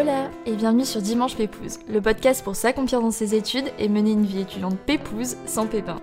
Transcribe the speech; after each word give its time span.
Hola 0.00 0.30
et 0.46 0.54
bienvenue 0.54 0.86
sur 0.86 1.02
Dimanche 1.02 1.36
Pépouze, 1.36 1.78
le 1.86 2.00
podcast 2.00 2.42
pour 2.42 2.56
s'accomplir 2.56 3.02
dans 3.02 3.10
ses 3.10 3.34
études 3.34 3.70
et 3.78 3.86
mener 3.86 4.12
une 4.12 4.24
vie 4.24 4.40
étudiante 4.40 4.78
pépouze 4.78 5.36
sans 5.44 5.66
pépin. 5.66 6.00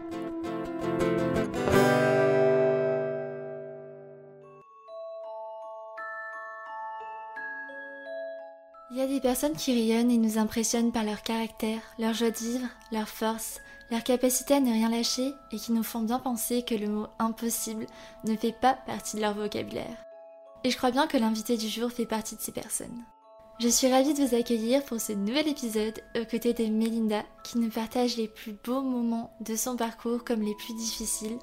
Il 8.92 8.98
y 8.98 9.02
a 9.02 9.08
des 9.08 9.20
personnes 9.20 9.56
qui 9.56 9.74
rayonnent 9.74 10.12
et 10.12 10.20
nous 10.20 10.38
impressionnent 10.38 10.92
par 10.92 11.04
leur 11.04 11.24
caractère, 11.24 11.82
leur 11.98 12.14
joie 12.14 12.30
de 12.30 12.38
vivre, 12.38 12.68
leur 12.92 13.10
force, 13.10 13.62
leur 13.90 14.04
capacité 14.04 14.54
à 14.54 14.60
ne 14.60 14.72
rien 14.72 14.92
lâcher 14.92 15.34
et 15.52 15.58
qui 15.58 15.72
nous 15.72 15.82
font 15.82 16.02
bien 16.02 16.20
penser 16.20 16.62
que 16.62 16.76
le 16.76 16.88
mot 16.88 17.08
impossible 17.18 17.88
ne 18.26 18.36
fait 18.36 18.52
pas 18.52 18.78
partie 18.86 19.16
de 19.16 19.22
leur 19.22 19.34
vocabulaire. 19.34 20.06
Et 20.64 20.70
je 20.70 20.78
crois 20.78 20.92
bien 20.92 21.08
que 21.08 21.18
l'invité 21.18 21.58
du 21.58 21.68
jour 21.68 21.92
fait 21.92 22.06
partie 22.06 22.36
de 22.36 22.42
ces 22.42 22.52
personnes. 22.52 23.04
Je 23.60 23.70
suis 23.70 23.92
ravie 23.92 24.14
de 24.14 24.24
vous 24.24 24.36
accueillir 24.36 24.84
pour 24.84 25.02
ce 25.02 25.14
nouvel 25.14 25.48
épisode 25.48 26.00
aux 26.16 26.26
côtés 26.26 26.54
de 26.54 26.68
Melinda 26.68 27.24
qui 27.44 27.58
nous 27.58 27.72
partage 27.72 28.16
les 28.16 28.28
plus 28.28 28.56
beaux 28.64 28.84
moments 28.84 29.36
de 29.42 29.56
son 29.56 29.76
parcours 29.76 30.24
comme 30.24 30.44
les 30.44 30.54
plus 30.54 30.76
difficiles, 30.76 31.40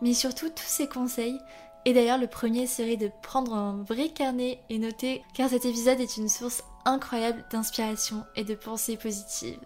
mais 0.00 0.14
surtout 0.14 0.48
tous 0.48 0.66
ses 0.66 0.88
conseils. 0.88 1.38
Et 1.84 1.92
d'ailleurs 1.92 2.16
le 2.16 2.26
premier 2.26 2.66
serait 2.66 2.96
de 2.96 3.10
prendre 3.20 3.52
un 3.52 3.82
vrai 3.82 4.08
carnet 4.08 4.60
et 4.70 4.78
noter 4.78 5.22
car 5.34 5.50
cet 5.50 5.66
épisode 5.66 6.00
est 6.00 6.16
une 6.16 6.30
source 6.30 6.64
incroyable 6.86 7.44
d'inspiration 7.52 8.24
et 8.34 8.44
de 8.44 8.54
pensées 8.54 8.96
positives. 8.96 9.60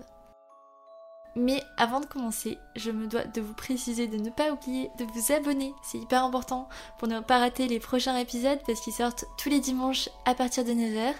Mais 1.36 1.62
avant 1.76 2.00
de 2.00 2.06
commencer, 2.06 2.58
je 2.74 2.90
me 2.90 3.06
dois 3.06 3.24
de 3.26 3.40
vous 3.40 3.54
préciser 3.54 4.08
de 4.08 4.16
ne 4.16 4.30
pas 4.30 4.50
oublier 4.50 4.90
de 4.98 5.04
vous 5.04 5.32
abonner, 5.32 5.72
c'est 5.84 5.98
hyper 5.98 6.24
important 6.24 6.68
pour 6.98 7.06
ne 7.06 7.20
pas 7.20 7.38
rater 7.38 7.68
les 7.68 7.78
prochains 7.78 8.16
épisodes 8.16 8.58
parce 8.66 8.80
qu'ils 8.80 8.92
sortent 8.92 9.24
tous 9.38 9.50
les 9.50 9.60
dimanches 9.60 10.08
à 10.24 10.34
partir 10.34 10.64
de 10.64 10.72
9h. 10.72 11.14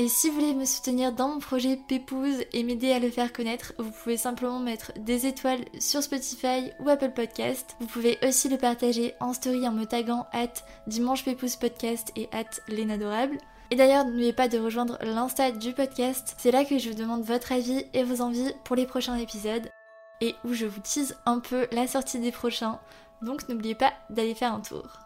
Et 0.00 0.06
si 0.06 0.28
vous 0.28 0.36
voulez 0.36 0.54
me 0.54 0.64
soutenir 0.64 1.12
dans 1.12 1.26
mon 1.26 1.40
projet 1.40 1.76
Pépouze 1.76 2.44
et 2.52 2.62
m'aider 2.62 2.92
à 2.92 3.00
le 3.00 3.10
faire 3.10 3.32
connaître, 3.32 3.72
vous 3.78 3.90
pouvez 3.90 4.16
simplement 4.16 4.60
mettre 4.60 4.92
des 4.96 5.26
étoiles 5.26 5.64
sur 5.80 6.04
Spotify 6.04 6.70
ou 6.78 6.88
Apple 6.88 7.10
Podcast. 7.10 7.74
Vous 7.80 7.88
pouvez 7.88 8.16
aussi 8.22 8.48
le 8.48 8.58
partager 8.58 9.14
en 9.18 9.32
story 9.32 9.66
en 9.66 9.72
me 9.72 9.86
taguant 9.86 10.28
at 10.32 10.52
Dimanche 10.86 11.24
Pépouze 11.24 11.56
Podcast 11.56 12.12
et 12.14 12.28
at 12.30 12.44
L'Inadorable. 12.68 13.38
Et 13.72 13.74
d'ailleurs, 13.74 14.04
n'oubliez 14.04 14.32
pas 14.32 14.46
de 14.46 14.60
rejoindre 14.60 14.98
l'Insta 15.02 15.50
du 15.50 15.72
podcast. 15.72 16.36
C'est 16.38 16.52
là 16.52 16.64
que 16.64 16.78
je 16.78 16.90
vous 16.90 16.96
demande 16.96 17.24
votre 17.24 17.50
avis 17.50 17.84
et 17.92 18.04
vos 18.04 18.20
envies 18.20 18.52
pour 18.62 18.76
les 18.76 18.86
prochains 18.86 19.16
épisodes 19.16 19.68
et 20.20 20.36
où 20.44 20.52
je 20.52 20.66
vous 20.66 20.80
tease 20.80 21.16
un 21.26 21.40
peu 21.40 21.66
la 21.72 21.88
sortie 21.88 22.20
des 22.20 22.30
prochains. 22.30 22.78
Donc 23.20 23.48
n'oubliez 23.48 23.74
pas 23.74 23.94
d'aller 24.10 24.36
faire 24.36 24.54
un 24.54 24.60
tour. 24.60 25.00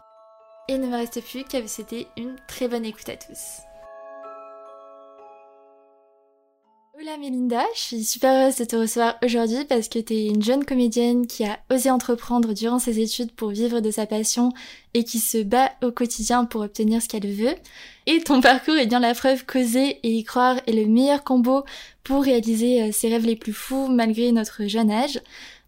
Et 0.67 0.75
il 0.75 0.81
ne 0.81 0.87
me 0.87 0.95
reste 0.97 1.19
plus 1.23 1.45
qu'à 1.45 1.61
vous 1.61 1.67
souhaiter 1.67 2.07
une 2.15 2.35
très 2.47 2.67
bonne 2.67 2.85
écoute 2.85 3.09
à 3.09 3.17
tous. 3.17 3.63
Hola 6.95 7.17
Melinda, 7.17 7.63
je 7.73 7.79
suis 7.79 8.03
super 8.03 8.31
heureuse 8.39 8.57
de 8.57 8.65
te 8.65 8.75
recevoir 8.75 9.15
aujourd'hui 9.25 9.65
parce 9.67 9.89
que 9.89 9.97
tu 9.97 10.13
es 10.13 10.27
une 10.27 10.43
jeune 10.43 10.63
comédienne 10.63 11.25
qui 11.25 11.43
a 11.43 11.57
osé 11.71 11.89
entreprendre 11.89 12.53
durant 12.53 12.77
ses 12.77 12.99
études 12.99 13.31
pour 13.31 13.49
vivre 13.49 13.79
de 13.79 13.89
sa 13.89 14.05
passion 14.05 14.51
et 14.93 15.03
qui 15.03 15.17
se 15.17 15.41
bat 15.41 15.71
au 15.81 15.91
quotidien 15.91 16.45
pour 16.45 16.61
obtenir 16.61 17.01
ce 17.01 17.07
qu'elle 17.09 17.25
veut. 17.25 17.55
Et 18.05 18.19
ton 18.21 18.41
parcours 18.41 18.75
est 18.75 18.85
bien 18.85 18.99
la 18.99 19.15
preuve 19.15 19.43
qu'oser 19.43 19.97
et 20.03 20.11
y 20.11 20.23
croire 20.23 20.57
est 20.67 20.71
le 20.71 20.85
meilleur 20.85 21.23
combo 21.23 21.63
pour 22.03 22.21
réaliser 22.21 22.83
euh, 22.83 22.91
ses 22.91 23.09
rêves 23.09 23.25
les 23.25 23.37
plus 23.37 23.53
fous 23.53 23.87
malgré 23.87 24.31
notre 24.31 24.67
jeune 24.67 24.91
âge. 24.91 25.19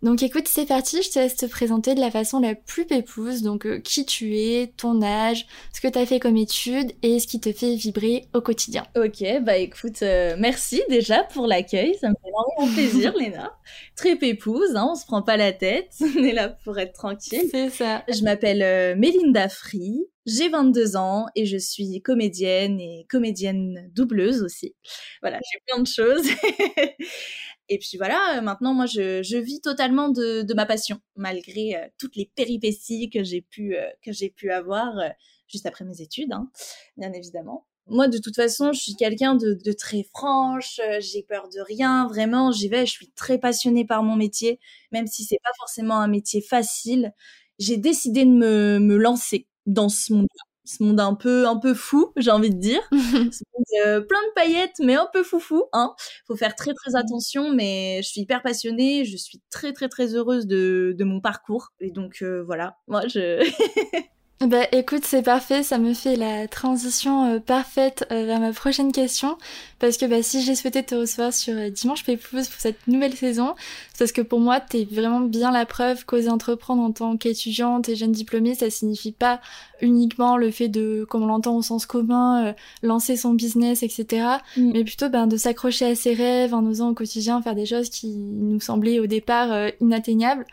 Donc 0.05 0.21
écoute, 0.21 0.47
c'est 0.47 0.67
parti, 0.67 1.01
je 1.01 1.09
te 1.09 1.17
laisse 1.17 1.35
te 1.35 1.47
présenter 1.47 1.95
de 1.95 1.99
la 1.99 2.11
façon 2.11 2.39
la 2.39 2.53
plus 2.53 2.85
pépouse, 2.85 3.41
donc 3.41 3.65
euh, 3.65 3.79
qui 3.79 4.05
tu 4.05 4.37
es, 4.37 4.71
ton 4.77 5.01
âge, 5.01 5.47
ce 5.73 5.81
que 5.81 5.87
tu 5.87 5.97
as 5.97 6.05
fait 6.05 6.19
comme 6.19 6.37
étude 6.37 6.91
et 7.01 7.19
ce 7.19 7.25
qui 7.25 7.39
te 7.39 7.51
fait 7.51 7.73
vibrer 7.73 8.27
au 8.35 8.39
quotidien. 8.39 8.85
Ok, 8.95 9.23
bah 9.41 9.57
écoute, 9.57 10.03
euh, 10.03 10.35
merci 10.37 10.83
déjà 10.89 11.23
pour 11.23 11.47
l'accueil, 11.47 11.95
ça 11.99 12.09
me 12.09 12.13
fait 12.23 12.29
vraiment 12.29 12.71
plaisir 12.75 13.15
Léna. 13.19 13.57
Très 13.95 14.15
pépouse, 14.15 14.75
hein, 14.75 14.89
on 14.91 14.95
se 14.95 15.07
prend 15.07 15.23
pas 15.23 15.37
la 15.37 15.51
tête, 15.51 15.89
on 16.01 16.23
est 16.23 16.33
là 16.33 16.49
pour 16.49 16.77
être 16.77 16.93
tranquille. 16.93 17.49
C'est 17.49 17.71
ça. 17.71 18.03
Je 18.07 18.21
m'appelle 18.21 18.61
euh, 18.61 18.95
Mélinda 18.95 19.49
Free, 19.49 20.05
j'ai 20.27 20.49
22 20.49 20.97
ans 20.97 21.25
et 21.35 21.47
je 21.47 21.57
suis 21.57 22.01
comédienne 22.03 22.79
et 22.79 23.07
comédienne 23.09 23.89
doubleuse 23.91 24.43
aussi. 24.43 24.75
Voilà, 25.21 25.39
j'ai 25.51 25.59
plein 25.65 25.81
de 25.81 25.87
choses. 25.87 26.27
Et 27.69 27.79
puis 27.79 27.97
voilà, 27.97 28.41
maintenant, 28.41 28.73
moi, 28.73 28.85
je, 28.85 29.23
je 29.23 29.37
vis 29.37 29.59
totalement 29.61 30.09
de, 30.09 30.43
de, 30.43 30.53
ma 30.53 30.65
passion, 30.65 30.99
malgré 31.15 31.75
euh, 31.75 31.87
toutes 31.97 32.15
les 32.15 32.31
péripéties 32.35 33.09
que 33.09 33.23
j'ai 33.23 33.41
pu, 33.41 33.75
euh, 33.75 33.87
que 34.03 34.11
j'ai 34.11 34.29
pu 34.29 34.51
avoir 34.51 34.97
euh, 34.99 35.09
juste 35.47 35.65
après 35.65 35.83
mes 35.83 36.01
études, 36.01 36.31
hein, 36.31 36.49
bien 36.97 37.11
évidemment. 37.13 37.65
Moi, 37.87 38.07
de 38.07 38.17
toute 38.17 38.35
façon, 38.35 38.71
je 38.71 38.79
suis 38.79 38.95
quelqu'un 38.95 39.35
de, 39.35 39.53
de, 39.53 39.71
très 39.71 40.03
franche, 40.03 40.79
j'ai 40.99 41.23
peur 41.23 41.49
de 41.49 41.59
rien, 41.61 42.07
vraiment, 42.07 42.51
j'y 42.51 42.67
vais, 42.67 42.85
je 42.85 42.91
suis 42.91 43.11
très 43.11 43.37
passionnée 43.37 43.85
par 43.85 44.01
mon 44.01 44.15
métier, 44.15 44.59
même 44.91 45.05
si 45.07 45.23
c'est 45.23 45.39
pas 45.43 45.51
forcément 45.57 45.97
un 45.99 46.07
métier 46.07 46.41
facile. 46.41 47.13
J'ai 47.59 47.77
décidé 47.77 48.25
de 48.25 48.31
me, 48.31 48.79
me 48.79 48.97
lancer 48.97 49.47
dans 49.67 49.89
ce 49.89 50.13
monde-là 50.13 50.54
ce 50.65 50.83
monde 50.83 50.99
un 50.99 51.13
peu 51.13 51.47
un 51.47 51.57
peu 51.57 51.73
fou, 51.73 52.11
j'ai 52.17 52.31
envie 52.31 52.49
de 52.49 52.59
dire. 52.59 52.81
ce 52.91 53.43
monde, 53.53 53.65
euh, 53.85 54.01
plein 54.01 54.21
de 54.27 54.33
paillettes, 54.35 54.77
mais 54.79 54.95
un 54.95 55.07
peu 55.11 55.23
foufou. 55.23 55.65
Hein. 55.73 55.93
Faut 56.27 56.35
faire 56.35 56.55
très 56.55 56.73
très 56.73 56.95
attention, 56.95 57.51
mais 57.53 58.01
je 58.03 58.09
suis 58.09 58.21
hyper 58.21 58.41
passionnée, 58.41 59.05
je 59.05 59.17
suis 59.17 59.41
très 59.49 59.73
très 59.73 59.87
très 59.87 60.15
heureuse 60.15 60.47
de, 60.47 60.95
de 60.97 61.03
mon 61.03 61.21
parcours. 61.21 61.69
Et 61.79 61.91
donc 61.91 62.17
euh, 62.21 62.43
voilà, 62.43 62.77
moi 62.87 63.07
je... 63.07 63.43
Bah 64.41 64.67
écoute, 64.73 65.05
c'est 65.05 65.21
parfait, 65.21 65.63
ça 65.63 65.77
me 65.77 65.93
fait 65.93 66.17
la 66.17 66.49
transition 66.49 67.35
euh, 67.35 67.39
parfaite 67.39 68.05
euh, 68.11 68.25
vers 68.25 68.41
ma 68.41 68.51
prochaine 68.51 68.91
question, 68.91 69.37
parce 69.79 69.95
que 69.95 70.05
bah, 70.05 70.21
si 70.21 70.41
j'ai 70.41 70.55
souhaité 70.55 70.83
te 70.83 70.93
recevoir 70.93 71.31
sur 71.31 71.53
euh, 71.53 71.69
Dimanche 71.69 72.03
Pépouze 72.03 72.49
pour 72.49 72.59
cette 72.59 72.85
nouvelle 72.85 73.15
saison, 73.15 73.55
c'est 73.93 73.99
parce 73.99 74.11
que 74.11 74.21
pour 74.21 74.41
moi, 74.41 74.59
t'es 74.59 74.85
vraiment 74.91 75.21
bien 75.21 75.51
la 75.51 75.65
preuve 75.65 76.05
qu'oser 76.05 76.27
entreprendre 76.27 76.83
en 76.83 76.91
tant 76.91 77.15
qu'étudiante 77.15 77.87
et 77.87 77.95
jeune 77.95 78.11
diplômée, 78.11 78.55
ça 78.55 78.69
signifie 78.69 79.13
pas 79.13 79.39
uniquement 79.81 80.35
le 80.35 80.51
fait 80.51 80.67
de, 80.67 81.05
comme 81.09 81.23
on 81.23 81.27
l'entend 81.27 81.55
au 81.55 81.61
sens 81.61 81.85
commun, 81.85 82.53
lancer 82.83 83.15
son 83.15 83.33
business, 83.33 83.83
etc., 83.83 84.27
mm. 84.57 84.71
mais 84.73 84.83
plutôt 84.83 85.07
ben, 85.07 85.27
de 85.27 85.37
s'accrocher 85.37 85.85
à 85.85 85.95
ses 85.95 86.13
rêves 86.13 86.53
en 86.53 86.65
osant 86.65 86.89
au 86.89 86.93
quotidien 86.93 87.41
faire 87.41 87.55
des 87.55 87.65
choses 87.65 87.89
qui 87.89 88.09
nous 88.17 88.59
semblaient 88.59 88.99
au 88.99 89.07
départ 89.07 89.69
inatteignables. 89.79 90.45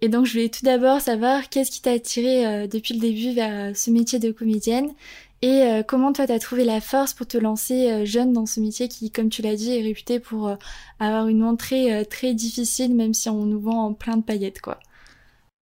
Et 0.00 0.08
donc 0.08 0.26
je 0.26 0.32
voulais 0.32 0.48
tout 0.48 0.64
d'abord 0.64 1.00
savoir 1.00 1.48
qu'est-ce 1.48 1.70
qui 1.70 1.82
t'a 1.82 1.92
attiré 1.92 2.46
euh, 2.46 2.66
depuis 2.68 2.94
le 2.94 3.00
début 3.00 3.32
vers 3.32 3.70
euh, 3.70 3.74
ce 3.74 3.90
métier 3.90 4.18
de 4.18 4.30
comédienne 4.30 4.90
et 5.42 5.62
euh, 5.62 5.82
comment 5.82 6.12
toi 6.12 6.26
t'as 6.26 6.38
trouvé 6.38 6.64
la 6.64 6.80
force 6.80 7.14
pour 7.14 7.26
te 7.26 7.38
lancer 7.38 8.04
jeune 8.06 8.32
dans 8.32 8.46
ce 8.46 8.60
métier 8.60 8.88
qui, 8.88 9.10
comme 9.10 9.28
tu 9.28 9.42
l'as 9.42 9.54
dit, 9.54 9.76
est 9.76 9.82
réputé 9.82 10.18
pour 10.18 10.56
avoir 10.98 11.28
une 11.28 11.44
entrée 11.44 12.04
très 12.10 12.34
difficile 12.34 12.94
même 12.94 13.14
si 13.14 13.28
on 13.28 13.44
nous 13.44 13.60
vend 13.60 13.86
en 13.86 13.94
plein 13.94 14.16
de 14.16 14.22
paillettes 14.24 14.60
quoi. 14.60 14.80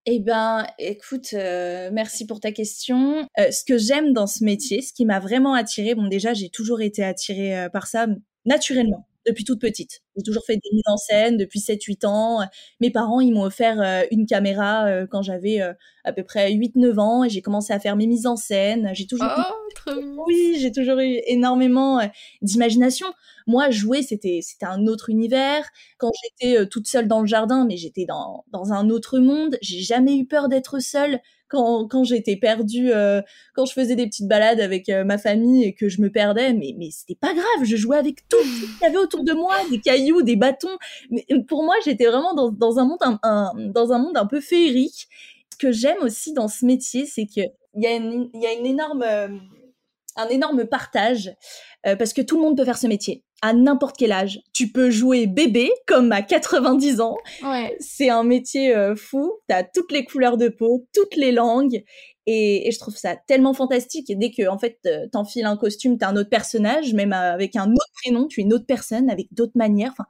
Eh 0.06 0.20
ben, 0.20 0.66
écoute, 0.78 1.34
merci 1.34 2.26
pour 2.26 2.40
ta 2.40 2.52
question. 2.52 3.28
ce 3.36 3.64
que 3.64 3.76
j'aime 3.76 4.14
dans 4.14 4.26
ce 4.26 4.44
métier, 4.44 4.80
ce 4.80 4.94
qui 4.94 5.04
m'a 5.04 5.20
vraiment 5.20 5.52
attirée, 5.52 5.94
bon 5.94 6.06
déjà 6.06 6.32
j'ai 6.32 6.48
toujours 6.48 6.80
été 6.80 7.04
attirée 7.04 7.68
par 7.70 7.86
ça 7.86 8.06
naturellement 8.46 9.06
depuis 9.26 9.44
toute 9.44 9.60
petite. 9.60 10.02
J'ai 10.16 10.22
toujours 10.22 10.44
fait 10.44 10.54
des 10.54 10.70
mises 10.72 10.82
en 10.86 10.96
scène 10.96 11.36
depuis 11.36 11.60
7-8 11.60 12.06
ans. 12.06 12.40
Mes 12.80 12.90
parents, 12.90 13.20
ils 13.20 13.32
m'ont 13.32 13.42
offert 13.42 13.80
euh, 13.80 14.02
une 14.10 14.26
caméra 14.26 14.86
euh, 14.86 15.06
quand 15.06 15.22
j'avais 15.22 15.60
euh, 15.60 15.72
à 16.04 16.12
peu 16.12 16.22
près 16.22 16.52
8-9 16.52 16.98
ans 16.98 17.24
et 17.24 17.28
j'ai 17.28 17.42
commencé 17.42 17.72
à 17.72 17.80
faire 17.80 17.96
mes 17.96 18.06
mises 18.06 18.26
en 18.26 18.36
scène. 18.36 18.90
J'ai 18.94 19.06
toujours 19.06 19.28
oh, 19.36 19.92
Oui, 20.26 20.56
j'ai 20.60 20.72
toujours 20.72 20.98
eu 20.98 21.20
énormément 21.26 22.00
d'imagination. 22.42 23.06
Moi, 23.46 23.70
jouer, 23.70 24.02
c'était 24.02 24.40
c'était 24.42 24.66
un 24.66 24.86
autre 24.86 25.10
univers. 25.10 25.68
Quand 25.98 26.10
j'étais 26.22 26.66
toute 26.66 26.86
seule 26.86 27.08
dans 27.08 27.20
le 27.20 27.26
jardin, 27.26 27.66
mais 27.66 27.76
j'étais 27.76 28.06
dans 28.06 28.44
dans 28.52 28.72
un 28.72 28.90
autre 28.90 29.18
monde, 29.18 29.58
j'ai 29.62 29.80
jamais 29.80 30.16
eu 30.16 30.26
peur 30.26 30.48
d'être 30.48 30.80
seule 30.80 31.20
quand, 31.48 31.86
quand 31.88 32.04
j'étais 32.04 32.36
perdue, 32.36 32.92
euh, 32.92 33.22
quand 33.54 33.66
je 33.66 33.72
faisais 33.72 33.94
des 33.94 34.06
petites 34.06 34.28
balades 34.28 34.60
avec 34.60 34.88
euh, 34.88 35.04
ma 35.04 35.18
famille 35.18 35.64
et 35.64 35.74
que 35.74 35.88
je 35.88 36.00
me 36.00 36.10
perdais, 36.10 36.52
mais, 36.52 36.74
mais 36.78 36.90
c'était 36.90 37.14
pas 37.14 37.32
grave, 37.32 37.64
je 37.64 37.76
jouais 37.76 37.98
avec 37.98 38.26
tout, 38.28 38.42
ce 38.42 38.60
qu'il 38.60 38.82
y 38.82 38.84
avait 38.84 38.96
autour 38.96 39.24
de 39.24 39.32
moi, 39.32 39.56
des 39.70 39.80
cailloux, 39.80 40.22
des 40.22 40.36
bâtons. 40.36 40.76
Mais 41.10 41.24
euh, 41.30 41.42
pour 41.42 41.64
moi, 41.64 41.74
j'étais 41.84 42.06
vraiment 42.06 42.34
dans, 42.34 42.50
dans, 42.50 42.78
un 42.78 42.84
monde 42.84 42.98
un, 43.22 43.52
dans 43.56 43.92
un 43.92 43.98
monde 43.98 44.16
un 44.16 44.26
peu 44.26 44.40
féerique. 44.40 45.08
Ce 45.52 45.58
que 45.58 45.72
j'aime 45.72 45.98
aussi 46.02 46.32
dans 46.32 46.48
ce 46.48 46.66
métier, 46.66 47.06
c'est 47.06 47.26
qu'il 47.26 47.50
y, 47.76 47.86
a 47.86 47.94
une, 47.94 48.28
y 48.34 48.46
a 48.46 48.52
une 48.52 48.66
énorme, 48.66 49.02
un 49.02 50.28
énorme 50.28 50.66
partage 50.66 51.34
parce 51.82 52.12
que 52.12 52.20
tout 52.20 52.36
le 52.36 52.42
monde 52.42 52.56
peut 52.58 52.64
faire 52.64 52.76
ce 52.76 52.86
métier 52.86 53.24
à 53.42 53.52
n'importe 53.52 53.96
quel 53.98 54.12
âge. 54.12 54.40
Tu 54.52 54.68
peux 54.68 54.90
jouer 54.90 55.26
bébé 55.26 55.70
comme 55.86 56.12
à 56.12 56.22
90 56.22 57.00
ans. 57.00 57.16
Ouais. 57.42 57.76
C'est 57.80 58.08
un 58.08 58.24
métier 58.24 58.74
euh, 58.74 58.96
fou. 58.96 59.32
T'as 59.48 59.62
toutes 59.62 59.92
les 59.92 60.04
couleurs 60.04 60.36
de 60.36 60.48
peau, 60.48 60.86
toutes 60.94 61.16
les 61.16 61.32
langues. 61.32 61.84
Et, 62.26 62.66
et, 62.66 62.72
je 62.72 62.78
trouve 62.78 62.96
ça 62.96 63.14
tellement 63.14 63.54
fantastique. 63.54 64.10
Et 64.10 64.16
dès 64.16 64.30
que, 64.32 64.48
en 64.48 64.58
fait, 64.58 64.78
euh, 64.86 65.06
t'enfiles 65.12 65.44
un 65.44 65.56
costume, 65.56 65.96
t'es 65.96 66.06
un 66.06 66.16
autre 66.16 66.30
personnage, 66.30 66.92
même 66.92 67.12
avec 67.12 67.54
un 67.54 67.70
autre 67.70 67.92
prénom, 68.02 68.26
tu 68.26 68.40
es 68.40 68.44
une 68.44 68.52
autre 68.52 68.66
personne, 68.66 69.10
avec 69.10 69.28
d'autres 69.32 69.56
manières. 69.56 69.92
Enfin, 69.92 70.06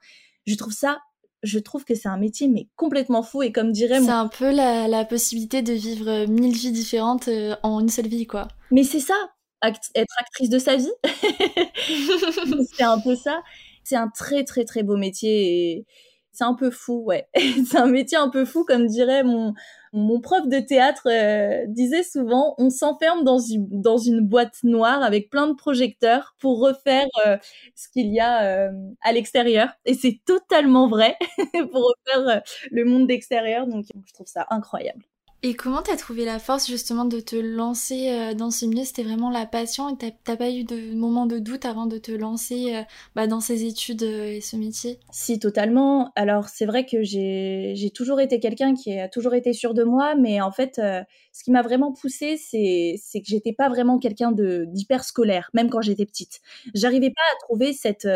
je 0.46 0.54
trouve 0.54 0.72
ça 0.72 0.98
je 1.42 1.58
trouve 1.58 1.84
que 1.84 1.94
c'est 1.94 2.08
un 2.08 2.16
métier 2.16 2.48
mais 2.48 2.68
complètement 2.76 3.22
fou 3.22 3.42
et 3.42 3.52
comme 3.52 3.70
dirait 3.70 4.00
c'est 4.00 4.08
un 4.08 4.26
peu 4.26 4.50
la, 4.50 4.88
la, 4.88 5.04
possibilité 5.04 5.62
de 5.62 5.72
vivre 5.72 6.26
mille 6.26 6.54
vies 6.54 6.72
différentes 6.72 7.28
euh, 7.28 7.54
en 7.62 7.80
une 7.80 7.88
seule 7.88 8.08
vie 8.08 8.26
quoi 8.26 8.48
mais 8.70 8.82
c'est 8.82 9.00
ça 9.00 9.14
être 9.62 10.12
actrice 10.18 10.50
de 10.50 10.58
sa 10.58 10.76
vie. 10.76 10.92
c'est 12.76 12.84
un 12.84 13.00
peu 13.00 13.16
ça. 13.16 13.42
C'est 13.84 13.96
un 13.96 14.08
très 14.08 14.44
très 14.44 14.64
très 14.64 14.82
beau 14.82 14.96
métier 14.96 15.72
et 15.78 15.86
c'est 16.32 16.44
un 16.44 16.54
peu 16.54 16.70
fou, 16.70 17.02
ouais. 17.06 17.28
c'est 17.66 17.78
un 17.78 17.86
métier 17.86 18.18
un 18.18 18.28
peu 18.28 18.44
fou, 18.44 18.64
comme 18.64 18.86
dirait 18.86 19.22
mon, 19.22 19.54
mon 19.92 20.20
prof 20.20 20.46
de 20.48 20.60
théâtre 20.60 21.08
euh, 21.10 21.64
disait 21.68 22.02
souvent, 22.02 22.54
on 22.58 22.68
s'enferme 22.68 23.24
dans 23.24 23.38
une, 23.38 23.66
dans 23.70 23.96
une 23.96 24.20
boîte 24.20 24.56
noire 24.62 25.02
avec 25.02 25.30
plein 25.30 25.46
de 25.48 25.54
projecteurs 25.54 26.36
pour 26.38 26.60
refaire 26.60 27.06
euh, 27.26 27.38
ce 27.74 27.88
qu'il 27.88 28.12
y 28.12 28.20
a 28.20 28.44
euh, 28.44 28.70
à 29.02 29.12
l'extérieur. 29.12 29.70
Et 29.86 29.94
c'est 29.94 30.20
totalement 30.26 30.88
vrai 30.88 31.16
pour 31.72 31.94
refaire 32.06 32.42
le 32.70 32.84
monde 32.84 33.06
d'extérieur. 33.06 33.66
Donc, 33.66 33.86
je 34.04 34.12
trouve 34.12 34.26
ça 34.26 34.46
incroyable. 34.50 35.02
Et 35.48 35.54
comment 35.54 35.80
t'as 35.80 35.94
trouvé 35.96 36.24
la 36.24 36.40
force 36.40 36.66
justement 36.66 37.04
de 37.04 37.20
te 37.20 37.36
lancer 37.36 38.10
euh, 38.10 38.34
dans 38.34 38.50
ce 38.50 38.66
milieu? 38.66 38.82
C'était 38.82 39.04
vraiment 39.04 39.30
la 39.30 39.46
passion 39.46 39.88
et 39.88 40.10
t'as 40.24 40.36
pas 40.36 40.50
eu 40.50 40.64
de 40.64 40.92
moment 40.92 41.26
de 41.26 41.38
doute 41.38 41.64
avant 41.64 41.86
de 41.86 41.98
te 41.98 42.10
lancer 42.10 42.74
euh, 42.74 42.82
bah, 43.14 43.28
dans 43.28 43.38
ces 43.38 43.64
études 43.64 44.02
euh, 44.02 44.26
et 44.26 44.40
ce 44.40 44.56
métier? 44.56 44.98
Si, 45.12 45.38
totalement. 45.38 46.10
Alors 46.16 46.48
c'est 46.48 46.66
vrai 46.66 46.84
que 46.84 47.04
j'ai 47.04 47.92
toujours 47.94 48.20
été 48.20 48.40
quelqu'un 48.40 48.74
qui 48.74 48.98
a 48.98 49.08
toujours 49.08 49.34
été 49.34 49.52
sûr 49.52 49.72
de 49.72 49.84
moi, 49.84 50.16
mais 50.16 50.40
en 50.40 50.50
fait, 50.50 50.80
ce 50.80 51.44
qui 51.44 51.52
m'a 51.52 51.62
vraiment 51.62 51.92
poussée, 51.92 52.36
c'est 52.36 53.20
que 53.20 53.26
j'étais 53.26 53.52
pas 53.52 53.68
vraiment 53.68 54.00
quelqu'un 54.00 54.32
d'hyper 54.32 55.04
scolaire, 55.04 55.50
même 55.54 55.70
quand 55.70 55.80
j'étais 55.80 56.06
petite. 56.06 56.40
J'arrivais 56.74 57.10
pas 57.10 57.22
à 57.34 57.44
trouver 57.44 57.72
cette, 57.72 58.08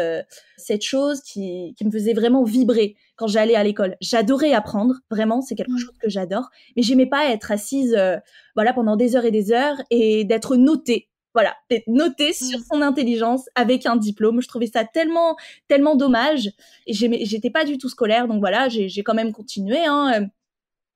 chose 0.82 1.20
qui 1.20 1.76
me 1.84 1.92
faisait 1.92 2.14
vraiment 2.14 2.42
vibrer 2.42 2.96
quand 3.20 3.26
j'allais 3.26 3.54
à 3.54 3.62
l'école. 3.62 3.96
J'adorais 4.00 4.54
apprendre, 4.54 4.94
vraiment, 5.10 5.42
c'est 5.42 5.54
quelque 5.54 5.72
mmh. 5.72 5.78
chose 5.78 5.98
que 6.00 6.08
j'adore, 6.08 6.48
mais 6.74 6.82
j'aimais 6.82 7.04
pas 7.04 7.30
être 7.30 7.52
assise 7.52 7.94
euh, 7.94 8.16
voilà 8.54 8.72
pendant 8.72 8.96
des 8.96 9.14
heures 9.14 9.26
et 9.26 9.30
des 9.30 9.52
heures 9.52 9.76
et 9.90 10.24
d'être 10.24 10.56
notée. 10.56 11.10
Voilà, 11.34 11.54
d'être 11.68 11.86
notée 11.86 12.32
sur 12.32 12.58
mmh. 12.58 12.64
son 12.72 12.80
intelligence 12.80 13.44
avec 13.54 13.84
un 13.84 13.96
diplôme. 13.96 14.40
Je 14.40 14.48
trouvais 14.48 14.68
ça 14.68 14.86
tellement 14.86 15.36
tellement 15.68 15.96
dommage 15.96 16.50
et 16.86 16.94
j'étais 16.94 17.50
pas 17.50 17.66
du 17.66 17.76
tout 17.76 17.90
scolaire 17.90 18.26
donc 18.26 18.40
voilà, 18.40 18.70
j'ai 18.70 19.02
quand 19.02 19.14
même 19.14 19.32
continué 19.32 19.84
hein, 19.84 20.26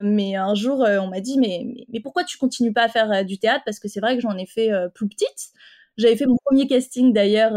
mais 0.01 0.35
un 0.35 0.55
jour, 0.55 0.83
euh, 0.83 0.99
on 1.01 1.09
m'a 1.09 1.21
dit 1.21 1.39
mais, 1.39 1.87
mais, 1.93 2.01
pourquoi 2.01 2.25
tu 2.25 2.39
continues 2.39 2.73
pas 2.73 2.85
à 2.85 2.89
faire 2.89 3.13
euh, 3.13 3.23
du 3.23 3.39
théâtre? 3.39 3.65
Parce 3.67 3.79
que 3.79 3.89
c'est 3.89 4.01
vrai 4.01 4.17
que 4.17 4.23
j'en 4.23 4.37
ai 4.39 4.47
fait 4.47 4.71
plus 4.95 5.09
petite. 5.09 5.53
J'avais 5.99 6.17
fait 6.17 6.27
mon 6.27 6.39
premier 6.45 6.67
casting 6.67 7.13
d'ailleurs, 7.13 7.57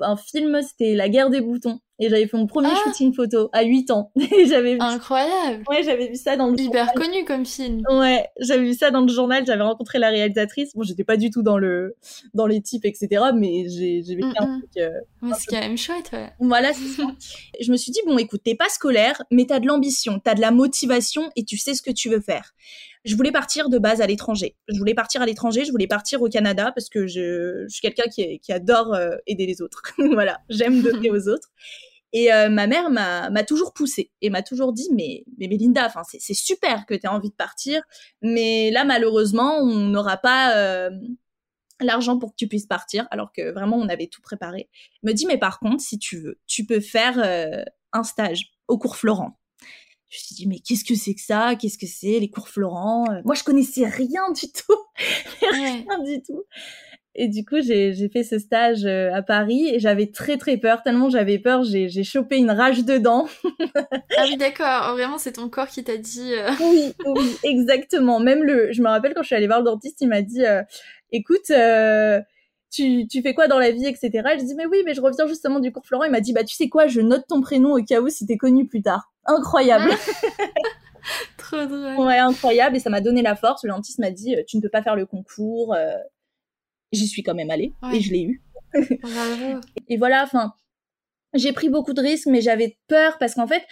un 0.00 0.16
film, 0.16 0.60
c'était 0.62 0.94
La 0.94 1.08
guerre 1.08 1.30
des 1.30 1.40
boutons. 1.40 1.80
Et 2.02 2.08
j'avais 2.08 2.26
fait 2.26 2.36
mon 2.36 2.48
premier 2.48 2.70
ah 2.72 2.80
shooting 2.82 3.14
photo 3.14 3.48
à 3.52 3.62
8 3.62 3.92
ans. 3.92 4.10
j'avais 4.48 4.76
Incroyable. 4.80 5.62
Ouais, 5.68 5.84
j'avais 5.84 6.08
vu 6.08 6.16
ça 6.16 6.34
dans 6.36 6.48
le 6.48 6.58
Hyper 6.58 6.92
connu 6.94 7.24
comme 7.24 7.46
film. 7.46 7.80
Ouais, 7.88 8.26
j'avais 8.40 8.64
vu 8.64 8.74
ça 8.74 8.90
dans 8.90 9.02
le 9.02 9.08
journal, 9.08 9.46
j'avais 9.46 9.62
rencontré 9.62 10.00
la 10.00 10.08
réalisatrice. 10.08 10.74
Bon, 10.74 10.82
j'étais 10.82 11.04
pas 11.04 11.16
du 11.16 11.30
tout 11.30 11.42
dans 11.42 11.58
le 11.58 11.94
dans 12.34 12.48
les 12.48 12.60
types 12.60 12.84
etc, 12.84 13.26
mais 13.36 13.68
j'ai 13.68 14.02
j'ai 14.02 14.16
vécu 14.16 14.32
un 14.36 14.58
truc 14.58 14.70
euh, 14.78 14.90
c'est 15.38 15.46
quand 15.46 15.60
même 15.60 15.78
chouette, 15.78 16.10
ouais. 16.12 16.32
Voilà, 16.40 16.72
c'est 16.72 16.88
ça. 16.88 17.04
je 17.60 17.70
me 17.70 17.76
suis 17.76 17.92
dit 17.92 18.00
bon, 18.04 18.18
écoute, 18.18 18.40
t'es 18.44 18.56
pas 18.56 18.68
scolaire, 18.68 19.22
mais 19.30 19.46
t'as 19.46 19.60
de 19.60 19.68
l'ambition, 19.68 20.18
t'as 20.18 20.34
de 20.34 20.40
la 20.40 20.50
motivation 20.50 21.30
et 21.36 21.44
tu 21.44 21.56
sais 21.56 21.74
ce 21.74 21.82
que 21.82 21.92
tu 21.92 22.08
veux 22.08 22.20
faire. 22.20 22.52
Je 23.04 23.14
voulais 23.14 23.32
partir 23.32 23.68
de 23.68 23.78
base 23.78 24.00
à 24.00 24.06
l'étranger. 24.06 24.56
Je 24.68 24.78
voulais 24.78 24.94
partir 24.94 25.22
à 25.22 25.26
l'étranger, 25.26 25.64
je 25.64 25.70
voulais 25.70 25.86
partir 25.86 26.20
au 26.20 26.28
Canada 26.28 26.72
parce 26.74 26.88
que 26.88 27.06
je, 27.06 27.64
je 27.68 27.72
suis 27.72 27.80
quelqu'un 27.80 28.08
qui, 28.10 28.40
qui 28.40 28.52
adore 28.52 28.92
euh, 28.94 29.16
aider 29.28 29.46
les 29.46 29.62
autres. 29.62 29.82
voilà, 30.12 30.40
j'aime 30.48 30.82
donner 30.82 31.10
aux 31.10 31.28
autres. 31.28 31.50
Et 32.12 32.32
euh, 32.32 32.50
ma 32.50 32.66
mère 32.66 32.90
m'a 32.90 33.44
toujours 33.44 33.72
poussée 33.72 34.10
et 34.20 34.28
m'a 34.28 34.42
toujours 34.42 34.72
dit 34.72 34.88
mais 34.92 35.24
mais 35.38 35.48
Melinda, 35.48 35.86
enfin 35.86 36.02
c'est 36.04 36.34
super 36.34 36.84
que 36.86 36.94
tu 36.94 37.06
aies 37.06 37.08
envie 37.08 37.30
de 37.30 37.34
partir, 37.34 37.82
mais 38.20 38.70
là 38.70 38.84
malheureusement 38.84 39.56
on 39.58 39.88
n'aura 39.88 40.18
pas 40.18 40.54
euh, 40.56 40.90
l'argent 41.80 42.18
pour 42.18 42.30
que 42.32 42.36
tu 42.36 42.48
puisses 42.48 42.66
partir, 42.66 43.08
alors 43.10 43.32
que 43.32 43.50
vraiment 43.52 43.78
on 43.78 43.88
avait 43.88 44.08
tout 44.08 44.20
préparé. 44.20 44.68
me 45.02 45.12
dit 45.12 45.26
mais 45.26 45.38
par 45.38 45.58
contre 45.58 45.82
si 45.82 45.98
tu 45.98 46.18
veux, 46.18 46.38
tu 46.46 46.66
peux 46.66 46.80
faire 46.80 47.18
euh, 47.18 47.64
un 47.92 48.02
stage 48.02 48.50
au 48.68 48.78
cours 48.78 48.96
Florent. 48.96 49.38
Je 50.10 50.18
me 50.18 50.20
suis 50.20 50.34
dit 50.34 50.46
mais 50.46 50.58
qu'est-ce 50.58 50.84
que 50.84 50.94
c'est 50.94 51.14
que 51.14 51.22
ça? 51.22 51.56
Qu'est-ce 51.56 51.78
que 51.78 51.86
c'est 51.86 52.20
les 52.20 52.28
cours 52.28 52.50
Florent? 52.50 53.06
Moi 53.24 53.34
je 53.34 53.42
connaissais 53.42 53.86
rien 53.86 54.30
du 54.32 54.52
tout, 54.52 54.78
rien 55.50 56.02
du 56.04 56.22
tout. 56.22 56.44
Et 57.14 57.28
du 57.28 57.44
coup, 57.44 57.60
j'ai 57.60 58.08
fait 58.08 58.22
ce 58.22 58.38
stage 58.38 58.86
euh, 58.86 59.12
à 59.12 59.20
Paris 59.20 59.68
et 59.68 59.78
j'avais 59.78 60.06
très 60.06 60.38
très 60.38 60.56
peur. 60.56 60.82
Tellement 60.82 61.10
j'avais 61.10 61.38
peur, 61.38 61.62
j'ai 61.62 62.04
chopé 62.04 62.38
une 62.38 62.50
rage 62.50 62.84
dedans. 62.84 63.28
ah 64.16 64.24
oui, 64.24 64.38
d'accord. 64.38 64.88
Oh, 64.88 64.92
vraiment, 64.92 65.18
c'est 65.18 65.32
ton 65.32 65.50
corps 65.50 65.68
qui 65.68 65.84
t'a 65.84 65.98
dit. 65.98 66.32
Euh, 66.32 66.50
oui, 66.60 66.94
oui, 67.04 67.36
exactement. 67.44 68.18
Même 68.18 68.42
le, 68.42 68.72
je 68.72 68.80
me 68.80 68.88
rappelle 68.88 69.12
quand 69.12 69.22
je 69.22 69.26
suis 69.26 69.36
allée 69.36 69.46
voir 69.46 69.58
le 69.58 69.66
dentiste, 69.66 69.98
il 70.00 70.08
m'a 70.08 70.22
dit, 70.22 70.44
euh, 70.46 70.62
écoute, 71.10 71.52
tu, 72.70 73.06
tu 73.06 73.20
fais 73.20 73.34
quoi 73.34 73.46
dans 73.46 73.58
la 73.58 73.72
vie, 73.72 73.84
etc. 73.84 74.10
je 74.38 74.44
dis 74.44 74.54
mais 74.54 74.64
oui, 74.64 74.78
mais 74.86 74.94
je 74.94 75.02
reviens 75.02 75.26
justement 75.26 75.60
du 75.60 75.70
cours 75.70 75.84
Florent. 75.84 76.04
Il 76.04 76.10
m'a 76.10 76.20
dit 76.20 76.32
bah 76.32 76.44
tu 76.44 76.54
sais 76.54 76.70
quoi, 76.70 76.86
je 76.86 77.02
note 77.02 77.26
ton 77.28 77.42
prénom 77.42 77.76
au 77.76 77.84
cas 77.84 78.00
où 78.00 78.08
si 78.08 78.24
t'es 78.24 78.38
connu 78.38 78.66
plus 78.66 78.80
tard. 78.80 79.12
Incroyable. 79.26 79.90
Trop 81.36 81.66
drôle. 81.66 82.06
Ouais, 82.06 82.16
incroyable. 82.16 82.76
Et 82.76 82.80
ça 82.80 82.88
m'a 82.88 83.02
donné 83.02 83.20
la 83.20 83.36
force. 83.36 83.64
Le 83.64 83.70
dentiste 83.70 83.98
m'a 83.98 84.10
dit 84.10 84.34
tu 84.48 84.56
ne 84.56 84.62
peux 84.62 84.70
pas 84.70 84.82
faire 84.82 84.96
le 84.96 85.04
concours 85.04 85.76
j'y 86.92 87.06
suis 87.06 87.22
quand 87.22 87.34
même 87.34 87.50
allée 87.50 87.72
et 87.92 88.00
je 88.00 88.12
l'ai 88.12 88.22
eu. 88.22 88.42
et 89.88 89.96
voilà, 89.96 90.22
enfin, 90.24 90.52
j'ai 91.34 91.52
pris 91.52 91.68
beaucoup 91.68 91.92
de 91.92 92.00
risques, 92.00 92.26
mais 92.26 92.40
j'avais 92.40 92.78
peur 92.88 93.18
parce 93.18 93.34
qu'en 93.34 93.46
fait, 93.46 93.62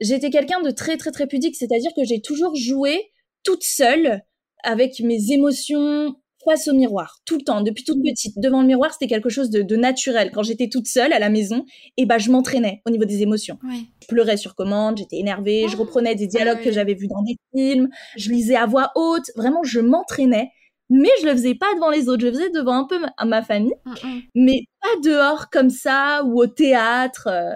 j'étais 0.00 0.30
quelqu'un 0.30 0.60
de 0.60 0.70
très 0.70 0.96
très 0.96 1.10
très 1.10 1.26
pudique, 1.26 1.56
c'est-à-dire 1.56 1.90
que 1.96 2.04
j'ai 2.04 2.20
toujours 2.20 2.54
joué 2.54 3.10
toute 3.42 3.62
seule 3.62 4.22
avec 4.62 5.00
mes 5.00 5.32
émotions 5.32 6.14
face 6.44 6.68
au 6.68 6.74
miroir, 6.74 7.20
tout 7.24 7.36
le 7.36 7.42
temps, 7.42 7.62
depuis 7.62 7.84
toute 7.84 8.02
petite. 8.02 8.38
Devant 8.38 8.60
le 8.60 8.66
miroir, 8.66 8.92
c'était 8.92 9.06
quelque 9.06 9.30
chose 9.30 9.50
de, 9.50 9.76
naturel. 9.76 10.30
Quand 10.32 10.42
j'étais 10.42 10.68
toute 10.68 10.86
seule 10.86 11.12
à 11.12 11.18
la 11.18 11.30
maison, 11.30 11.64
et 11.96 12.02
eh 12.02 12.06
ben, 12.06 12.18
je 12.18 12.30
m'entraînais 12.30 12.82
au 12.86 12.90
niveau 12.90 13.04
des 13.04 13.22
émotions. 13.22 13.58
Je 14.02 14.06
pleurais 14.06 14.36
sur 14.36 14.54
commande, 14.54 14.98
j'étais 14.98 15.16
énervée, 15.16 15.66
je 15.68 15.76
ah. 15.76 15.80
reprenais 15.80 16.14
des 16.14 16.26
dialogues 16.26 16.60
que 16.60 16.70
j'avais 16.70 16.94
vus 16.94 17.08
dans 17.08 17.22
des 17.22 17.36
films, 17.54 17.88
je 18.16 18.30
lisais 18.30 18.56
à 18.56 18.66
voix 18.66 18.92
haute. 18.94 19.30
Vraiment, 19.36 19.62
je 19.62 19.80
m'entraînais 19.80 20.50
mais 20.94 21.10
je 21.20 21.26
le 21.26 21.32
faisais 21.32 21.56
pas 21.56 21.74
devant 21.74 21.90
les 21.90 22.08
autres, 22.08 22.20
je 22.20 22.26
le 22.26 22.32
faisais 22.32 22.50
devant 22.50 22.74
un 22.74 22.84
peu 22.84 23.00
ma, 23.00 23.24
ma 23.24 23.42
famille, 23.42 23.74
mm, 23.84 23.90
mm. 23.90 24.22
mais 24.36 24.60
pas 24.80 25.00
dehors 25.02 25.50
comme 25.50 25.70
ça 25.70 26.22
ou 26.24 26.40
au 26.40 26.46
théâtre. 26.46 27.26
Euh. 27.26 27.54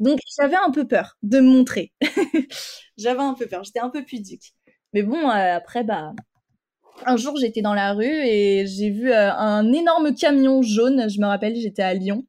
Donc 0.00 0.18
j'avais 0.38 0.56
un 0.56 0.70
peu 0.70 0.86
peur 0.86 1.18
de 1.22 1.40
me 1.40 1.48
montrer. 1.48 1.92
j'avais 2.96 3.20
un 3.20 3.34
peu 3.34 3.46
peur, 3.46 3.62
j'étais 3.62 3.80
un 3.80 3.90
peu 3.90 4.04
pudique. 4.04 4.54
Mais 4.94 5.02
bon, 5.02 5.18
euh, 5.18 5.56
après, 5.56 5.84
bah, 5.84 6.12
un 7.04 7.16
jour 7.18 7.36
j'étais 7.36 7.60
dans 7.60 7.74
la 7.74 7.92
rue 7.92 8.06
et 8.06 8.66
j'ai 8.66 8.88
vu 8.88 9.12
euh, 9.12 9.32
un 9.32 9.70
énorme 9.70 10.14
camion 10.14 10.62
jaune, 10.62 11.10
je 11.10 11.20
me 11.20 11.26
rappelle, 11.26 11.56
j'étais 11.56 11.82
à 11.82 11.92
Lyon, 11.92 12.24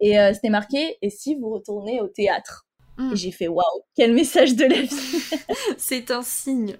et 0.00 0.16
c'était 0.32 0.48
marqué 0.48 0.96
Et 1.02 1.10
si 1.10 1.36
vous 1.36 1.50
retournez 1.50 2.00
au 2.00 2.08
théâtre 2.08 2.66
mm? 2.96 3.12
Et 3.12 3.16
j'ai 3.16 3.30
fait 3.30 3.46
Waouh, 3.46 3.82
quel 3.94 4.14
message 4.14 4.56
de 4.56 4.64
la 4.64 4.80
vie 4.80 5.46
C'est 5.76 6.10
un 6.10 6.22
signe. 6.22 6.76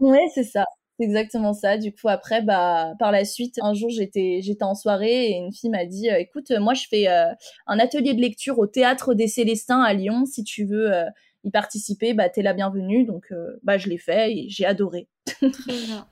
Ouais, 0.00 0.26
c'est 0.34 0.44
ça. 0.44 0.64
C'est 1.00 1.06
exactement 1.06 1.54
ça. 1.54 1.78
Du 1.78 1.92
coup, 1.92 2.08
après, 2.08 2.42
bah, 2.42 2.92
par 2.98 3.10
la 3.10 3.24
suite, 3.24 3.54
un 3.62 3.72
jour, 3.72 3.88
j'étais, 3.88 4.40
j'étais 4.42 4.64
en 4.64 4.74
soirée 4.74 5.30
et 5.30 5.32
une 5.32 5.50
fille 5.50 5.70
m'a 5.70 5.86
dit, 5.86 6.10
euh, 6.10 6.18
écoute, 6.18 6.50
moi, 6.60 6.74
je 6.74 6.86
fais 6.90 7.08
euh, 7.08 7.32
un 7.66 7.78
atelier 7.78 8.12
de 8.12 8.20
lecture 8.20 8.58
au 8.58 8.66
Théâtre 8.66 9.14
des 9.14 9.26
Célestins 9.26 9.80
à 9.80 9.94
Lyon. 9.94 10.26
Si 10.26 10.44
tu 10.44 10.66
veux 10.66 10.92
euh, 10.92 11.06
y 11.44 11.50
participer, 11.50 12.12
bah, 12.12 12.28
t'es 12.28 12.42
la 12.42 12.52
bienvenue. 12.52 13.06
Donc, 13.06 13.32
bah, 13.62 13.78
je 13.78 13.88
l'ai 13.88 13.96
fait 13.96 14.30
et 14.30 14.48
j'ai 14.50 14.66
adoré. 14.66 15.08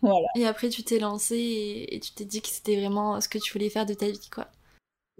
Voilà. 0.00 0.28
Et 0.36 0.46
après, 0.46 0.70
tu 0.70 0.82
t'es 0.82 0.98
lancée 0.98 1.86
et, 1.90 2.00
tu 2.00 2.14
t'es 2.14 2.24
dit 2.24 2.40
que 2.40 2.48
c'était 2.48 2.76
vraiment 2.76 3.20
ce 3.20 3.28
que 3.28 3.36
tu 3.36 3.52
voulais 3.52 3.68
faire 3.68 3.84
de 3.84 3.94
ta 3.94 4.06
vie, 4.06 4.30
quoi 4.32 4.48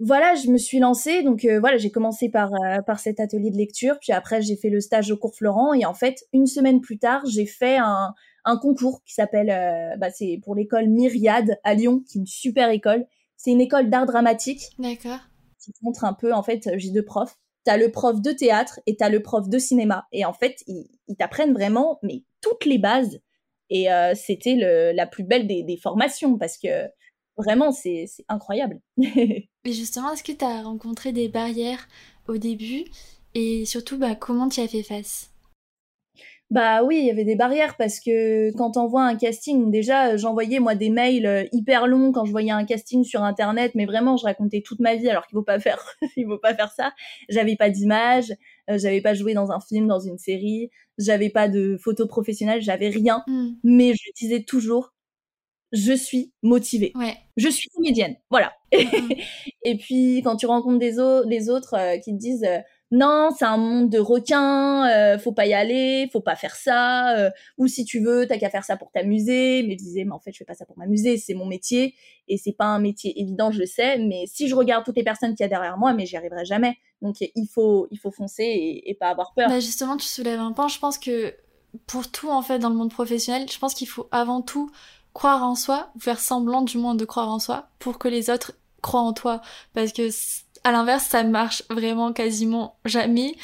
voilà, 0.01 0.33
je 0.33 0.47
me 0.47 0.57
suis 0.57 0.79
lancée. 0.79 1.23
Donc 1.23 1.45
voilà, 1.59 1.75
j'ai 1.75 1.91
commencé 1.91 2.29
par 2.29 2.51
par 2.87 3.01
cet 3.01 3.19
atelier 3.19 3.51
de 3.51 3.57
lecture, 3.57 3.97
puis 3.99 4.13
après 4.13 4.41
j'ai 4.41 4.55
fait 4.55 4.69
le 4.69 4.79
stage 4.79 5.11
au 5.11 5.17
cours 5.17 5.35
Florent 5.35 5.73
et 5.73 5.85
en 5.85 5.93
fait 5.93 6.23
une 6.31 6.47
semaine 6.47 6.79
plus 6.79 6.97
tard 6.99 7.21
j'ai 7.25 7.45
fait 7.45 7.75
un 7.75 8.13
un 8.45 8.57
concours 8.57 9.01
qui 9.05 9.13
s'appelle, 9.13 9.49
euh, 9.49 9.97
bah, 9.97 10.09
c'est 10.11 10.39
pour 10.43 10.55
l'école 10.55 10.87
Myriade 10.87 11.59
à 11.63 11.73
Lyon, 11.73 12.03
qui 12.07 12.17
est 12.17 12.21
une 12.21 12.27
super 12.27 12.69
école. 12.69 13.05
C'est 13.37 13.51
une 13.51 13.61
école 13.61 13.89
d'art 13.89 14.05
dramatique. 14.05 14.61
D'accord. 14.77 15.19
Qui 15.63 15.71
montre 15.81 16.05
un 16.05 16.13
peu, 16.13 16.33
en 16.33 16.43
fait, 16.43 16.69
j'ai 16.77 16.91
deux 16.91 17.05
profs. 17.05 17.35
T'as 17.63 17.77
le 17.77 17.91
prof 17.91 18.21
de 18.21 18.31
théâtre 18.31 18.79
et 18.85 18.95
t'as 18.95 19.09
le 19.09 19.21
prof 19.21 19.49
de 19.49 19.59
cinéma. 19.59 20.07
Et 20.11 20.25
en 20.25 20.33
fait, 20.33 20.63
ils, 20.67 20.87
t'apprennent 21.17 21.53
vraiment, 21.53 21.99
mais 22.03 22.23
toutes 22.41 22.65
les 22.65 22.77
bases. 22.77 23.19
Et 23.69 23.91
euh, 23.91 24.13
c'était 24.15 24.55
la 24.93 25.05
plus 25.05 25.23
belle 25.23 25.45
des, 25.45 25.77
formations 25.77 26.37
parce 26.37 26.57
que 26.57 26.87
vraiment, 27.37 27.71
c'est 27.71 28.07
incroyable. 28.27 28.81
et 28.97 29.49
justement, 29.65 30.11
est-ce 30.13 30.23
que 30.23 30.31
tu 30.31 30.45
as 30.45 30.63
rencontré 30.63 31.11
des 31.11 31.27
barrières 31.27 31.87
au 32.27 32.37
début? 32.37 32.85
Et 33.35 33.65
surtout, 33.65 33.97
bah, 33.97 34.15
comment 34.15 34.49
tu 34.49 34.61
as 34.61 34.67
fait 34.67 34.83
face? 34.83 35.28
Bah 36.51 36.83
oui, 36.83 36.97
il 36.99 37.05
y 37.05 37.11
avait 37.11 37.25
des 37.25 37.35
barrières 37.35 37.77
parce 37.77 37.99
que 37.99 38.51
quand 38.57 38.75
on 38.75 38.87
voit 38.87 39.03
un 39.03 39.15
casting, 39.15 39.69
déjà 39.69 40.17
j'envoyais 40.17 40.59
moi 40.59 40.73
des 40.73 40.89
mails 40.89 41.25
euh, 41.27 41.43
hyper 41.51 41.85
longs 41.85 42.11
quand 42.11 42.25
je 42.25 42.31
voyais 42.31 42.51
un 42.51 42.65
casting 42.65 43.03
sur 43.03 43.23
internet, 43.23 43.73
mais 43.75 43.85
vraiment 43.85 44.17
je 44.17 44.25
racontais 44.25 44.61
toute 44.61 44.79
ma 44.79 44.95
vie 44.95 45.07
alors 45.09 45.27
qu'il 45.27 45.35
faut 45.35 45.43
pas 45.43 45.59
faire, 45.59 45.79
il 46.17 46.25
faut 46.25 46.39
pas 46.39 46.55
faire 46.55 46.71
ça. 46.71 46.91
J'avais 47.29 47.55
pas 47.55 47.69
d'image, 47.69 48.31
euh, 48.69 48.79
j'avais 48.79 49.01
pas 49.01 49.13
joué 49.13 49.35
dans 49.35 49.51
un 49.51 49.59
film, 49.59 49.87
dans 49.87 49.99
une 49.99 50.17
série, 50.17 50.71
j'avais 50.97 51.29
pas 51.29 51.49
de 51.49 51.77
photos 51.77 52.07
professionnelles, 52.07 52.61
j'avais 52.63 52.89
rien, 52.89 53.23
hmm. 53.27 53.51
mais 53.63 53.93
je 53.93 54.11
disais 54.19 54.41
toujours 54.41 54.93
je 55.71 55.93
suis 55.93 56.33
motivée. 56.41 56.91
Ouais. 56.95 57.17
Je 57.37 57.49
suis 57.49 57.69
comédienne. 57.69 58.15
Voilà. 58.29 58.53
et 58.71 59.77
puis, 59.77 60.21
quand 60.23 60.35
tu 60.35 60.45
rencontres 60.45 60.79
des 60.79 60.95
les 61.27 61.49
autres 61.49 61.75
euh, 61.75 61.97
qui 61.97 62.13
te 62.13 62.17
disent 62.17 62.43
euh, 62.43 62.59
non, 62.91 63.29
c'est 63.37 63.45
un 63.45 63.57
monde 63.57 63.89
de 63.89 63.99
requins, 63.99 64.89
euh, 64.89 65.19
faut 65.19 65.31
pas 65.31 65.45
y 65.45 65.53
aller, 65.53 66.09
faut 66.11 66.21
pas 66.21 66.35
faire 66.35 66.55
ça, 66.55 67.15
euh, 67.17 67.29
ou 67.57 67.67
si 67.67 67.85
tu 67.85 67.99
veux, 67.99 68.25
t'as 68.27 68.37
qu'à 68.39 68.49
faire 68.49 68.63
ça 68.63 68.77
pour 68.77 68.91
t'amuser. 68.91 69.63
Mais 69.63 69.73
je 69.73 69.83
disais, 69.83 70.05
mais 70.05 70.11
en 70.11 70.19
fait, 70.19 70.31
je 70.31 70.39
fais 70.39 70.45
pas 70.45 70.55
ça 70.55 70.65
pour 70.65 70.77
m'amuser, 70.77 71.17
c'est 71.17 71.35
mon 71.35 71.45
métier, 71.45 71.93
et 72.27 72.37
c'est 72.37 72.53
pas 72.53 72.65
un 72.65 72.79
métier 72.79 73.19
évident, 73.21 73.51
je 73.51 73.59
le 73.59 73.65
sais, 73.67 73.99
mais 73.99 74.25
si 74.25 74.47
je 74.47 74.55
regarde 74.55 74.85
toutes 74.85 74.97
les 74.97 75.03
personnes 75.03 75.35
qu'il 75.35 75.43
y 75.43 75.45
a 75.45 75.49
derrière 75.49 75.77
moi, 75.77 75.93
mais 75.93 76.05
j'y 76.05 76.17
arriverai 76.17 76.45
jamais. 76.45 76.77
Donc 77.01 77.17
il 77.21 77.47
faut, 77.47 77.87
il 77.91 77.99
faut 77.99 78.11
foncer 78.11 78.81
et, 78.85 78.93
pas 78.95 79.09
avoir 79.09 79.33
peur. 79.33 79.47
Bah 79.47 79.59
justement, 79.59 79.95
tu 79.95 80.05
soulèves 80.05 80.39
un 80.39 80.51
point, 80.51 80.67
je 80.67 80.79
pense 80.79 80.97
que 80.97 81.33
pour 81.85 82.09
tout 82.11 82.29
en 82.29 82.41
fait 82.41 82.59
dans 82.59 82.69
le 82.69 82.75
monde 82.75 82.91
professionnel, 82.91 83.47
je 83.49 83.57
pense 83.59 83.73
qu'il 83.73 83.87
faut 83.87 84.07
avant 84.11 84.41
tout 84.41 84.69
croire 85.13 85.43
en 85.43 85.55
soi, 85.55 85.91
faire 85.99 86.19
semblant 86.19 86.61
du 86.61 86.77
moins 86.77 86.95
de 86.95 87.05
croire 87.05 87.29
en 87.29 87.39
soi, 87.39 87.69
pour 87.79 87.99
que 87.99 88.07
les 88.07 88.29
autres 88.29 88.53
croient 88.81 89.01
en 89.01 89.13
toi. 89.13 89.41
Parce 89.73 89.93
que 89.93 90.09
à 90.63 90.71
l'inverse, 90.71 91.05
ça 91.05 91.23
marche 91.23 91.63
vraiment 91.69 92.13
quasiment 92.13 92.77
jamais. 92.85 93.35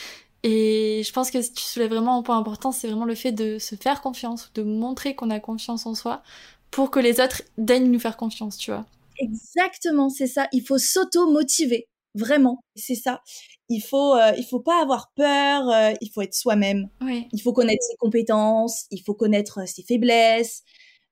Et 0.44 1.02
je 1.04 1.12
pense 1.12 1.32
que 1.32 1.40
tu 1.40 1.64
soulèves 1.64 1.90
vraiment 1.90 2.20
un 2.20 2.22
point 2.22 2.38
important, 2.38 2.72
c'est 2.72 2.88
vraiment 2.88 3.06
le 3.06 3.16
fait 3.16 3.32
de 3.32 3.58
se 3.58 3.76
faire 3.76 4.02
confiance, 4.02 4.52
de 4.54 4.62
montrer 4.62 5.16
qu'on 5.16 5.32
a 5.32 5.40
confiance 5.40 5.86
en 5.88 5.96
soi 5.96 6.22
pour 6.70 6.92
que 6.92 7.00
les 7.00 7.20
autres 7.20 7.42
daignent 7.58 7.90
nous 7.90 8.00
faire 8.00 8.18
confiance, 8.18 8.58
tu 8.58 8.72
vois. 8.72 8.86
Exactement, 9.18 10.10
c'est 10.10 10.28
ça. 10.28 10.48
Il 10.52 10.62
faut 10.62 10.78
s'auto-motiver, 10.78 11.88
vraiment. 12.14 12.64
C'est 12.76 12.96
ça. 12.96 13.22
Il 13.70 13.82
faut, 13.82 14.14
euh, 14.14 14.34
il 14.38 14.46
faut 14.46 14.60
pas 14.60 14.82
avoir 14.82 15.12
peur. 15.16 15.70
Euh, 15.70 15.94
il 16.02 16.12
faut 16.12 16.22
être 16.22 16.34
soi-même. 16.36 16.90
Oui. 17.02 17.28
Il 17.32 17.42
faut 17.42 17.54
connaître 17.54 17.82
ses 17.82 17.96
compétences. 17.98 18.86
Il 18.92 19.02
faut 19.02 19.14
connaître 19.14 19.68
ses 19.68 19.84
faiblesses. 19.84 20.64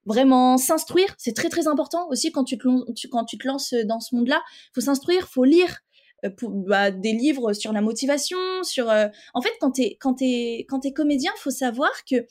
Vraiment 0.06 0.58
s'instruire, 0.58 1.16
c'est 1.18 1.34
très 1.34 1.48
très 1.48 1.68
important 1.70 2.10
aussi 2.10 2.34
quand 2.34 2.44
tu 2.44 2.58
te, 2.58 2.68
quand 3.08 3.24
tu 3.24 3.38
te 3.38 3.48
lances 3.48 3.74
dans 3.86 4.02
ce 4.02 4.14
monde-là. 4.16 4.42
Faut 4.76 4.82
s'instruire, 4.82 5.30
faut 5.30 5.46
lire, 5.46 5.70
euh, 5.70 5.93
pour, 6.30 6.50
bah, 6.50 6.92
des 6.92 7.14
livres 7.14 7.54
sur 7.54 7.74
la 7.74 7.82
motivation, 7.82 8.38
sur. 8.64 8.90
Euh, 8.90 9.08
en 9.34 9.42
fait, 9.42 9.54
quand 9.60 9.72
t'es 9.72 9.98
quand 10.00 10.16
t'es 10.16 10.66
quand 10.70 10.82
comédien, 10.94 11.32
faut 11.38 11.52
savoir 11.52 11.92
que 12.10 12.26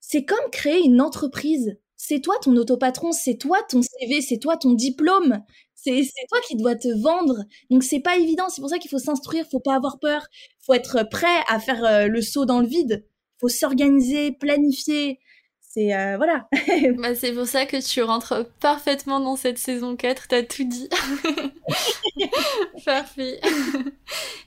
c'est 0.00 0.24
comme 0.24 0.50
créer 0.52 0.84
une 0.84 1.00
entreprise. 1.00 1.78
C'est 1.96 2.20
toi 2.20 2.34
ton 2.42 2.54
autopatron, 2.56 3.12
c'est 3.12 3.36
toi 3.36 3.58
ton 3.68 3.80
CV, 3.82 4.20
c'est 4.20 4.38
toi 4.38 4.56
ton 4.56 4.74
diplôme. 4.74 5.42
C'est 5.74 6.02
toi 6.28 6.40
qui 6.48 6.56
dois 6.56 6.74
te 6.74 6.88
vendre. 7.00 7.44
Donc 7.70 7.84
c'est 7.84 8.00
pas 8.00 8.16
évident. 8.16 8.48
C'est 8.48 8.60
pour 8.60 8.70
ça 8.70 8.78
qu'il 8.78 8.90
faut 8.90 8.98
s'instruire, 8.98 9.46
faut 9.50 9.60
pas 9.60 9.76
avoir 9.76 10.00
peur, 10.00 10.26
faut 10.64 10.74
être 10.74 11.08
prêt 11.08 11.42
à 11.48 11.60
faire 11.60 11.84
euh, 11.84 12.06
le 12.08 12.22
saut 12.22 12.44
dans 12.44 12.60
le 12.60 12.66
vide. 12.66 13.06
Faut 13.40 13.48
s'organiser, 13.48 14.32
planifier 14.32 15.20
c'est 15.76 15.94
euh, 15.94 16.16
voilà. 16.16 16.48
bah, 16.98 17.14
c'est 17.14 17.32
pour 17.32 17.46
ça 17.46 17.66
que 17.66 17.76
tu 17.86 18.02
rentres 18.02 18.46
parfaitement 18.60 19.20
dans 19.20 19.36
cette 19.36 19.58
saison 19.58 19.94
4, 19.94 20.28
t'as 20.28 20.42
tout 20.42 20.64
dit. 20.64 20.88
Parfait. 22.84 23.40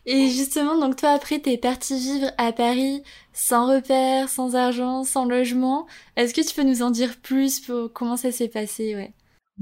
Et 0.08 0.30
justement, 0.30 0.78
donc 0.80 0.96
toi 0.96 1.12
après 1.12 1.40
t'es 1.40 1.58
partie 1.58 2.00
vivre 2.00 2.32
à 2.38 2.52
Paris 2.52 3.04
sans 3.32 3.68
repère, 3.72 4.28
sans 4.28 4.56
argent, 4.56 5.04
sans 5.04 5.26
logement. 5.26 5.86
Est-ce 6.16 6.34
que 6.34 6.42
tu 6.42 6.56
peux 6.56 6.64
nous 6.64 6.82
en 6.82 6.90
dire 6.90 7.18
plus 7.22 7.60
pour 7.60 7.94
comment 7.94 8.18
ça 8.18 8.32
s'est 8.32 8.48
passé, 8.48 8.96
ouais? 8.96 9.14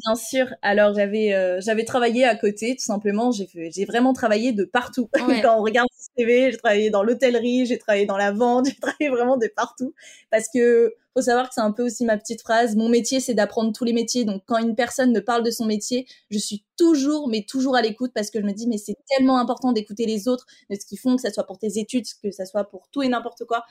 Bien 0.06 0.16
sûr. 0.16 0.48
Alors 0.62 0.94
j'avais 0.94 1.34
euh, 1.34 1.60
j'avais 1.60 1.84
travaillé 1.84 2.24
à 2.24 2.36
côté, 2.36 2.76
tout 2.76 2.86
simplement. 2.86 3.32
J'ai 3.32 3.50
j'ai 3.74 3.86
vraiment 3.86 4.14
travaillé 4.14 4.52
de 4.52 4.64
partout. 4.64 5.10
Quand 5.14 5.58
on 5.58 5.64
regarde 5.64 5.90
CV, 6.18 6.52
j'ai 6.52 6.58
travaillé 6.58 6.90
dans 6.90 7.04
l'hôtellerie, 7.04 7.66
j'ai 7.66 7.78
travaillé 7.78 8.06
dans 8.06 8.18
la 8.18 8.32
vente, 8.32 8.66
j'ai 8.70 8.76
travaillé 8.76 9.10
vraiment 9.10 9.38
de 9.38 9.48
partout. 9.48 9.94
Parce 10.32 10.48
que 10.54 10.94
faut 11.16 11.24
savoir 11.24 11.50
que 11.50 11.56
c'est 11.56 11.62
un 11.62 11.72
peu 11.72 11.84
aussi 11.84 12.06
ma 12.06 12.18
petite 12.18 12.42
phrase. 12.42 12.76
Mon 12.76 12.90
métier, 12.90 13.20
c'est 13.20 13.34
d'apprendre 13.34 13.74
tous 13.74 13.84
les 13.84 13.94
métiers. 13.94 14.24
Donc 14.24 14.44
quand 14.46 14.58
une 14.58 14.76
personne 14.76 15.12
me 15.12 15.24
parle 15.24 15.44
de 15.44 15.52
son 15.52 15.66
métier, 15.66 16.06
je 16.30 16.38
suis 16.38 16.64
toujours, 16.78 17.28
mais 17.28 17.44
toujours 17.44 17.76
à 17.76 17.82
l'écoute 17.82 18.12
parce 18.14 18.30
que 18.30 18.40
je 18.40 18.46
me 18.46 18.54
dis, 18.54 18.68
mais 18.68 18.78
c'est 18.78 18.96
tellement 19.10 19.40
important 19.40 19.72
d'écouter 19.72 20.06
les 20.06 20.28
autres, 20.28 20.46
de 20.70 20.76
ce 20.76 20.86
qu'ils 20.86 21.00
font, 21.00 21.16
que 21.16 21.22
ça 21.22 21.32
soit 21.32 21.46
pour 21.46 21.58
tes 21.58 21.80
études, 21.80 22.06
que 22.24 22.32
ça 22.32 22.46
soit 22.46 22.66
pour 22.66 22.88
tout 22.92 23.02
et 23.02 23.08
n'importe 23.08 23.46
quoi 23.46 23.64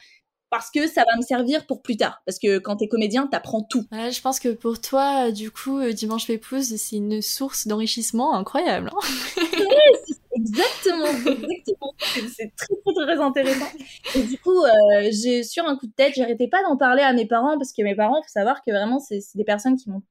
parce 0.51 0.71
que 0.71 0.87
ça 0.87 1.05
va 1.05 1.17
me 1.17 1.23
servir 1.23 1.67
pour 1.67 1.83
plus 1.83 1.97
tard. 1.97 2.23
Parce 2.25 2.39
que 2.39 2.59
quand 2.59 2.77
t'es 2.77 2.89
comédien, 2.89 3.27
t'apprends 3.27 3.63
tout. 3.63 3.85
je 3.93 4.21
pense 4.21 4.39
que 4.39 4.51
pour 4.51 4.81
toi, 4.81 5.27
euh, 5.27 5.31
du 5.31 5.51
coup, 5.51 5.79
euh, 5.79 5.93
Dimanche 5.93 6.27
Pépouze, 6.27 6.77
c'est 6.77 6.97
une 6.97 7.21
source 7.21 7.67
d'enrichissement 7.67 8.35
incroyable. 8.35 8.91
Hein 8.95 9.43
exactement, 10.49 11.07
exactement. 11.07 11.95
C'est 12.35 12.53
très, 12.57 13.05
très, 13.05 13.21
intéressant. 13.21 13.67
Et 14.15 14.23
du 14.23 14.39
coup, 14.39 14.63
euh, 14.63 15.11
j'ai 15.11 15.43
sur 15.43 15.67
un 15.67 15.77
coup 15.77 15.87
de 15.87 15.93
tête, 15.93 16.15
j'arrêtais 16.17 16.49
pas 16.49 16.63
d'en 16.63 16.77
parler 16.77 17.03
à 17.03 17.13
mes 17.13 17.27
parents 17.27 17.59
parce 17.59 17.73
que 17.73 17.83
mes 17.83 17.95
parents, 17.95 18.23
faut 18.23 18.29
savoir 18.29 18.63
que 18.65 18.71
vraiment, 18.71 18.99
c'est 18.99 19.21
des 19.35 19.45
personnes 19.45 19.77
qui 19.77 19.91
m'ont 19.91 20.03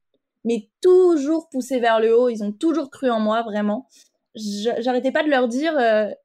mais 0.48 0.70
toujours 0.80 1.50
poussé 1.50 1.80
vers 1.80 2.00
le 2.00 2.16
haut. 2.16 2.30
Ils 2.30 2.44
ont 2.44 2.52
toujours 2.52 2.92
cru 2.92 3.10
en 3.10 3.20
moi, 3.20 3.42
vraiment. 3.42 3.88
J'arrêtais 4.36 5.12
pas 5.12 5.24
de 5.24 5.30
leur 5.30 5.48
dire, 5.48 5.74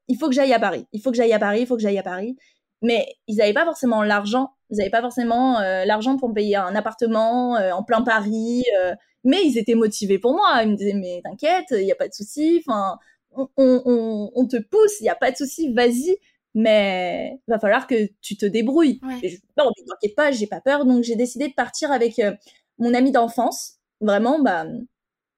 il 0.07 0.17
faut 0.17 0.27
que 0.29 0.35
j'aille 0.35 0.53
à 0.53 0.59
Paris. 0.59 0.85
Il 0.93 1.01
faut 1.01 1.09
que 1.09 1.17
j'aille 1.17 1.33
à 1.33 1.39
Paris. 1.39 1.61
Il 1.61 1.65
faut 1.65 1.75
que 1.75 1.81
j'aille 1.81 1.97
à 1.97 2.03
Paris 2.03 2.37
mais 2.81 3.15
ils 3.27 3.37
n'avaient 3.37 3.53
pas 3.53 3.65
forcément 3.65 4.03
l'argent. 4.03 4.51
Ils 4.69 4.77
n'avaient 4.77 4.89
pas 4.89 5.01
forcément 5.01 5.59
euh, 5.59 5.85
l'argent 5.85 6.17
pour 6.17 6.29
me 6.29 6.33
payer 6.33 6.55
un 6.55 6.75
appartement 6.75 7.57
euh, 7.57 7.71
en 7.71 7.83
plein 7.83 8.01
Paris. 8.01 8.63
Euh, 8.81 8.95
mais 9.23 9.43
ils 9.45 9.57
étaient 9.57 9.75
motivés 9.75 10.17
pour 10.17 10.33
moi. 10.33 10.61
Ils 10.63 10.71
me 10.71 10.75
disaient, 10.75 10.93
mais 10.93 11.21
t'inquiète, 11.23 11.67
il 11.71 11.85
n'y 11.85 11.91
a 11.91 11.95
pas 11.95 12.07
de 12.07 12.13
souci. 12.13 12.63
Enfin, 12.65 12.97
on, 13.35 13.47
on, 13.57 14.31
on, 14.35 14.47
te 14.47 14.57
pousse, 14.57 14.99
il 14.99 15.03
n'y 15.03 15.09
a 15.09 15.15
pas 15.15 15.31
de 15.31 15.37
souci, 15.37 15.73
vas-y. 15.73 16.17
Mais 16.53 17.39
va 17.47 17.59
falloir 17.59 17.87
que 17.87 18.09
tu 18.21 18.35
te 18.35 18.45
débrouilles. 18.45 18.99
Ouais. 19.03 19.29
je, 19.29 19.37
non, 19.57 19.71
t'inquiète 19.87 20.15
pas, 20.15 20.31
j'ai 20.31 20.47
pas 20.47 20.59
peur. 20.59 20.85
Donc 20.85 21.03
j'ai 21.03 21.15
décidé 21.15 21.47
de 21.47 21.53
partir 21.53 21.91
avec 21.91 22.21
mon 22.77 22.93
amie 22.93 23.11
d'enfance. 23.11 23.75
Vraiment, 24.01 24.41
bah, 24.41 24.65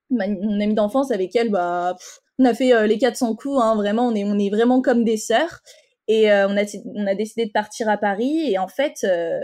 mon 0.09 0.59
amie 0.59 0.73
d'enfance 0.73 1.11
avec 1.11 1.35
elle, 1.35 1.51
bah, 1.51 1.95
on 2.39 2.45
a 2.45 2.53
fait 2.55 2.87
les 2.87 2.97
400 2.97 3.35
coups. 3.35 3.61
Hein, 3.61 3.75
vraiment, 3.75 4.07
on 4.07 4.15
est, 4.15 4.23
on 4.23 4.39
est 4.39 4.49
vraiment 4.49 4.81
comme 4.81 5.03
des 5.03 5.17
sœurs. 5.17 5.61
Et 6.07 6.31
euh, 6.31 6.47
on, 6.47 6.57
a, 6.57 6.63
on 6.85 7.07
a 7.07 7.15
décidé 7.15 7.45
de 7.45 7.51
partir 7.51 7.89
à 7.89 7.97
Paris. 7.97 8.51
Et 8.51 8.57
en 8.57 8.67
fait, 8.67 9.03
euh, 9.03 9.39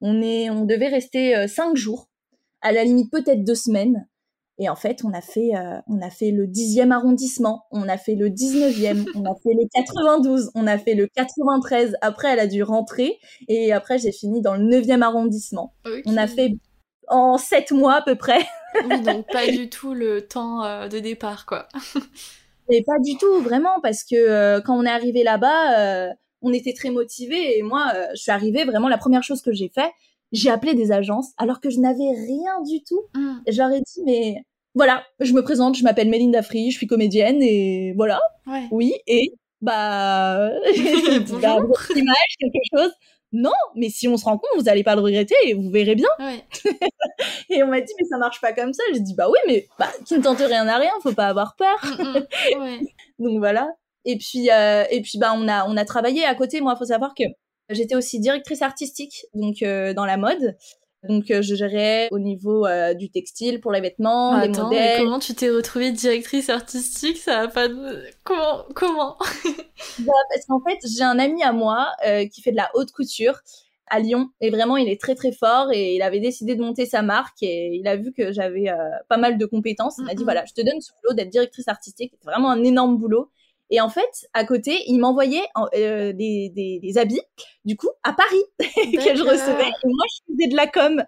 on, 0.00 0.20
est, 0.22 0.50
on 0.50 0.64
devait 0.64 0.88
rester 0.88 1.36
euh, 1.36 1.46
cinq 1.46 1.76
jours, 1.76 2.08
à 2.60 2.72
la 2.72 2.84
limite 2.84 3.10
peut-être 3.10 3.44
deux 3.44 3.54
semaines. 3.54 4.08
Et 4.62 4.68
en 4.68 4.76
fait, 4.76 5.02
on 5.04 5.12
a 5.12 5.20
fait, 5.20 5.50
on 5.88 6.00
a 6.00 6.10
fait 6.10 6.30
le 6.30 6.46
10e 6.46 6.92
arrondissement, 6.92 7.64
on 7.72 7.88
a 7.88 7.98
fait 7.98 8.14
le 8.14 8.28
19e, 8.28 9.06
on 9.16 9.24
a 9.24 9.34
fait 9.34 9.54
le 9.54 9.66
92, 9.74 10.50
on 10.54 10.66
a 10.66 10.78
fait 10.78 10.94
le 10.94 11.08
93. 11.08 11.96
Après, 12.00 12.28
elle 12.28 12.40
a 12.40 12.46
dû 12.46 12.62
rentrer. 12.62 13.18
Et 13.48 13.72
après, 13.72 13.98
j'ai 13.98 14.12
fini 14.12 14.40
dans 14.40 14.54
le 14.54 14.64
9e 14.64 15.02
arrondissement. 15.02 15.74
On 16.06 16.16
a 16.16 16.26
fait 16.26 16.52
en 17.08 17.38
sept 17.38 17.72
mois 17.72 17.94
à 17.94 18.02
peu 18.02 18.14
près. 18.14 18.46
oui, 18.88 19.02
donc 19.02 19.26
pas 19.32 19.48
du 19.48 19.68
tout 19.68 19.94
le 19.94 20.26
temps 20.26 20.88
de 20.88 20.98
départ, 20.98 21.44
quoi. 21.44 21.66
Mais 22.68 22.82
pas 22.82 22.98
du 23.00 23.16
tout, 23.16 23.40
vraiment, 23.40 23.80
parce 23.82 24.04
que 24.04 24.16
euh, 24.16 24.60
quand 24.60 24.76
on 24.76 24.84
est 24.84 24.90
arrivé 24.90 25.24
là-bas, 25.24 25.78
euh, 25.78 26.10
on 26.42 26.52
était 26.52 26.72
très 26.72 26.90
motivés. 26.90 27.58
Et 27.58 27.62
moi, 27.62 27.92
euh, 27.94 28.06
je 28.14 28.22
suis 28.22 28.30
arrivée, 28.30 28.64
vraiment, 28.64 28.88
la 28.88 28.98
première 28.98 29.22
chose 29.22 29.42
que 29.42 29.52
j'ai 29.52 29.68
fait, 29.68 29.90
j'ai 30.32 30.50
appelé 30.50 30.74
des 30.74 30.92
agences, 30.92 31.32
alors 31.38 31.60
que 31.60 31.70
je 31.70 31.80
n'avais 31.80 32.10
rien 32.10 32.62
du 32.62 32.82
tout. 32.84 33.02
Mm. 33.14 33.38
J'aurais 33.48 33.80
dit, 33.80 34.02
mais 34.04 34.44
voilà, 34.74 35.04
je 35.20 35.32
me 35.32 35.42
présente, 35.42 35.76
je 35.76 35.84
m'appelle 35.84 36.08
Melinda 36.08 36.42
Free, 36.42 36.70
je 36.70 36.76
suis 36.76 36.86
comédienne, 36.86 37.42
et 37.42 37.92
voilà. 37.96 38.20
Oui, 38.70 38.94
et 39.06 39.32
bah, 39.60 40.48
bah 41.42 41.58
image, 41.94 42.36
quelque 42.38 42.60
chose 42.74 42.92
non, 43.32 43.50
mais 43.74 43.88
si 43.88 44.08
on 44.08 44.16
se 44.16 44.24
rend 44.24 44.36
compte, 44.36 44.50
vous 44.56 44.64
n'allez 44.64 44.84
pas 44.84 44.94
le 44.94 45.00
regretter 45.00 45.34
et 45.44 45.54
vous 45.54 45.70
verrez 45.70 45.94
bien. 45.94 46.08
et 47.48 47.62
on 47.62 47.68
m'a 47.68 47.80
dit, 47.80 47.92
mais 47.98 48.06
ça 48.06 48.18
marche 48.18 48.40
pas 48.40 48.52
comme 48.52 48.74
ça. 48.74 48.82
J'ai 48.92 49.00
dit, 49.00 49.14
bah 49.14 49.28
oui, 49.30 49.38
mais 49.46 49.66
bah, 49.78 49.88
qui 50.04 50.18
ne 50.18 50.22
tente 50.22 50.38
rien 50.38 50.68
à 50.68 50.76
rien, 50.76 50.90
faut 51.02 51.14
pas 51.14 51.28
avoir 51.28 51.56
peur. 51.56 51.78
Mm, 51.98 52.18
mm. 52.58 52.86
Donc 53.18 53.38
voilà. 53.38 53.70
Et 54.04 54.18
puis, 54.18 54.50
euh, 54.50 54.84
et 54.90 55.00
puis 55.00 55.18
bah, 55.18 55.32
on, 55.34 55.48
a, 55.48 55.66
on 55.66 55.76
a 55.78 55.84
travaillé 55.86 56.24
à 56.26 56.34
côté. 56.34 56.60
Moi, 56.60 56.74
il 56.76 56.78
faut 56.78 56.84
savoir 56.84 57.14
que 57.14 57.24
j'étais 57.70 57.94
aussi 57.94 58.20
directrice 58.20 58.60
artistique 58.60 59.24
donc 59.32 59.62
euh, 59.62 59.94
dans 59.94 60.04
la 60.04 60.18
mode. 60.18 60.56
Donc 61.08 61.30
euh, 61.30 61.42
je 61.42 61.56
gérais 61.56 62.08
au 62.12 62.20
niveau 62.20 62.64
euh, 62.64 62.94
du 62.94 63.10
textile 63.10 63.60
pour 63.60 63.72
les 63.72 63.80
vêtements, 63.80 64.40
les 64.40 64.48
modèles. 64.48 64.68
Mais 64.70 64.94
comment 64.98 65.18
tu 65.18 65.34
t'es 65.34 65.50
retrouvée 65.50 65.90
directrice 65.90 66.48
artistique? 66.48 67.16
Ça 67.16 67.40
a 67.40 67.48
pas 67.48 67.68
de... 67.68 68.04
comment 68.24 68.64
comment? 68.74 69.16
Bah, 69.98 70.12
Parce 70.32 70.46
qu'en 70.46 70.60
fait 70.60 70.78
j'ai 70.88 71.02
un 71.02 71.18
ami 71.18 71.42
à 71.42 71.52
moi 71.52 71.88
euh, 72.06 72.26
qui 72.28 72.40
fait 72.40 72.52
de 72.52 72.56
la 72.56 72.70
haute 72.74 72.92
couture 72.92 73.40
à 73.88 73.98
Lyon 73.98 74.30
et 74.40 74.50
vraiment 74.50 74.76
il 74.76 74.88
est 74.88 75.00
très 75.00 75.16
très 75.16 75.32
fort 75.32 75.72
et 75.72 75.96
il 75.96 76.02
avait 76.02 76.20
décidé 76.20 76.54
de 76.54 76.62
monter 76.62 76.86
sa 76.86 77.02
marque 77.02 77.42
et 77.42 77.74
il 77.74 77.88
a 77.88 77.96
vu 77.96 78.12
que 78.12 78.32
j'avais 78.32 78.70
pas 79.08 79.16
mal 79.16 79.38
de 79.38 79.44
compétences. 79.44 79.96
Il 79.98 80.04
m'a 80.04 80.14
dit 80.14 80.22
voilà 80.22 80.44
je 80.46 80.54
te 80.54 80.64
donne 80.64 80.80
ce 80.80 80.92
boulot 81.02 81.14
d'être 81.14 81.30
directrice 81.30 81.66
artistique. 81.66 82.12
C'est 82.20 82.30
vraiment 82.30 82.50
un 82.50 82.62
énorme 82.62 82.96
boulot. 82.96 83.28
Et 83.72 83.80
en 83.80 83.88
fait, 83.88 84.28
à 84.34 84.44
côté, 84.44 84.82
il 84.86 84.98
m'envoyait 84.98 85.46
euh, 85.74 86.12
des, 86.12 86.50
des, 86.50 86.78
des, 86.78 86.98
habits, 86.98 87.22
du 87.64 87.74
coup, 87.74 87.88
à 88.02 88.12
Paris, 88.12 88.42
que 88.60 89.16
je 89.16 89.22
recevais. 89.22 89.68
Et 89.68 89.88
moi, 89.88 90.04
je 90.12 90.32
faisais 90.34 90.48
de 90.48 90.54
la 90.54 90.66
com. 90.66 91.02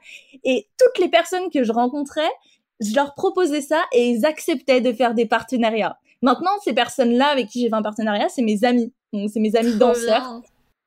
Et 0.44 0.66
toutes 0.78 0.98
les 0.98 1.10
personnes 1.10 1.50
que 1.50 1.62
je 1.62 1.72
rencontrais, 1.72 2.30
je 2.80 2.94
leur 2.94 3.14
proposais 3.14 3.60
ça 3.60 3.84
et 3.92 4.08
ils 4.08 4.24
acceptaient 4.24 4.80
de 4.80 4.94
faire 4.94 5.12
des 5.12 5.26
partenariats. 5.26 5.98
Maintenant, 6.22 6.52
ces 6.64 6.72
personnes-là 6.72 7.26
avec 7.26 7.48
qui 7.48 7.60
j'ai 7.60 7.68
fait 7.68 7.74
un 7.74 7.82
partenariat, 7.82 8.30
c'est 8.30 8.40
mes 8.40 8.64
amis. 8.64 8.94
Donc, 9.12 9.28
c'est 9.30 9.40
mes 9.40 9.56
amis 9.56 9.76
danseurs. 9.76 10.40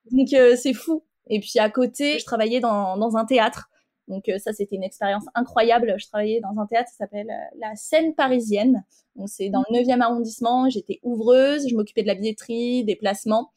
Donc, 0.10 0.34
euh, 0.34 0.56
c'est 0.56 0.74
fou. 0.74 1.04
Et 1.30 1.40
puis, 1.40 1.60
à 1.60 1.70
côté, 1.70 2.18
je 2.18 2.26
travaillais 2.26 2.60
dans, 2.60 2.98
dans 2.98 3.18
un 3.18 3.26
théâtre. 3.26 3.70
Donc 4.08 4.32
ça, 4.38 4.54
c'était 4.54 4.76
une 4.76 4.84
expérience 4.84 5.26
incroyable. 5.36 5.96
Je 5.98 6.08
travaillais 6.08 6.40
dans 6.40 6.62
un 6.62 6.66
théâtre 6.66 6.90
qui 6.90 6.96
s'appelle 6.96 7.30
la 7.60 7.76
Seine 7.76 8.16
parisienne. 8.16 8.84
Donc 9.16 9.30
c'est 9.30 9.50
dans 9.50 9.64
le 9.70 9.80
9e 9.80 10.02
arrondissement. 10.02 10.70
J'étais 10.70 11.00
ouvreuse, 11.04 11.68
je 11.70 11.76
m'occupais 11.76 12.04
de 12.04 12.08
la 12.08 12.16
billetterie, 12.16 12.84
des 12.84 12.96
placements. 12.96 13.52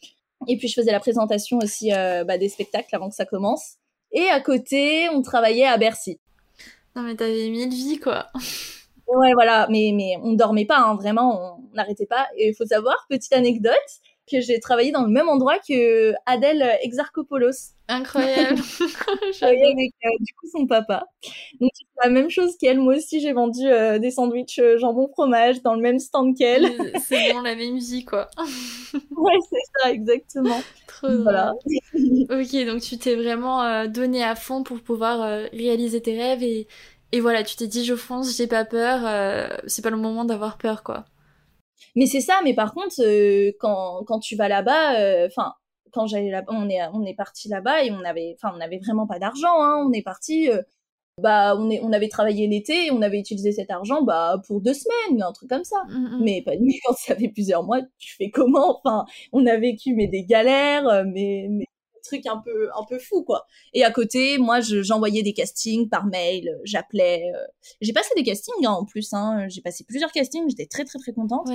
Et 0.49 0.57
puis 0.57 0.69
je 0.69 0.75
faisais 0.75 0.93
la 0.93 1.01
présentation 1.01 1.59
aussi 1.59 1.91
bah, 1.91 2.39
des 2.39 2.49
spectacles 2.49 2.95
avant 2.95 3.09
que 3.09 3.15
ça 3.15 3.27
commence. 3.27 3.75
Et 4.13 4.29
à 4.29 4.41
côté, 4.41 5.09
on 5.11 5.23
travaillait 5.23 5.67
à 5.67 5.77
Bercy. 5.79 6.19
Non 6.97 7.03
mais 7.03 7.15
t'avais 7.15 7.49
mille 7.49 7.71
vies 7.71 8.01
quoi. 8.01 8.27
Ouais 9.07 9.33
voilà, 9.35 9.67
mais 9.71 9.93
mais 9.95 10.17
on 10.23 10.35
dormait 10.35 10.65
pas, 10.67 10.79
hein, 10.79 10.95
vraiment, 10.95 11.59
on 11.59 11.75
n'arrêtait 11.75 12.07
pas. 12.07 12.29
Et 12.37 12.49
il 12.49 12.55
faut 12.55 12.65
savoir, 12.65 13.07
petite 13.09 13.33
anecdote, 13.33 13.75
que 14.31 14.41
j'ai 14.41 14.61
travaillé 14.61 14.93
dans 14.93 15.03
le 15.03 15.11
même 15.11 15.29
endroit 15.29 15.59
que 15.59 16.13
Adèle 16.27 16.79
Exarchopoulos. 16.83 17.75
Incroyable. 17.89 18.61
avec 19.43 19.95
euh, 20.05 20.09
du 20.21 20.33
coup 20.35 20.47
son 20.53 20.67
papa. 20.67 21.07
Donc 21.61 21.71
la 22.03 22.09
même 22.09 22.31
chose 22.31 22.57
qu'elle. 22.57 22.79
Moi 22.79 22.97
aussi 22.97 23.21
j'ai 23.21 23.33
vendu 23.33 23.67
euh, 23.67 23.99
des 23.99 24.13
sandwichs 24.13 24.61
euh, 24.61 24.79
jambon 24.79 25.09
fromage 25.09 25.63
dans 25.63 25.75
le 25.75 25.81
même 25.81 25.99
stand 25.99 26.37
qu'elle. 26.37 26.71
C'est 27.03 27.33
bon 27.33 27.41
la 27.41 27.57
même 27.57 27.75
musique 27.75 28.11
quoi. 28.11 28.29
ouais 28.95 29.39
c'est 29.51 29.81
ça 29.81 29.91
exactement. 29.91 30.63
Trop 30.87 31.09
voilà. 31.23 31.55
ok 32.31 32.67
donc 32.67 32.81
tu 32.83 32.97
t'es 32.99 33.17
vraiment 33.17 33.87
donné 33.87 34.23
à 34.23 34.37
fond 34.37 34.63
pour 34.63 34.81
pouvoir 34.81 35.49
réaliser 35.53 36.01
tes 36.01 36.17
rêves 36.17 36.43
et 36.43 36.69
et 37.13 37.21
voilà 37.21 37.43
tu 37.43 37.57
t'es 37.57 37.67
dit 37.67 37.85
je 37.85 37.97
fonce 37.97 38.37
j'ai 38.37 38.47
pas 38.47 38.65
peur 38.65 39.01
c'est 39.67 39.83
pas 39.83 39.91
le 39.91 39.97
moment 39.97 40.25
d'avoir 40.25 40.59
peur 40.59 40.83
quoi. 40.85 41.07
Mais 41.97 42.07
c'est 42.07 42.21
ça, 42.21 42.41
mais 42.45 42.55
par 42.55 42.75
contre, 42.75 42.97
euh, 43.01 43.53
quand, 43.61 44.05
quand 44.07 44.21
tu 44.21 44.37
vas 44.37 44.49
là-bas, 44.49 44.99
euh, 45.01 45.27
enfin, 45.27 45.55
quand 45.93 46.07
j'allais 46.07 46.31
là-bas, 46.31 46.53
on 46.53 46.69
est, 46.69 46.81
on 46.93 47.05
est 47.05 47.15
parti 47.15 47.49
là-bas 47.49 47.85
et 47.85 47.91
on 47.91 48.05
avait, 48.05 48.37
enfin, 48.37 48.55
on 48.57 48.61
avait 48.61 48.79
vraiment 48.79 49.07
pas 49.07 49.19
d'argent, 49.19 49.61
hein, 49.63 49.85
on 49.87 49.93
est 49.93 50.03
parti, 50.03 50.51
euh, 50.51 50.63
bah, 51.19 51.57
on, 51.59 51.71
est, 51.71 51.81
on 51.83 51.93
avait 51.93 52.09
travaillé 52.09 52.47
l'été 52.47 52.87
et 52.87 52.91
on 52.93 53.03
avait 53.03 53.19
utilisé 53.19 53.53
cet 53.53 53.71
argent, 53.71 54.03
bah, 54.03 54.41
pour 54.47 54.61
deux 54.61 54.75
semaines, 54.75 55.23
un 55.23 55.33
truc 55.33 55.51
comme 55.51 55.65
ça. 55.65 55.83
Mmh, 55.89 55.99
mmh. 55.99 56.23
Mais 56.23 56.43
pas 56.43 56.53
mais 56.61 56.75
quand 56.85 56.95
ça 56.97 57.17
fait 57.17 57.29
plusieurs 57.29 57.65
mois, 57.65 57.81
tu 57.99 58.17
fais 58.17 58.31
comment? 58.31 58.81
Enfin, 58.85 59.05
on 59.33 59.47
a 59.47 59.57
vécu, 59.57 59.95
mais 59.95 60.07
des 60.07 60.25
galères, 60.25 61.05
mais, 61.07 61.49
mais 61.51 61.67
truc 62.03 62.27
un 62.27 62.39
peu 62.39 62.69
un 62.77 62.85
peu 62.85 62.99
fou 62.99 63.23
quoi. 63.23 63.47
Et 63.75 63.85
à 63.85 63.91
côté, 63.91 64.39
moi 64.39 64.61
j'envoyais 64.61 65.23
des 65.23 65.33
castings 65.33 65.89
par 65.89 66.07
mail, 66.07 66.59
j'appelais. 66.65 67.31
Euh, 67.35 67.45
j'ai 67.81 67.93
passé 67.93 68.11
des 68.17 68.23
castings 68.23 68.67
hein, 68.67 68.73
en 68.73 68.85
plus. 68.85 69.13
Hein, 69.13 69.49
j'ai 69.49 69.61
passé 69.61 69.85
plusieurs 69.85 70.13
castings, 70.13 70.49
j'étais 70.49 70.67
très 70.67 70.85
très 70.85 70.99
très 70.99 71.13
contente. 71.13 71.49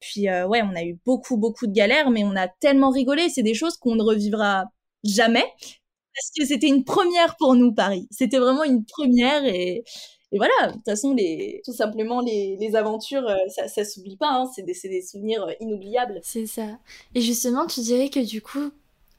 Puis 0.00 0.28
euh, 0.28 0.46
ouais, 0.46 0.62
on 0.62 0.74
a 0.76 0.82
eu 0.82 0.98
beaucoup 1.04 1.36
beaucoup 1.36 1.66
de 1.66 1.72
galères, 1.72 2.10
mais 2.10 2.24
on 2.24 2.36
a 2.36 2.48
tellement 2.48 2.90
rigolé. 2.90 3.28
C'est 3.28 3.42
des 3.42 3.54
choses 3.54 3.76
qu'on 3.76 3.94
ne 3.94 4.02
revivra 4.02 4.64
jamais 5.04 5.44
parce 6.14 6.30
que 6.36 6.46
c'était 6.46 6.68
une 6.68 6.84
première 6.84 7.36
pour 7.36 7.54
nous 7.54 7.72
Paris. 7.72 8.08
C'était 8.10 8.38
vraiment 8.38 8.64
une 8.64 8.84
première 8.84 9.44
et 9.44 9.84
et 10.30 10.36
voilà, 10.36 10.68
de 10.68 10.72
toute 10.74 10.84
façon, 10.84 11.14
les, 11.14 11.62
tout 11.64 11.72
simplement, 11.72 12.20
les, 12.20 12.56
les 12.60 12.76
aventures, 12.76 13.26
euh, 13.26 13.36
ça, 13.48 13.66
ça 13.66 13.84
s'oublie 13.84 14.16
pas, 14.16 14.30
hein, 14.30 14.50
c'est 14.54 14.62
des, 14.62 14.76
des, 14.84 15.00
souvenirs 15.00 15.46
inoubliables. 15.60 16.20
C'est 16.22 16.46
ça. 16.46 16.78
Et 17.14 17.22
justement, 17.22 17.66
tu 17.66 17.80
dirais 17.80 18.10
que 18.10 18.20
du 18.20 18.42
coup, 18.42 18.70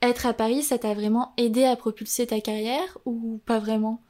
être 0.01 0.25
à 0.25 0.33
Paris, 0.33 0.63
ça 0.63 0.77
t'a 0.77 0.93
vraiment 0.93 1.33
aidé 1.37 1.63
à 1.63 1.75
propulser 1.75 2.27
ta 2.27 2.39
carrière 2.41 2.97
ou 3.05 3.41
pas 3.45 3.59
vraiment? 3.59 4.01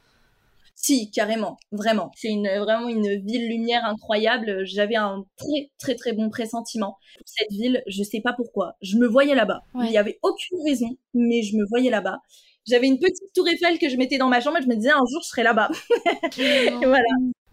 Si, 0.75 1.11
carrément, 1.11 1.57
vraiment. 1.73 2.09
C'est 2.15 2.29
une, 2.29 2.47
vraiment 2.59 2.87
une 2.87 3.19
ville 3.25 3.49
lumière 3.49 3.83
incroyable. 3.83 4.65
J'avais 4.65 4.95
un 4.95 5.25
très, 5.35 5.69
très, 5.77 5.95
très 5.95 6.13
bon 6.13 6.29
pressentiment 6.29 6.97
pour 7.17 7.27
cette 7.27 7.51
ville. 7.51 7.83
Je 7.85 8.01
sais 8.01 8.21
pas 8.21 8.31
pourquoi. 8.31 8.75
Je 8.81 8.97
me 8.97 9.05
voyais 9.05 9.35
là-bas. 9.35 9.61
Il 9.75 9.89
n'y 9.89 9.97
avait 9.97 10.19
aucune 10.23 10.59
raison, 10.65 10.89
mais 11.13 11.41
je 11.41 11.57
me 11.57 11.65
voyais 11.67 11.89
là-bas. 11.89 12.19
J'avais 12.65 12.87
une 12.87 12.99
petite 12.99 13.33
tour 13.33 13.47
Eiffel 13.49 13.77
que 13.77 13.89
je 13.89 13.97
mettais 13.97 14.17
dans 14.17 14.29
ma 14.29 14.39
chambre 14.39 14.57
et 14.57 14.61
je 14.61 14.67
me 14.67 14.75
disais 14.75 14.91
un 14.91 15.03
jour 15.11 15.21
je 15.21 15.27
serai 15.27 15.43
là-bas. 15.43 15.69
voilà. 16.81 17.03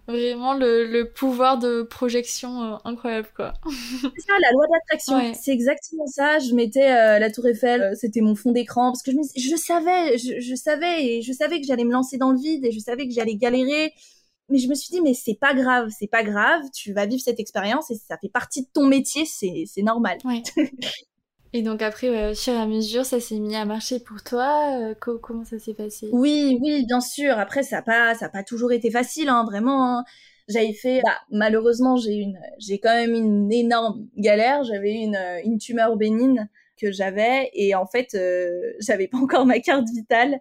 Vraiment 0.08 0.54
le, 0.54 1.02
pouvoir 1.04 1.58
de 1.58 1.82
projection 1.82 2.62
euh, 2.62 2.76
incroyable 2.84 3.28
quoi. 3.34 3.54
c'est 3.66 4.20
ça 4.20 4.34
la 4.40 4.52
loi 4.52 4.66
d'attraction. 4.72 5.34
C'est 5.34 5.50
exactement 5.50 6.06
ça. 6.06 6.38
Je 6.38 6.54
mettais 6.54 6.90
euh, 6.90 7.18
la 7.18 7.30
Tour 7.30 7.46
Eiffel, 7.46 7.82
euh, 7.82 7.94
c'était 7.94 8.20
mon 8.20 8.36
fond 8.36 8.52
d'écran 8.52 8.92
parce 8.92 9.02
que 9.02 9.10
je, 9.10 9.16
me, 9.16 9.22
je 9.22 9.56
savais, 9.56 10.16
je, 10.16 10.54
savais 10.54 11.04
et 11.04 11.22
je 11.22 11.32
savais 11.32 11.60
que 11.60 11.66
j'allais 11.66 11.84
me 11.84 11.92
lancer 11.92 12.18
dans 12.18 12.30
le 12.30 12.38
vide 12.38 12.64
et 12.64 12.70
je 12.70 12.78
savais 12.78 13.08
que 13.08 13.14
j'allais 13.14 13.34
galérer. 13.34 13.92
Mais 14.48 14.58
je 14.58 14.68
me 14.68 14.74
suis 14.74 14.90
dit 14.90 15.00
mais 15.00 15.12
c'est 15.12 15.34
pas 15.34 15.54
grave, 15.54 15.88
c'est 15.98 16.06
pas 16.06 16.22
grave. 16.22 16.62
Tu 16.72 16.92
vas 16.92 17.06
vivre 17.06 17.20
cette 17.20 17.40
expérience 17.40 17.90
et 17.90 17.96
ça 17.96 18.16
fait 18.16 18.28
partie 18.28 18.62
de 18.62 18.68
ton 18.72 18.86
métier, 18.86 19.24
c'est 19.24 19.64
c'est 19.66 19.82
normal. 19.82 20.18
Ouais. 20.24 20.42
Et 21.56 21.62
donc 21.62 21.80
après, 21.80 22.32
au 22.32 22.34
fur 22.34 22.52
et 22.52 22.58
à 22.58 22.66
mesure, 22.66 23.06
ça 23.06 23.18
s'est 23.18 23.38
mis 23.38 23.56
à 23.56 23.64
marcher 23.64 23.98
pour 23.98 24.22
toi. 24.22 24.78
Euh, 24.78 24.94
comment 24.94 25.42
ça 25.42 25.58
s'est 25.58 25.72
passé? 25.72 26.10
Oui, 26.12 26.58
oui, 26.60 26.84
bien 26.84 27.00
sûr. 27.00 27.38
Après, 27.38 27.62
ça 27.62 27.76
n'a 27.76 27.82
pas, 27.82 28.14
pas 28.28 28.42
toujours 28.42 28.72
été 28.72 28.90
facile, 28.90 29.30
hein, 29.30 29.42
vraiment. 29.46 29.96
Hein. 29.96 30.04
J'avais 30.48 30.74
fait, 30.74 31.00
bah, 31.02 31.16
malheureusement, 31.30 31.96
j'ai 31.96 32.12
une, 32.12 32.38
j'ai 32.58 32.78
quand 32.78 32.92
même 32.92 33.14
une 33.14 33.50
énorme 33.50 34.06
galère. 34.18 34.64
J'avais 34.64 34.96
une, 34.96 35.18
une 35.44 35.56
tumeur 35.56 35.96
bénigne 35.96 36.46
que 36.78 36.92
j'avais 36.92 37.48
et 37.54 37.74
en 37.74 37.86
fait, 37.86 38.14
euh, 38.14 38.74
j'avais 38.80 39.08
pas 39.08 39.16
encore 39.16 39.46
ma 39.46 39.58
carte 39.60 39.88
vitale 39.88 40.38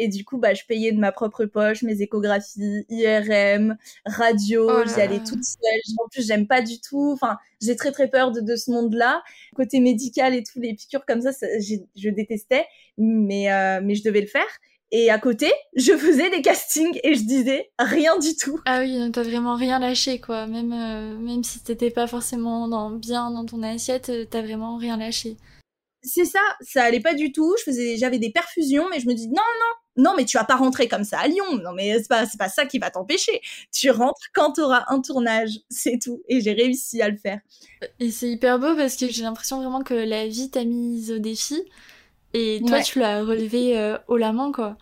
et 0.00 0.08
du 0.08 0.24
coup, 0.24 0.38
bah, 0.38 0.54
je 0.54 0.62
payais 0.66 0.92
de 0.92 0.98
ma 0.98 1.12
propre 1.12 1.44
poche 1.44 1.82
mes 1.82 2.00
échographies, 2.00 2.86
IRM, 2.88 3.76
radio, 4.06 4.68
oh 4.70 4.82
j'y 4.86 5.00
allais 5.00 5.18
toute 5.18 5.44
seule. 5.44 5.80
En 5.98 6.08
plus, 6.08 6.26
j'aime 6.26 6.46
pas 6.46 6.62
du 6.62 6.80
tout. 6.80 7.10
Enfin, 7.12 7.36
j'ai 7.60 7.76
très 7.76 7.92
très 7.92 8.08
peur 8.08 8.32
de, 8.32 8.40
de 8.40 8.56
ce 8.56 8.70
monde-là. 8.70 9.22
Côté 9.54 9.78
médical 9.80 10.34
et 10.34 10.42
tout, 10.42 10.58
les 10.58 10.74
piqûres 10.74 11.04
comme 11.06 11.20
ça, 11.20 11.32
ça 11.32 11.46
je 11.58 12.08
détestais, 12.08 12.66
mais 12.96 13.52
euh, 13.52 13.80
mais 13.82 13.94
je 13.94 14.02
devais 14.02 14.22
le 14.22 14.26
faire. 14.26 14.48
Et 14.92 15.10
à 15.10 15.18
côté, 15.18 15.52
je 15.76 15.92
faisais 15.96 16.30
des 16.30 16.42
castings 16.42 16.98
et 17.04 17.14
je 17.14 17.22
disais 17.22 17.70
rien 17.78 18.18
du 18.18 18.34
tout. 18.34 18.58
Ah 18.64 18.80
oui, 18.80 18.98
donc 18.98 19.12
t'as 19.12 19.22
vraiment 19.22 19.54
rien 19.54 19.78
lâché, 19.78 20.20
quoi. 20.20 20.46
Même, 20.48 20.72
euh, 20.72 21.16
même 21.16 21.44
si 21.44 21.62
t'étais 21.62 21.90
pas 21.90 22.08
forcément 22.08 22.66
dans, 22.66 22.90
bien 22.90 23.30
dans 23.30 23.44
ton 23.44 23.62
assiette, 23.62 24.08
euh, 24.08 24.24
t'as 24.28 24.42
vraiment 24.42 24.78
rien 24.78 24.96
lâché. 24.96 25.36
C'est 26.02 26.24
ça, 26.24 26.40
ça 26.60 26.84
allait 26.84 27.00
pas 27.00 27.14
du 27.14 27.32
tout. 27.32 27.54
Je 27.58 27.64
faisais, 27.64 27.96
j'avais 27.96 28.18
des 28.18 28.30
perfusions, 28.30 28.86
mais 28.90 29.00
je 29.00 29.06
me 29.06 29.14
dis 29.14 29.28
non, 29.28 29.34
non, 29.36 30.02
non, 30.02 30.14
mais 30.16 30.24
tu 30.24 30.38
vas 30.38 30.44
pas 30.44 30.56
rentrer 30.56 30.88
comme 30.88 31.04
ça 31.04 31.18
à 31.18 31.28
Lyon. 31.28 31.58
Non, 31.62 31.72
mais 31.72 31.98
c'est 31.98 32.08
pas, 32.08 32.26
c'est 32.26 32.38
pas 32.38 32.48
ça 32.48 32.64
qui 32.64 32.78
va 32.78 32.90
t'empêcher. 32.90 33.40
Tu 33.72 33.90
rentres 33.90 34.20
quand 34.32 34.52
t'auras 34.52 34.84
un 34.88 35.00
tournage, 35.00 35.60
c'est 35.68 35.98
tout. 36.02 36.22
Et 36.28 36.40
j'ai 36.40 36.52
réussi 36.52 37.02
à 37.02 37.08
le 37.08 37.16
faire. 37.16 37.40
Et 37.98 38.10
c'est 38.10 38.30
hyper 38.30 38.58
beau 38.58 38.74
parce 38.76 38.96
que 38.96 39.08
j'ai 39.08 39.22
l'impression 39.22 39.60
vraiment 39.60 39.82
que 39.82 39.94
la 39.94 40.26
vie 40.26 40.50
t'a 40.50 40.64
mise 40.64 41.12
au 41.12 41.18
défi. 41.18 41.62
Et 42.32 42.62
toi, 42.66 42.80
tu 42.80 43.00
l'as 43.00 43.22
relevé 43.24 43.76
euh, 43.76 43.98
haut 44.08 44.16
la 44.16 44.32
main, 44.32 44.52
quoi. 44.52 44.78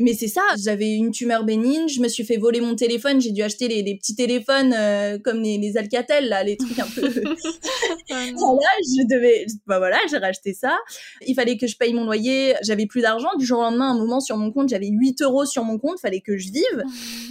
Mais 0.00 0.14
c'est 0.14 0.28
ça, 0.28 0.40
j'avais 0.58 0.94
une 0.94 1.10
tumeur 1.10 1.44
bénigne, 1.44 1.86
je 1.86 2.00
me 2.00 2.08
suis 2.08 2.24
fait 2.24 2.38
voler 2.38 2.62
mon 2.62 2.74
téléphone, 2.74 3.20
j'ai 3.20 3.32
dû 3.32 3.42
acheter 3.42 3.68
les, 3.68 3.94
petits 3.96 4.16
téléphones 4.16 4.72
euh, 4.72 5.18
comme 5.18 5.42
les, 5.42 5.58
les, 5.58 5.76
Alcatel, 5.76 6.26
là, 6.30 6.42
les 6.42 6.56
trucs 6.56 6.78
un 6.78 6.86
peu... 6.86 7.02
voilà, 8.08 8.70
je 8.80 9.06
devais... 9.06 9.44
Bah 9.66 9.76
voilà, 9.76 9.98
j'ai 10.08 10.16
racheté 10.16 10.54
ça. 10.54 10.78
Il 11.26 11.34
fallait 11.34 11.58
que 11.58 11.66
je 11.66 11.76
paye 11.76 11.92
mon 11.92 12.06
loyer, 12.06 12.54
j'avais 12.62 12.86
plus 12.86 13.02
d'argent. 13.02 13.28
Du 13.38 13.44
jour 13.44 13.58
au 13.58 13.62
lendemain, 13.62 13.90
un 13.90 13.98
moment 13.98 14.20
sur 14.20 14.38
mon 14.38 14.50
compte, 14.50 14.70
j'avais 14.70 14.88
8 14.88 15.20
euros 15.20 15.44
sur 15.44 15.64
mon 15.64 15.78
compte, 15.78 16.00
fallait 16.00 16.22
que 16.22 16.38
je 16.38 16.50
vive. 16.50 16.84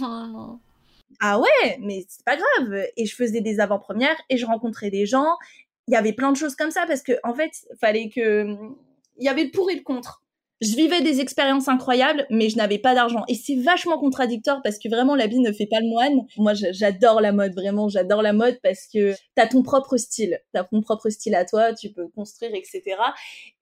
ah 1.20 1.40
ouais, 1.40 1.76
mais 1.80 2.06
c'est 2.08 2.24
pas 2.24 2.36
grave. 2.36 2.84
Et 2.96 3.04
je 3.04 3.16
faisais 3.16 3.40
des 3.40 3.58
avant-premières 3.58 4.16
et 4.28 4.36
je 4.36 4.46
rencontrais 4.46 4.90
des 4.90 5.06
gens. 5.06 5.36
Il 5.88 5.94
y 5.94 5.96
avait 5.96 6.12
plein 6.12 6.30
de 6.30 6.36
choses 6.36 6.54
comme 6.54 6.70
ça 6.70 6.84
parce 6.86 7.02
que, 7.02 7.14
en 7.24 7.34
fait, 7.34 7.50
fallait 7.80 8.10
que... 8.10 8.46
Il 9.18 9.24
y 9.24 9.28
avait 9.28 9.44
le 9.44 9.50
pour 9.50 9.72
et 9.72 9.74
le 9.74 9.82
contre 9.82 10.22
je 10.60 10.76
vivais 10.76 11.00
des 11.00 11.20
expériences 11.20 11.68
incroyables, 11.68 12.26
mais 12.30 12.50
je 12.50 12.56
n'avais 12.56 12.78
pas 12.78 12.94
d'argent. 12.94 13.24
Et 13.28 13.34
c'est 13.34 13.56
vachement 13.56 13.98
contradictoire 13.98 14.60
parce 14.62 14.78
que 14.78 14.88
vraiment 14.88 15.14
la 15.14 15.26
vie 15.26 15.40
ne 15.40 15.52
fait 15.52 15.66
pas 15.66 15.80
le 15.80 15.88
moine. 15.88 16.20
Moi, 16.36 16.52
j'adore 16.54 17.20
la 17.20 17.32
mode, 17.32 17.54
vraiment, 17.54 17.88
j'adore 17.88 18.20
la 18.20 18.32
mode 18.32 18.58
parce 18.62 18.86
que 18.92 19.14
t'as 19.34 19.46
ton 19.46 19.62
propre 19.62 19.96
style, 19.96 20.38
t'as 20.52 20.64
ton 20.64 20.82
propre 20.82 21.08
style 21.08 21.34
à 21.34 21.44
toi, 21.44 21.72
tu 21.72 21.90
peux 21.90 22.08
construire, 22.08 22.54
etc. 22.54 22.82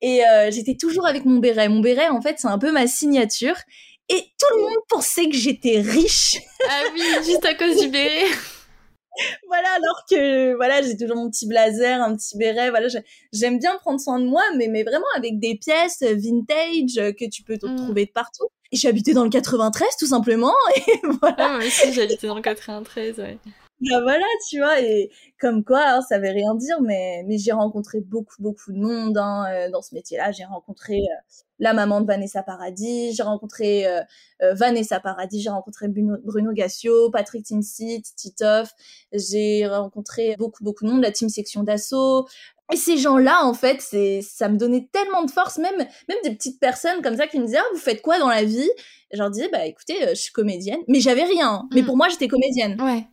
Et 0.01 0.27
euh, 0.27 0.51
j'étais 0.51 0.75
toujours 0.75 1.07
avec 1.07 1.25
mon 1.25 1.39
béret. 1.39 1.69
Mon 1.69 1.81
béret, 1.81 2.09
en 2.09 2.21
fait, 2.21 2.37
c'est 2.39 2.49
un 2.49 2.59
peu 2.59 2.73
ma 2.73 2.87
signature. 2.87 3.57
Et 4.09 4.21
tout 4.39 4.57
le 4.57 4.63
monde 4.63 4.83
pensait 4.89 5.29
que 5.29 5.37
j'étais 5.37 5.81
riche. 5.81 6.39
Ah 6.69 6.83
oui, 6.95 7.03
juste 7.25 7.45
à 7.45 7.55
cause 7.55 7.81
du 7.81 7.89
béret. 7.89 8.27
voilà, 9.47 9.69
alors 9.77 10.05
que 10.11 10.55
voilà, 10.55 10.83
j'ai 10.83 10.97
toujours 10.97 11.17
mon 11.17 11.31
petit 11.31 11.47
blazer, 11.47 12.01
un 12.01 12.17
petit 12.17 12.37
béret. 12.37 12.71
Voilà, 12.71 12.89
j'aime 13.33 13.59
bien 13.59 13.77
prendre 13.79 14.01
soin 14.01 14.21
de 14.21 14.27
moi, 14.27 14.43
mais 14.57 14.69
mais 14.69 14.83
vraiment 14.83 15.07
avec 15.17 15.39
des 15.39 15.57
pièces 15.57 16.03
vintage 16.03 17.15
que 17.17 17.29
tu 17.29 17.43
peux 17.43 17.59
mmh. 17.63 17.77
trouver 17.77 18.07
de 18.07 18.13
partout. 18.13 18.49
Et 18.73 18.77
j'habitais 18.77 19.15
dans 19.15 19.25
le 19.25 19.31
93 19.31 19.89
tout 19.99 20.07
simplement. 20.07 20.55
Et 20.77 21.01
voilà. 21.21 21.37
Ah, 21.39 21.49
moi 21.57 21.67
aussi, 21.67 21.93
j'habitais 21.93 22.27
dans 22.27 22.37
le 22.37 22.43
93, 22.43 23.19
ouais. 23.19 23.39
Bah 23.81 24.01
voilà, 24.03 24.25
tu 24.51 24.59
vois, 24.59 24.81
et 24.81 25.09
comme 25.41 25.63
quoi, 25.63 25.83
hein, 25.87 26.01
ça 26.03 26.19
veut 26.19 26.31
rien 26.31 26.57
dire, 26.57 26.81
mais, 26.81 27.23
mais 27.29 27.39
j'ai 27.39 27.53
rencontré 27.53 28.01
beaucoup, 28.01 28.35
beaucoup 28.41 28.73
de 28.73 28.79
monde 28.79 29.17
hein, 29.17 29.47
euh, 29.53 29.71
dans 29.71 29.83
ce 29.83 29.95
métier-là. 29.95 30.33
J'ai 30.33 30.45
rencontré 30.45 30.97
euh, 30.97 31.15
la 31.61 31.73
maman 31.75 32.01
de 32.01 32.07
Vanessa 32.07 32.43
Paradis, 32.43 33.13
j'ai 33.15 33.23
rencontré 33.23 33.87
euh, 33.87 34.03
Vanessa 34.55 34.99
Paradis, 34.99 35.43
j'ai 35.43 35.51
rencontré 35.51 35.87
Bruno, 35.87 36.17
Bruno 36.25 36.53
Gassio, 36.53 37.11
Patrick 37.11 37.45
Timsit, 37.47 38.03
Titoff, 38.17 38.73
j'ai 39.13 39.65
rencontré 39.69 40.35
beaucoup, 40.39 40.65
beaucoup 40.65 40.85
de 40.85 40.91
monde, 40.91 41.03
la 41.03 41.13
team 41.13 41.29
section 41.29 41.63
d'assaut, 41.63 42.27
Et 42.73 42.77
ces 42.77 42.97
gens-là, 42.97 43.45
en 43.45 43.55
fait, 43.55 43.81
c'est, 43.81 44.23
ça 44.23 44.49
me 44.49 44.57
donnait 44.57 44.89
tellement 44.93 45.23
de 45.23 45.31
force, 45.31 45.59
même, 45.59 45.79
même 45.79 46.19
des 46.25 46.35
petites 46.35 46.59
personnes 46.59 47.01
comme 47.01 47.17
ça 47.17 47.29
qui 47.29 47.39
me 47.39 47.47
disaient, 47.47 47.59
ah, 47.59 47.69
vous 47.73 47.79
faites 47.79 48.03
quoi 48.03 48.19
dans 48.19 48.29
la 48.29 48.43
vie? 48.43 48.71
Et 49.11 49.17
je 49.17 49.19
leur 49.19 49.31
disais, 49.31 49.49
bah, 49.53 49.67
écoutez, 49.67 49.95
je 50.11 50.15
suis 50.15 50.33
comédienne. 50.33 50.81
Mais 50.89 51.01
j'avais 51.01 51.25
rien. 51.25 51.69
Mais 51.73 51.83
mm. 51.83 51.87
pour 51.87 51.97
moi, 51.97 52.09
j'étais 52.09 52.29
comédienne. 52.29 52.81
Ouais. 52.83 53.07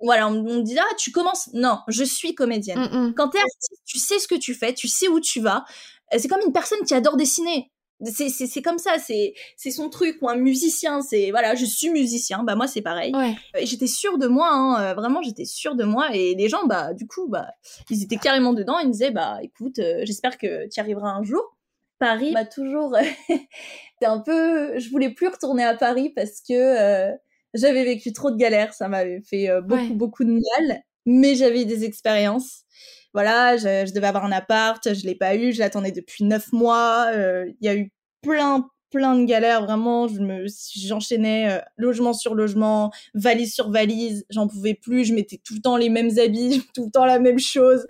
Voilà, 0.00 0.28
on, 0.28 0.42
me 0.42 0.62
dit, 0.62 0.78
ah, 0.78 0.94
tu 0.98 1.10
commences. 1.10 1.50
Non, 1.52 1.80
je 1.88 2.04
suis 2.04 2.34
comédienne. 2.34 2.78
Mm, 2.78 3.08
mm. 3.08 3.14
Quand 3.14 3.28
t'es 3.28 3.38
artiste, 3.38 3.82
tu 3.84 3.98
sais 3.98 4.18
ce 4.18 4.28
que 4.28 4.34
tu 4.34 4.54
fais, 4.54 4.74
tu 4.74 4.88
sais 4.88 5.08
où 5.08 5.20
tu 5.20 5.40
vas. 5.40 5.64
Euh, 6.12 6.18
c'est 6.18 6.28
comme 6.28 6.42
une 6.44 6.52
personne 6.52 6.80
qui 6.86 6.94
adore 6.94 7.16
dessiner 7.16 7.70
c'est 8.04 8.62
comme 8.62 8.78
ça 8.78 8.98
c'est 8.98 9.34
c'est 9.56 9.70
son 9.70 9.90
truc 9.90 10.18
ou 10.22 10.28
un 10.28 10.36
musicien 10.36 11.02
c'est 11.02 11.30
voilà 11.30 11.54
je 11.54 11.64
suis 11.64 11.90
musicien 11.90 12.42
bah 12.42 12.54
moi 12.54 12.66
c'est 12.66 12.80
pareil 12.80 13.14
ouais. 13.14 13.36
j'étais 13.64 13.86
sûre 13.86 14.18
de 14.18 14.26
moi 14.26 14.50
hein, 14.50 14.82
euh, 14.82 14.94
vraiment 14.94 15.22
j'étais 15.22 15.44
sûre 15.44 15.74
de 15.74 15.84
moi 15.84 16.08
et 16.14 16.34
les 16.34 16.48
gens 16.48 16.64
bah 16.66 16.94
du 16.94 17.06
coup 17.06 17.28
bah 17.28 17.48
ils 17.90 18.02
étaient 18.02 18.16
carrément 18.16 18.52
dedans 18.52 18.78
ils 18.78 18.88
me 18.88 18.92
disaient 18.92 19.10
bah 19.10 19.38
écoute 19.42 19.78
euh, 19.78 20.00
j'espère 20.04 20.38
que 20.38 20.68
tu 20.68 20.80
arriveras 20.80 21.10
un 21.10 21.22
jour 21.22 21.42
Paris 21.98 22.32
m'a 22.32 22.46
toujours 22.46 22.96
c'est 23.28 24.06
un 24.06 24.20
peu 24.20 24.78
je 24.78 24.90
voulais 24.90 25.10
plus 25.10 25.28
retourner 25.28 25.64
à 25.64 25.74
Paris 25.74 26.10
parce 26.10 26.40
que 26.40 26.54
euh, 26.54 27.12
j'avais 27.54 27.84
vécu 27.84 28.12
trop 28.12 28.30
de 28.30 28.36
galères 28.36 28.74
ça 28.74 28.88
m'avait 28.88 29.22
fait 29.22 29.48
beaucoup 29.62 29.94
beaucoup 29.94 30.24
de 30.24 30.32
mal 30.32 30.82
mais 31.06 31.34
j'avais 31.34 31.64
des 31.64 31.84
expériences 31.84 32.64
voilà, 33.12 33.56
je, 33.56 33.92
devais 33.92 34.06
avoir 34.06 34.24
un 34.24 34.32
appart, 34.32 34.94
je 34.94 35.04
l'ai 35.04 35.16
pas 35.16 35.34
eu, 35.34 35.52
je 35.52 35.58
l'attendais 35.58 35.90
depuis 35.90 36.24
neuf 36.24 36.52
mois. 36.52 37.06
Euh, 37.12 37.50
il 37.60 37.66
y 37.66 37.68
a 37.68 37.74
eu 37.74 37.92
plein, 38.22 38.68
plein 38.90 39.16
de 39.16 39.24
galères, 39.24 39.64
vraiment. 39.64 40.06
Je 40.06 40.20
me, 40.20 40.46
j'enchaînais 40.76 41.50
euh, 41.50 41.60
logement 41.76 42.12
sur 42.12 42.34
logement, 42.34 42.92
valise 43.14 43.52
sur 43.52 43.70
valise. 43.70 44.24
J'en 44.30 44.46
pouvais 44.46 44.74
plus. 44.74 45.04
Je 45.04 45.14
mettais 45.14 45.40
tout 45.44 45.54
le 45.54 45.60
temps 45.60 45.76
les 45.76 45.88
mêmes 45.88 46.18
habits, 46.18 46.62
tout 46.74 46.84
le 46.84 46.90
temps 46.90 47.04
la 47.04 47.18
même 47.18 47.40
chose, 47.40 47.84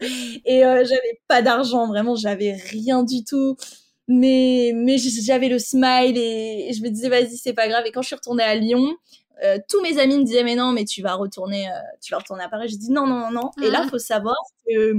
et 0.46 0.64
euh, 0.64 0.85
j'avais 0.85 1.20
pas 1.29 1.42
d'argent. 1.42 1.87
Vraiment, 1.87 2.16
j'avais 2.16 2.53
rien 2.53 3.03
du 3.05 3.25
tout. 3.25 3.57
Mais, 4.12 4.73
mais 4.75 4.96
j'avais 4.99 5.49
le 5.49 5.61
smile 5.61 6.18
et, 6.18 6.73
je 6.73 6.83
me 6.83 6.88
disais 6.88 7.09
vas-y 7.09 7.37
c'est 7.37 7.53
pas 7.53 7.68
grave. 7.68 7.85
Et 7.87 7.92
quand 7.92 8.03
je 8.03 8.09
suis 8.09 8.16
retournée 8.16 8.42
à 8.42 8.57
Lyon, 8.57 8.96
euh, 9.42 9.59
tous 9.68 9.81
mes 9.83 9.98
amis 9.98 10.18
me 10.18 10.24
disaient 10.24 10.44
mais 10.44 10.55
non 10.55 10.72
mais 10.72 10.85
tu 10.85 11.03
vas 11.03 11.14
retourner 11.14 11.68
euh, 11.68 11.81
tu 12.03 12.12
vas 12.12 12.18
retourner 12.18 12.44
à 12.44 12.48
Paris. 12.48 12.68
J'ai 12.68 12.76
dit 12.76 12.90
non 12.90 13.07
non 13.07 13.20
non 13.20 13.31
non. 13.31 13.50
Et 13.62 13.70
là 13.70 13.81
il 13.83 13.87
mmh. 13.87 13.90
faut 13.90 13.98
savoir 13.98 14.37
que 14.66 14.94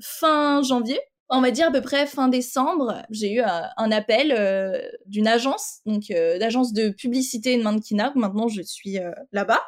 fin 0.00 0.62
janvier 0.62 1.00
on 1.28 1.40
va 1.40 1.50
dire 1.50 1.68
à 1.68 1.70
peu 1.70 1.80
près 1.80 2.06
fin 2.06 2.28
décembre 2.28 3.02
j'ai 3.10 3.32
eu 3.32 3.40
euh, 3.40 3.62
un 3.76 3.92
appel 3.92 4.90
d'une 5.06 5.26
agence 5.26 5.80
donc 5.86 6.04
d'agence 6.08 6.72
de 6.72 6.90
publicité 6.90 7.52
et 7.52 7.58
de 7.58 7.62
mannequinat 7.62 8.12
maintenant 8.14 8.48
je 8.48 8.62
suis 8.62 8.98
là-bas. 9.32 9.60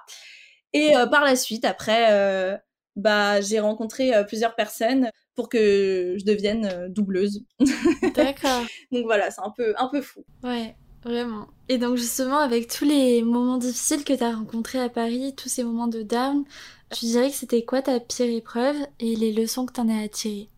Et 0.73 0.93
par 1.11 1.25
la 1.25 1.37
suite 1.37 1.65
après 1.65 2.61
bah 2.97 3.41
j'ai 3.41 3.61
rencontré 3.61 4.13
plusieurs 4.27 4.55
personnes 4.55 5.11
pour 5.35 5.49
que 5.49 6.15
je 6.19 6.25
devienne 6.25 6.89
doubleuse. 6.89 7.45
D'accord. 8.15 8.63
Donc 8.93 9.05
voilà 9.05 9.31
c'est 9.31 9.43
un 9.43 9.53
peu 9.57 9.75
un 9.77 9.89
peu 9.89 10.01
fou. 10.01 10.25
Ouais 10.43 10.77
Vraiment. 11.05 11.49
Et 11.69 11.77
donc 11.77 11.97
justement, 11.97 12.39
avec 12.39 12.69
tous 12.69 12.87
les 12.87 13.23
moments 13.23 13.59
difficiles 13.59 14.05
que 14.05 14.15
tu 14.15 14.25
as 14.25 14.35
rencontrés 14.35 14.81
à 14.81 14.89
Paris, 14.89 15.35
tous 15.37 15.51
ces 15.51 15.63
moments 15.63 15.87
de 15.87 16.03
down, 16.03 16.45
tu 16.91 17.05
dirais 17.05 17.29
que 17.29 17.37
c'était 17.37 17.65
quoi 17.65 17.83
ta 17.83 18.01
pire 18.01 18.35
épreuve 18.35 18.77
et 19.01 19.15
les 19.15 19.33
leçons 19.33 19.67
que 19.67 19.73
tu 19.75 19.81
en 19.81 19.89
as 19.89 20.03
à 20.03 20.09
tirer 20.09 20.49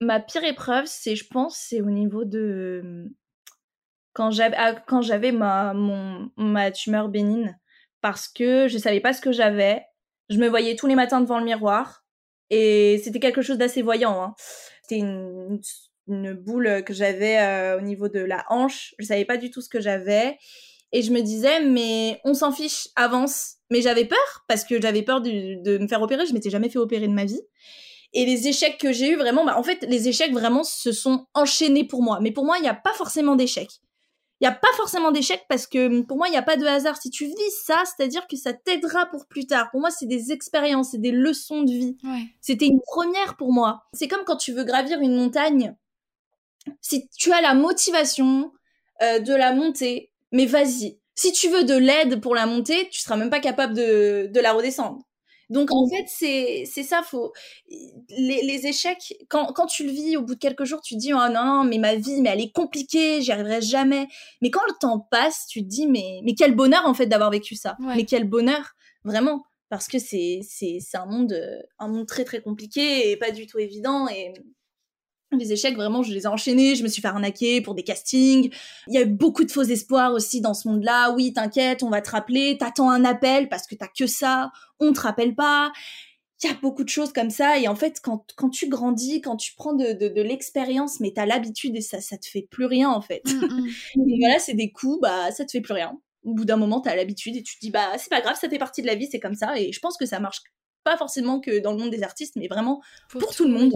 Ma 0.00 0.20
pire 0.20 0.44
épreuve, 0.44 0.84
c'est, 0.86 1.16
je 1.16 1.26
pense, 1.26 1.56
c'est 1.56 1.80
au 1.80 1.90
niveau 1.90 2.24
de... 2.24 3.06
Quand 4.12 4.30
j'avais, 4.30 4.56
ah, 4.58 4.76
j'avais 5.00 5.32
ma, 5.32 6.70
tumeur 6.72 7.08
bénigne, 7.08 7.56
parce 8.00 8.28
que 8.28 8.68
je 8.68 8.76
savais 8.76 9.00
pas 9.00 9.12
ce 9.12 9.20
que 9.20 9.32
j'avais, 9.32 9.84
je 10.28 10.38
me 10.38 10.48
voyais 10.48 10.76
tous 10.76 10.86
les 10.86 10.94
matins 10.94 11.20
devant 11.20 11.38
le 11.38 11.46
miroir, 11.46 12.04
et 12.50 13.00
c'était 13.02 13.20
quelque 13.20 13.42
chose 13.42 13.58
d'assez 13.58 13.82
voyant. 13.82 14.22
Hein. 14.22 14.34
C'était 14.82 15.00
une 15.00 15.60
une 16.08 16.32
boule 16.32 16.82
que 16.84 16.92
j'avais 16.92 17.38
euh, 17.38 17.78
au 17.78 17.80
niveau 17.80 18.08
de 18.08 18.20
la 18.20 18.44
hanche. 18.48 18.94
Je 18.98 19.06
savais 19.06 19.24
pas 19.24 19.36
du 19.36 19.50
tout 19.50 19.60
ce 19.60 19.68
que 19.68 19.80
j'avais. 19.80 20.38
Et 20.92 21.02
je 21.02 21.10
me 21.10 21.22
disais, 21.22 21.60
mais 21.60 22.20
on 22.24 22.34
s'en 22.34 22.52
fiche, 22.52 22.88
avance. 22.94 23.54
Mais 23.70 23.82
j'avais 23.82 24.04
peur, 24.04 24.44
parce 24.46 24.64
que 24.64 24.80
j'avais 24.80 25.02
peur 25.02 25.20
de, 25.20 25.78
me 25.78 25.88
faire 25.88 26.02
opérer. 26.02 26.24
Je 26.26 26.32
m'étais 26.32 26.50
jamais 26.50 26.68
fait 26.68 26.78
opérer 26.78 27.08
de 27.08 27.12
ma 27.12 27.24
vie. 27.24 27.40
Et 28.12 28.24
les 28.24 28.46
échecs 28.46 28.78
que 28.78 28.92
j'ai 28.92 29.10
eu 29.10 29.16
vraiment, 29.16 29.44
bah, 29.44 29.58
en 29.58 29.62
fait, 29.64 29.84
les 29.88 30.06
échecs 30.08 30.32
vraiment 30.32 30.62
se 30.62 30.92
sont 30.92 31.26
enchaînés 31.34 31.84
pour 31.84 32.00
moi. 32.00 32.20
Mais 32.20 32.30
pour 32.30 32.44
moi, 32.44 32.58
il 32.58 32.62
n'y 32.62 32.68
a 32.68 32.74
pas 32.74 32.92
forcément 32.92 33.34
d'échecs. 33.34 33.80
Il 34.40 34.44
n'y 34.44 34.52
a 34.52 34.56
pas 34.56 34.72
forcément 34.76 35.10
d'échecs 35.10 35.44
parce 35.48 35.66
que 35.66 36.02
pour 36.02 36.16
moi, 36.16 36.28
il 36.28 36.32
n'y 36.32 36.36
a 36.36 36.42
pas 36.42 36.56
de 36.56 36.66
hasard. 36.66 36.96
Si 37.00 37.10
tu 37.10 37.24
vis 37.24 37.50
ça, 37.64 37.82
c'est-à-dire 37.84 38.26
que 38.28 38.36
ça 38.36 38.52
t'aidera 38.52 39.06
pour 39.06 39.26
plus 39.26 39.46
tard. 39.46 39.70
Pour 39.70 39.80
moi, 39.80 39.90
c'est 39.90 40.06
des 40.06 40.30
expériences, 40.32 40.90
c'est 40.90 41.00
des 41.00 41.12
leçons 41.12 41.62
de 41.62 41.70
vie. 41.70 41.96
C'était 42.40 42.66
une 42.66 42.80
première 42.80 43.36
pour 43.36 43.52
moi. 43.52 43.84
C'est 43.94 44.06
comme 44.06 44.24
quand 44.24 44.36
tu 44.36 44.52
veux 44.52 44.64
gravir 44.64 45.00
une 45.00 45.16
montagne 45.16 45.74
si 46.80 47.08
tu 47.16 47.32
as 47.32 47.40
la 47.40 47.54
motivation 47.54 48.52
euh, 49.02 49.18
de 49.18 49.34
la 49.34 49.52
monter, 49.52 50.10
mais 50.32 50.46
vas-y. 50.46 50.98
Si 51.14 51.32
tu 51.32 51.48
veux 51.48 51.64
de 51.64 51.76
l'aide 51.76 52.20
pour 52.20 52.34
la 52.34 52.46
monter, 52.46 52.88
tu 52.90 53.00
seras 53.00 53.16
même 53.16 53.30
pas 53.30 53.40
capable 53.40 53.74
de, 53.74 54.28
de 54.32 54.40
la 54.40 54.52
redescendre. 54.52 55.00
Donc 55.50 55.70
en 55.72 55.86
fait, 55.88 56.06
c'est 56.08 56.64
c'est 56.66 56.82
ça, 56.82 57.02
faut 57.02 57.32
les, 57.68 58.42
les 58.42 58.66
échecs 58.66 59.14
quand, 59.28 59.52
quand 59.52 59.66
tu 59.66 59.84
le 59.84 59.92
vis 59.92 60.16
au 60.16 60.22
bout 60.22 60.34
de 60.34 60.38
quelques 60.38 60.64
jours, 60.64 60.80
tu 60.80 60.94
te 60.94 61.00
dis 61.00 61.12
oh 61.12 61.28
non, 61.30 61.64
mais 61.64 61.78
ma 61.78 61.96
vie 61.96 62.22
mais 62.22 62.30
elle 62.30 62.40
est 62.40 62.52
compliquée, 62.52 63.20
j'y 63.20 63.30
arriverai 63.30 63.60
jamais. 63.60 64.08
Mais 64.40 64.50
quand 64.50 64.62
le 64.66 64.74
temps 64.80 65.06
passe, 65.10 65.46
tu 65.46 65.62
te 65.62 65.68
dis 65.68 65.86
mais 65.86 66.20
mais 66.24 66.34
quel 66.34 66.54
bonheur 66.54 66.86
en 66.86 66.94
fait 66.94 67.06
d'avoir 67.06 67.30
vécu 67.30 67.56
ça. 67.56 67.76
Mais 67.94 68.04
quel 68.06 68.24
bonheur 68.24 68.74
vraiment 69.04 69.44
parce 69.68 69.86
que 69.88 69.98
c'est 69.98 70.40
c'est 70.42 70.78
c'est 70.80 70.96
un 70.96 71.06
monde 71.06 71.34
un 71.78 71.88
monde 71.88 72.06
très 72.06 72.24
très 72.24 72.40
compliqué 72.40 73.10
et 73.10 73.16
pas 73.16 73.30
du 73.30 73.46
tout 73.46 73.58
évident 73.58 74.08
et 74.08 74.32
les 75.38 75.52
échecs, 75.52 75.76
vraiment, 75.76 76.02
je 76.02 76.12
les 76.12 76.22
ai 76.22 76.26
enchaînés, 76.26 76.74
je 76.74 76.82
me 76.82 76.88
suis 76.88 77.02
fait 77.02 77.08
arnaquer 77.08 77.60
pour 77.60 77.74
des 77.74 77.82
castings. 77.82 78.52
Il 78.88 78.94
y 78.94 78.98
a 78.98 79.02
eu 79.02 79.06
beaucoup 79.06 79.44
de 79.44 79.50
faux 79.50 79.62
espoirs 79.62 80.12
aussi 80.12 80.40
dans 80.40 80.54
ce 80.54 80.68
monde-là. 80.68 81.12
Oui, 81.12 81.32
t'inquiète, 81.32 81.82
on 81.82 81.90
va 81.90 82.00
te 82.00 82.10
rappeler, 82.10 82.56
t'attends 82.58 82.90
un 82.90 83.04
appel 83.04 83.48
parce 83.48 83.66
que 83.66 83.74
t'as 83.74 83.88
que 83.88 84.06
ça, 84.06 84.50
on 84.80 84.92
te 84.92 85.00
rappelle 85.00 85.34
pas. 85.34 85.72
Il 86.42 86.48
y 86.48 86.52
a 86.52 86.56
beaucoup 86.60 86.84
de 86.84 86.88
choses 86.88 87.12
comme 87.12 87.30
ça. 87.30 87.58
Et 87.58 87.68
en 87.68 87.74
fait, 87.74 88.00
quand, 88.02 88.26
quand 88.36 88.50
tu 88.50 88.68
grandis, 88.68 89.20
quand 89.20 89.36
tu 89.36 89.54
prends 89.54 89.72
de, 89.72 89.92
de, 89.92 90.22
l'expérience, 90.22 91.00
mais 91.00 91.12
t'as 91.14 91.24
l'habitude 91.24 91.74
et 91.76 91.80
ça, 91.80 92.00
ça 92.00 92.18
te 92.18 92.26
fait 92.26 92.46
plus 92.50 92.66
rien, 92.66 92.90
en 92.90 93.00
fait. 93.00 93.22
Mm, 93.24 93.46
mm. 93.46 93.68
voilà, 94.20 94.38
c'est 94.38 94.54
des 94.54 94.70
coups, 94.70 95.00
bah, 95.00 95.30
ça 95.30 95.44
te 95.44 95.50
fait 95.50 95.62
plus 95.62 95.72
rien. 95.72 95.98
Au 96.22 96.34
bout 96.34 96.44
d'un 96.44 96.56
moment, 96.56 96.80
t'as 96.80 96.96
l'habitude 96.96 97.36
et 97.36 97.42
tu 97.42 97.54
te 97.54 97.60
dis, 97.60 97.70
bah, 97.70 97.92
c'est 97.98 98.10
pas 98.10 98.20
grave, 98.20 98.36
ça 98.38 98.48
fait 98.48 98.58
partie 98.58 98.82
de 98.82 98.86
la 98.86 98.94
vie, 98.94 99.08
c'est 99.10 99.20
comme 99.20 99.34
ça. 99.34 99.58
Et 99.58 99.72
je 99.72 99.80
pense 99.80 99.96
que 99.96 100.06
ça 100.06 100.20
marche 100.20 100.42
pas 100.84 100.96
forcément 100.96 101.40
que 101.40 101.58
dans 101.58 101.72
le 101.72 101.78
monde 101.78 101.90
des 101.90 102.02
artistes, 102.02 102.36
mais 102.36 102.46
vraiment 102.46 102.80
pour, 103.08 103.34
tout, 103.34 103.44
le 103.44 103.54
monde 103.54 103.72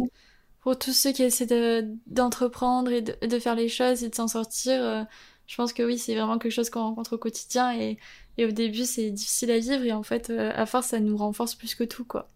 pour 0.61 0.79
tous 0.79 0.93
ceux 0.93 1.13
qui 1.13 1.23
essaient 1.23 1.83
d'entreprendre 2.07 2.91
et 2.91 3.03
de, 3.03 3.39
faire 3.39 3.55
les 3.55 3.69
choses 3.69 4.03
et 4.03 4.09
de 4.09 4.15
s'en 4.15 4.29
sortir, 4.29 4.83
euh, 4.83 5.03
je 5.47 5.57
pense 5.57 5.73
que 5.73 5.83
oui, 5.83 5.99
c'est 5.99 6.15
vraiment 6.15 6.39
quelque 6.39 6.53
chose 6.53 6.71
qu'on 6.71 6.83
rencontre 6.83 7.15
au 7.15 7.19
quotidien 7.19 7.73
et, 7.73 7.99
et 8.37 8.45
au 8.45 8.51
début 8.51 8.85
c'est 8.85 9.11
difficile 9.11 9.51
à 9.51 9.59
vivre 9.59 9.85
et 9.85 9.93
en 9.93 10.03
fait, 10.03 10.31
euh, 10.31 10.51
à 10.55 10.67
force, 10.67 10.89
ça 10.89 11.01
nous 11.01 11.17
renforce 11.17 11.55
plus 11.55 11.75
que 11.75 11.85
tout, 11.85 12.05
quoi. 12.05 12.29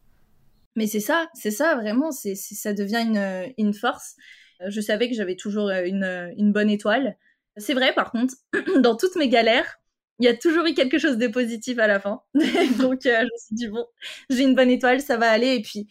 Mais 0.77 0.87
c'est 0.87 1.01
ça, 1.01 1.29
c'est 1.35 1.51
ça, 1.51 1.75
vraiment, 1.75 2.13
c'est 2.13 2.35
ça 2.35 2.73
devient 2.73 3.05
une, 3.07 3.53
une 3.59 3.75
force. 3.75 4.17
Euh, 4.63 4.71
je 4.71 4.81
savais 4.81 5.11
que 5.11 5.15
j'avais 5.15 5.37
toujours 5.37 5.69
une, 5.71 6.33
une 6.39 6.53
bonne 6.53 6.71
étoile. 6.71 7.19
C'est 7.59 7.75
vrai, 7.75 7.93
par 7.93 8.11
contre, 8.13 8.35
dans 8.81 8.97
toutes 8.97 9.17
mes 9.17 9.29
galères, 9.29 9.79
il 10.19 10.25
y 10.25 10.29
a 10.29 10.37
toujours 10.37 10.65
eu 10.67 10.75
quelque 10.75 10.99
chose 10.99 11.19
de 11.19 11.27
positif 11.27 11.79
à 11.79 11.87
la 11.87 12.01
fin. 12.01 12.23
Donc, 12.79 13.01
je 13.05 13.25
me 13.25 13.39
suis 13.39 13.55
dit, 13.55 13.69
bon, 13.69 13.85
j'ai 14.31 14.45
une 14.45 14.55
bonne 14.55 14.71
étoile, 14.71 15.01
ça 15.01 15.17
va 15.17 15.31
aller. 15.31 15.55
Et 15.57 15.63
puis, 15.63 15.89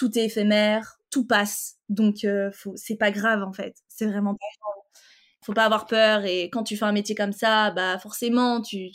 tout 0.00 0.18
est 0.18 0.24
éphémère, 0.24 0.98
tout 1.10 1.26
passe. 1.26 1.76
Donc, 1.90 2.24
euh, 2.24 2.50
c'est 2.74 2.96
pas 2.96 3.10
grave 3.10 3.42
en 3.42 3.52
fait. 3.52 3.76
C'est 3.86 4.06
vraiment 4.06 4.32
pas 4.32 4.46
grave. 4.58 5.02
Faut 5.42 5.52
pas 5.52 5.66
avoir 5.66 5.84
peur. 5.84 6.24
Et 6.24 6.44
quand 6.44 6.62
tu 6.62 6.78
fais 6.78 6.86
un 6.86 6.92
métier 6.92 7.14
comme 7.14 7.32
ça, 7.32 7.70
bah 7.70 7.98
forcément, 7.98 8.62
tu, 8.62 8.88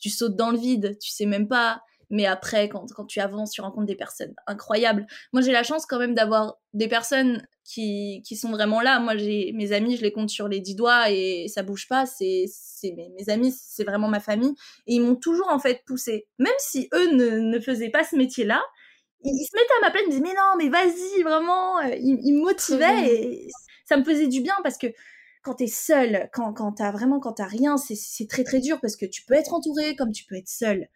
tu, 0.00 0.10
sautes 0.10 0.34
dans 0.34 0.50
le 0.50 0.58
vide. 0.58 0.98
Tu 1.00 1.10
sais 1.10 1.24
même 1.24 1.46
pas. 1.46 1.82
Mais 2.12 2.26
après, 2.26 2.68
quand, 2.68 2.84
quand 2.92 3.04
tu 3.04 3.20
avances, 3.20 3.52
tu 3.52 3.60
rencontres 3.60 3.86
des 3.86 3.94
personnes 3.94 4.34
incroyables. 4.48 5.06
Moi, 5.32 5.40
j'ai 5.40 5.52
la 5.52 5.62
chance 5.62 5.86
quand 5.86 6.00
même 6.00 6.14
d'avoir 6.14 6.56
des 6.72 6.88
personnes 6.88 7.46
qui, 7.62 8.20
qui 8.26 8.34
sont 8.34 8.50
vraiment 8.50 8.80
là. 8.80 8.98
Moi, 8.98 9.16
j'ai 9.16 9.52
mes 9.52 9.70
amis, 9.70 9.96
je 9.96 10.02
les 10.02 10.10
compte 10.10 10.30
sur 10.30 10.48
les 10.48 10.58
dix 10.58 10.74
doigts 10.74 11.10
et 11.10 11.46
ça 11.46 11.62
bouge 11.62 11.86
pas. 11.86 12.06
C'est 12.06 12.46
mes, 12.82 13.08
mes 13.16 13.28
amis, 13.28 13.54
c'est 13.56 13.84
vraiment 13.84 14.08
ma 14.08 14.18
famille. 14.18 14.54
Et 14.88 14.96
ils 14.96 15.00
m'ont 15.00 15.14
toujours 15.14 15.48
en 15.48 15.60
fait 15.60 15.84
poussé. 15.86 16.26
Même 16.40 16.52
si 16.58 16.88
eux 16.92 17.14
ne, 17.14 17.38
ne 17.38 17.60
faisaient 17.60 17.90
pas 17.90 18.02
ce 18.02 18.16
métier-là, 18.16 18.60
il, 19.22 19.46
se 19.46 19.56
mettait 19.56 19.74
à 19.78 19.86
ma 19.86 19.90
place, 19.90 20.02
il 20.04 20.08
me 20.08 20.12
disait 20.12 20.22
mais 20.22 20.34
non, 20.34 20.56
mais 20.58 20.68
vas-y, 20.68 21.22
vraiment. 21.22 21.78
Euh, 21.80 21.94
il, 21.98 22.34
me 22.34 22.40
motivait 22.40 23.14
et 23.14 23.48
ça 23.86 23.96
me 23.96 24.04
faisait 24.04 24.28
du 24.28 24.40
bien 24.40 24.54
parce 24.62 24.78
que 24.78 24.86
quand 25.42 25.54
t'es 25.54 25.66
seul, 25.66 26.28
quand, 26.32 26.52
quand 26.52 26.72
t'as 26.72 26.90
vraiment, 26.90 27.20
quand 27.20 27.34
t'as 27.34 27.46
rien, 27.46 27.76
c'est 27.76 28.28
très 28.28 28.44
très 28.44 28.60
dur 28.60 28.80
parce 28.80 28.96
que 28.96 29.06
tu 29.06 29.22
peux 29.24 29.34
être 29.34 29.54
entouré 29.54 29.96
comme 29.96 30.12
tu 30.12 30.24
peux 30.24 30.36
être 30.36 30.48
seul. 30.48 30.88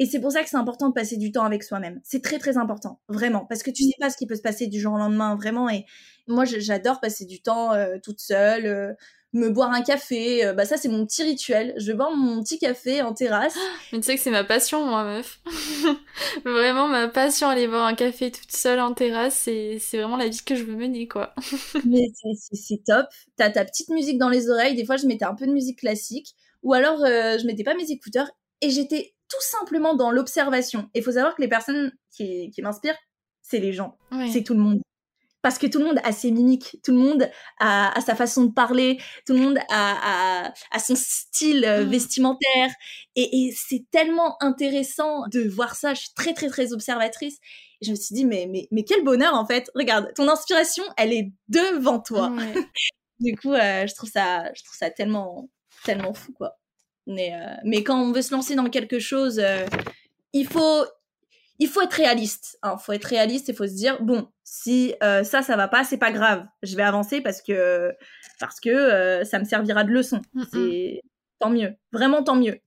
Et 0.00 0.06
c'est 0.06 0.20
pour 0.20 0.32
ça 0.32 0.42
que 0.42 0.48
c'est 0.48 0.56
important 0.56 0.88
de 0.88 0.94
passer 0.94 1.16
du 1.16 1.30
temps 1.30 1.44
avec 1.44 1.62
soi-même. 1.62 2.00
C'est 2.02 2.22
très 2.22 2.38
très 2.38 2.58
important, 2.58 3.00
vraiment, 3.08 3.46
parce 3.46 3.62
que 3.62 3.70
tu 3.70 3.84
sais 3.84 3.94
pas 4.00 4.10
ce 4.10 4.16
qui 4.16 4.26
peut 4.26 4.34
se 4.34 4.42
passer 4.42 4.66
du 4.66 4.80
jour 4.80 4.94
au 4.94 4.98
lendemain, 4.98 5.36
vraiment. 5.36 5.68
Et 5.68 5.84
moi, 6.26 6.44
j'adore 6.44 7.00
passer 7.00 7.26
du 7.26 7.40
temps 7.40 7.72
euh, 7.72 7.98
toute 8.02 8.20
seule, 8.20 8.66
euh, 8.66 8.92
me 9.34 9.50
boire 9.50 9.72
un 9.72 9.82
café. 9.82 10.46
Euh, 10.46 10.52
bah 10.54 10.64
ça, 10.64 10.76
c'est 10.76 10.88
mon 10.88 11.04
petit 11.04 11.22
rituel. 11.22 11.74
Je 11.76 11.92
bois 11.92 12.14
mon 12.14 12.42
petit 12.42 12.58
café 12.58 13.02
en 13.02 13.12
terrasse. 13.12 13.56
Mais 13.92 13.98
tu 13.98 14.04
sais 14.04 14.16
que 14.16 14.20
c'est 14.22 14.30
ma 14.30 14.44
passion, 14.44 14.86
moi, 14.86 15.04
meuf. 15.04 15.40
vraiment 16.44 16.88
ma 16.88 17.08
passion, 17.08 17.48
aller 17.48 17.68
boire 17.68 17.86
un 17.86 17.94
café 17.94 18.30
toute 18.30 18.52
seule 18.52 18.80
en 18.80 18.94
terrasse, 18.94 19.34
c'est 19.34 19.78
vraiment 19.92 20.16
la 20.16 20.28
vie 20.28 20.40
que 20.44 20.54
je 20.54 20.64
veux 20.64 20.76
mener, 20.76 21.08
quoi. 21.08 21.34
Mais 21.84 22.06
c'est 22.52 22.82
top. 22.86 23.06
T'as 23.36 23.50
ta 23.50 23.64
petite 23.64 23.90
musique 23.90 24.18
dans 24.18 24.30
les 24.30 24.48
oreilles. 24.48 24.76
Des 24.76 24.86
fois, 24.86 24.96
je 24.96 25.06
mettais 25.06 25.24
un 25.24 25.34
peu 25.34 25.46
de 25.46 25.52
musique 25.52 25.80
classique. 25.80 26.34
Ou 26.62 26.72
alors, 26.72 27.00
je 27.00 27.46
mettais 27.46 27.64
pas 27.64 27.74
mes 27.74 27.90
écouteurs 27.90 28.30
et 28.62 28.70
j'étais 28.70 29.14
tout 29.28 29.42
simplement 29.42 29.94
dans 29.94 30.10
l'observation. 30.10 30.88
Et 30.94 31.00
il 31.00 31.04
faut 31.04 31.12
savoir 31.12 31.34
que 31.34 31.42
les 31.42 31.48
personnes 31.48 31.92
qui, 32.10 32.50
m'inspirent, 32.62 32.96
c'est 33.42 33.58
les 33.58 33.74
gens, 33.74 33.98
c'est 34.32 34.42
tout 34.42 34.54
le 34.54 34.60
monde. 34.60 34.80
Parce 35.44 35.58
que 35.58 35.66
tout 35.66 35.78
le 35.78 35.84
monde 35.84 36.00
a 36.04 36.12
ses 36.12 36.30
mimiques, 36.30 36.78
tout 36.82 36.90
le 36.90 36.96
monde 36.96 37.30
a, 37.60 37.92
sa 38.00 38.14
façon 38.14 38.44
de 38.44 38.50
parler, 38.50 38.98
tout 39.26 39.34
le 39.34 39.40
monde 39.40 39.58
a, 39.70 40.50
son 40.78 40.94
style 40.96 41.66
euh, 41.66 41.84
mm. 41.84 41.88
vestimentaire. 41.90 42.70
Et, 43.14 43.54
c'est 43.54 43.84
tellement 43.90 44.42
intéressant 44.42 45.26
de 45.28 45.46
voir 45.46 45.74
ça. 45.74 45.92
Je 45.92 46.00
suis 46.00 46.14
très, 46.16 46.32
très, 46.32 46.48
très 46.48 46.72
observatrice. 46.72 47.36
Et 47.82 47.84
je 47.84 47.90
me 47.90 47.96
suis 47.96 48.14
dit, 48.14 48.24
mais, 48.24 48.48
mais, 48.50 48.68
mais 48.70 48.84
quel 48.84 49.04
bonheur 49.04 49.34
en 49.34 49.44
fait. 49.44 49.70
Regarde, 49.74 50.14
ton 50.14 50.30
inspiration, 50.30 50.82
elle 50.96 51.12
est 51.12 51.30
devant 51.48 52.00
toi. 52.00 52.32
du 53.20 53.36
coup, 53.36 53.52
euh, 53.52 53.86
je, 53.86 53.94
trouve 53.94 54.08
ça, 54.08 54.50
je 54.54 54.64
trouve 54.64 54.78
ça 54.78 54.88
tellement, 54.88 55.50
tellement 55.84 56.14
fou, 56.14 56.32
quoi. 56.32 56.56
Mais, 57.06 57.34
euh, 57.34 57.54
mais 57.64 57.84
quand 57.84 58.00
on 58.00 58.12
veut 58.12 58.22
se 58.22 58.34
lancer 58.34 58.54
dans 58.54 58.70
quelque 58.70 58.98
chose, 58.98 59.38
euh, 59.38 59.66
il 60.32 60.46
faut 60.46 60.86
il 61.58 61.68
faut 61.68 61.82
être 61.82 61.92
réaliste. 61.94 62.58
Il 62.62 62.68
hein. 62.68 62.76
faut 62.76 62.92
être 62.92 63.04
réaliste 63.04 63.48
et 63.48 63.54
faut 63.54 63.66
se 63.66 63.74
dire 63.74 64.02
bon, 64.02 64.28
si 64.42 64.94
euh, 65.02 65.24
ça 65.24 65.42
ça 65.42 65.56
va 65.56 65.68
pas, 65.68 65.84
c'est 65.84 65.98
pas 65.98 66.12
grave. 66.12 66.44
Je 66.62 66.76
vais 66.76 66.82
avancer 66.82 67.20
parce 67.20 67.42
que 67.42 67.92
parce 68.40 68.60
que 68.60 69.22
ça 69.24 69.38
me 69.38 69.44
servira 69.44 69.84
de 69.84 69.90
leçon. 69.90 70.20
C'est 70.52 71.02
tant 71.38 71.50
mieux, 71.50 71.74
vraiment 71.92 72.22
tant 72.22 72.36
mieux. 72.36 72.58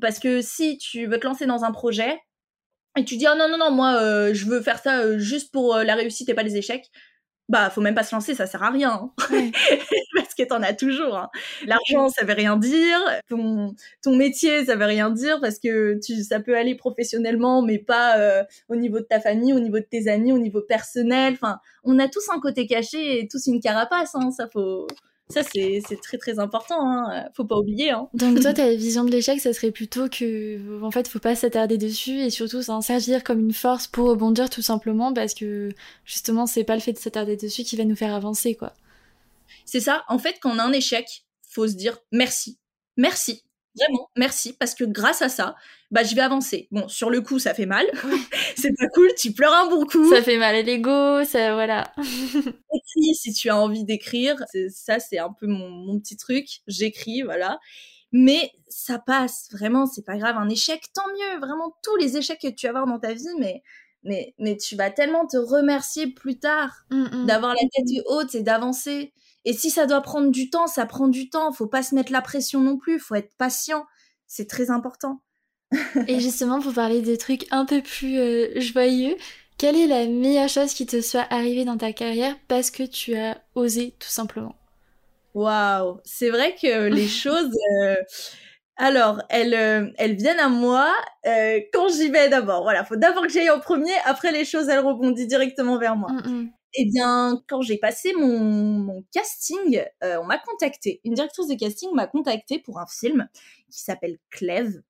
Parce 0.00 0.18
que 0.18 0.42
si 0.42 0.78
tu 0.78 1.06
veux 1.06 1.18
te 1.18 1.26
lancer 1.26 1.46
dans 1.46 1.64
un 1.64 1.72
projet 1.72 2.18
et 2.96 3.04
tu 3.04 3.16
dis 3.16 3.26
oh 3.32 3.36
non 3.36 3.48
non 3.48 3.58
non 3.58 3.70
moi 3.70 4.32
je 4.32 4.44
veux 4.46 4.60
faire 4.60 4.78
ça 4.78 5.18
juste 5.18 5.52
pour 5.52 5.76
la 5.76 5.94
réussite 5.94 6.28
et 6.28 6.34
pas 6.34 6.42
les 6.42 6.56
échecs, 6.56 6.90
bah 7.50 7.68
faut 7.68 7.80
même 7.80 7.96
pas 7.96 8.04
se 8.04 8.14
lancer, 8.14 8.36
ça 8.36 8.46
sert 8.46 8.62
à 8.62 8.70
rien. 8.70 8.92
Hein. 8.92 9.12
Parce 10.14 10.34
que 10.34 10.44
t'en 10.44 10.62
as 10.62 10.72
toujours. 10.72 11.16
Hein. 11.16 11.30
L'argent, 11.66 12.08
ça 12.08 12.24
veut 12.24 12.32
rien 12.32 12.56
dire. 12.56 12.98
Ton, 13.28 13.74
ton 14.02 14.14
métier, 14.14 14.64
ça 14.66 14.76
veut 14.76 14.84
rien 14.84 15.10
dire 15.10 15.40
parce 15.40 15.58
que 15.58 15.98
tu, 16.00 16.22
ça 16.22 16.38
peut 16.38 16.56
aller 16.56 16.76
professionnellement, 16.76 17.62
mais 17.62 17.78
pas 17.78 18.18
euh, 18.18 18.44
au 18.68 18.76
niveau 18.76 19.00
de 19.00 19.04
ta 19.04 19.18
famille, 19.18 19.52
au 19.52 19.58
niveau 19.58 19.78
de 19.78 19.86
tes 19.90 20.08
amis, 20.08 20.30
au 20.32 20.38
niveau 20.38 20.60
personnel. 20.60 21.32
Enfin, 21.32 21.58
on 21.82 21.98
a 21.98 22.06
tous 22.06 22.28
un 22.32 22.38
côté 22.38 22.68
caché 22.68 23.18
et 23.18 23.26
tous 23.26 23.46
une 23.48 23.60
carapace. 23.60 24.14
Hein. 24.14 24.30
Ça 24.30 24.48
faut, 24.52 24.86
ça, 25.30 25.42
c'est 25.42 25.82
très 26.02 26.18
très 26.18 26.38
important, 26.38 26.76
hein. 26.80 27.28
faut 27.34 27.44
pas 27.44 27.56
oublier. 27.56 27.90
Hein. 27.90 28.08
Donc 28.14 28.40
toi, 28.40 28.52
ta 28.54 28.74
vision 28.74 29.04
de 29.04 29.10
l'échec, 29.10 29.40
ça 29.40 29.52
serait 29.52 29.70
plutôt 29.70 30.08
que, 30.08 30.82
en 30.82 30.90
fait, 30.90 31.08
faut 31.08 31.18
pas 31.18 31.34
s'attarder 31.34 31.78
dessus 31.78 32.18
et 32.20 32.30
surtout 32.30 32.62
s'en 32.62 32.80
servir 32.80 33.24
comme 33.24 33.40
une 33.40 33.52
force 33.52 33.86
pour 33.86 34.08
rebondir 34.08 34.50
tout 34.50 34.62
simplement 34.62 35.12
parce 35.12 35.34
que 35.34 35.70
justement, 36.04 36.46
c'est 36.46 36.64
pas 36.64 36.74
le 36.74 36.80
fait 36.80 36.92
de 36.92 36.98
s'attarder 36.98 37.36
dessus 37.36 37.62
qui 37.62 37.76
va 37.76 37.84
nous 37.84 37.96
faire 37.96 38.14
avancer, 38.14 38.54
quoi. 38.54 38.72
C'est 39.64 39.80
ça. 39.80 40.04
En 40.08 40.18
fait, 40.18 40.36
quand 40.40 40.50
on 40.54 40.58
a 40.58 40.64
un 40.64 40.72
échec, 40.72 41.24
faut 41.48 41.68
se 41.68 41.74
dire 41.74 41.98
merci, 42.12 42.58
merci. 42.96 43.44
Vraiment, 43.76 44.10
merci, 44.16 44.52
parce 44.52 44.74
que 44.74 44.84
grâce 44.84 45.22
à 45.22 45.28
ça, 45.28 45.54
bah, 45.90 46.02
je 46.02 46.14
vais 46.14 46.20
avancer. 46.20 46.68
Bon, 46.70 46.88
sur 46.88 47.08
le 47.08 47.20
coup, 47.20 47.38
ça 47.38 47.54
fait 47.54 47.66
mal. 47.66 47.86
c'est 48.56 48.74
pas 48.76 48.88
cool, 48.94 49.08
tu 49.16 49.32
pleures 49.32 49.54
un 49.54 49.68
bon 49.68 49.86
coup. 49.86 50.12
Ça 50.12 50.22
fait 50.22 50.38
mal 50.38 50.54
à 50.54 50.62
l'ego, 50.62 51.24
ça, 51.24 51.54
voilà. 51.54 51.92
Écris 51.98 53.14
si 53.14 53.32
tu 53.32 53.48
as 53.48 53.56
envie 53.56 53.84
d'écrire. 53.84 54.36
Ça, 54.70 54.98
c'est 54.98 55.18
un 55.18 55.32
peu 55.32 55.46
mon, 55.46 55.98
petit 56.00 56.16
truc. 56.16 56.46
J'écris, 56.66 57.22
voilà. 57.22 57.58
Mais 58.12 58.50
ça 58.68 58.98
passe, 58.98 59.48
vraiment, 59.52 59.86
c'est 59.86 60.04
pas 60.04 60.16
grave. 60.16 60.36
Un 60.36 60.48
échec, 60.48 60.82
tant 60.92 61.06
mieux. 61.12 61.38
Vraiment, 61.38 61.76
tous 61.84 61.96
les 61.96 62.16
échecs 62.16 62.40
que 62.40 62.48
tu 62.48 62.66
vas 62.66 62.70
avoir 62.70 62.86
dans 62.86 62.98
ta 62.98 63.14
vie, 63.14 63.24
mais, 63.38 63.62
mais, 64.02 64.34
mais 64.38 64.56
tu 64.56 64.74
vas 64.74 64.90
tellement 64.90 65.26
te 65.26 65.36
remercier 65.36 66.08
plus 66.08 66.40
tard 66.40 66.72
mmh, 66.90 67.04
mmh. 67.04 67.26
d'avoir 67.26 67.54
la 67.54 67.60
tête 67.72 68.04
haute 68.06 68.34
et 68.34 68.42
d'avancer. 68.42 69.12
Et 69.44 69.52
si 69.52 69.70
ça 69.70 69.86
doit 69.86 70.02
prendre 70.02 70.30
du 70.30 70.50
temps, 70.50 70.66
ça 70.66 70.86
prend 70.86 71.08
du 71.08 71.30
temps. 71.30 71.52
Faut 71.52 71.66
pas 71.66 71.82
se 71.82 71.94
mettre 71.94 72.12
la 72.12 72.20
pression 72.20 72.60
non 72.60 72.76
plus. 72.76 72.98
Faut 72.98 73.14
être 73.14 73.34
patient. 73.36 73.86
C'est 74.26 74.48
très 74.48 74.70
important. 74.70 75.22
et 76.06 76.20
justement, 76.20 76.60
pour 76.60 76.74
parler 76.74 77.00
des 77.00 77.18
trucs 77.18 77.46
un 77.50 77.64
peu 77.64 77.82
plus 77.82 78.18
euh, 78.18 78.60
joyeux, 78.60 79.16
quelle 79.56 79.76
est 79.76 79.86
la 79.86 80.06
meilleure 80.06 80.48
chose 80.48 80.74
qui 80.74 80.86
te 80.86 81.00
soit 81.00 81.26
arrivée 81.30 81.64
dans 81.64 81.76
ta 81.76 81.92
carrière 81.92 82.36
parce 82.48 82.70
que 82.70 82.82
tu 82.82 83.16
as 83.16 83.38
osé 83.54 83.94
tout 83.98 84.08
simplement? 84.08 84.56
Waouh, 85.34 86.00
c'est 86.04 86.30
vrai 86.30 86.54
que 86.60 86.84
les 86.88 87.08
choses, 87.08 87.50
euh, 87.78 87.96
alors 88.76 89.22
elles, 89.30 89.54
euh, 89.54 89.90
elles 89.96 90.16
viennent 90.16 90.40
à 90.40 90.48
moi 90.48 90.92
quand 91.72 91.88
j'y 91.88 92.10
vais 92.10 92.28
d'abord. 92.28 92.62
Voilà, 92.62 92.84
faut 92.84 92.96
d'abord 92.96 93.22
que 93.22 93.32
j'aille 93.32 93.50
en 93.50 93.60
premier. 93.60 93.92
Après 94.04 94.32
les 94.32 94.44
choses, 94.44 94.68
elles 94.68 94.84
rebondissent 94.84 95.28
directement 95.28 95.78
vers 95.78 95.96
moi. 95.96 96.10
Mm, 96.10 96.30
mm. 96.30 96.50
Eh 96.74 96.84
bien, 96.84 97.42
quand 97.48 97.62
j'ai 97.62 97.78
passé 97.78 98.12
mon, 98.12 99.04
casting, 99.12 99.82
euh, 100.04 100.18
on 100.20 100.24
m'a 100.24 100.38
contacté. 100.38 101.00
Une 101.04 101.14
directrice 101.14 101.48
de 101.48 101.54
casting 101.54 101.90
m'a 101.94 102.06
contacté 102.06 102.58
pour 102.58 102.78
un 102.78 102.86
film 102.86 103.28
qui 103.70 103.80
s'appelle 103.80 104.18
Clèves. 104.30 104.80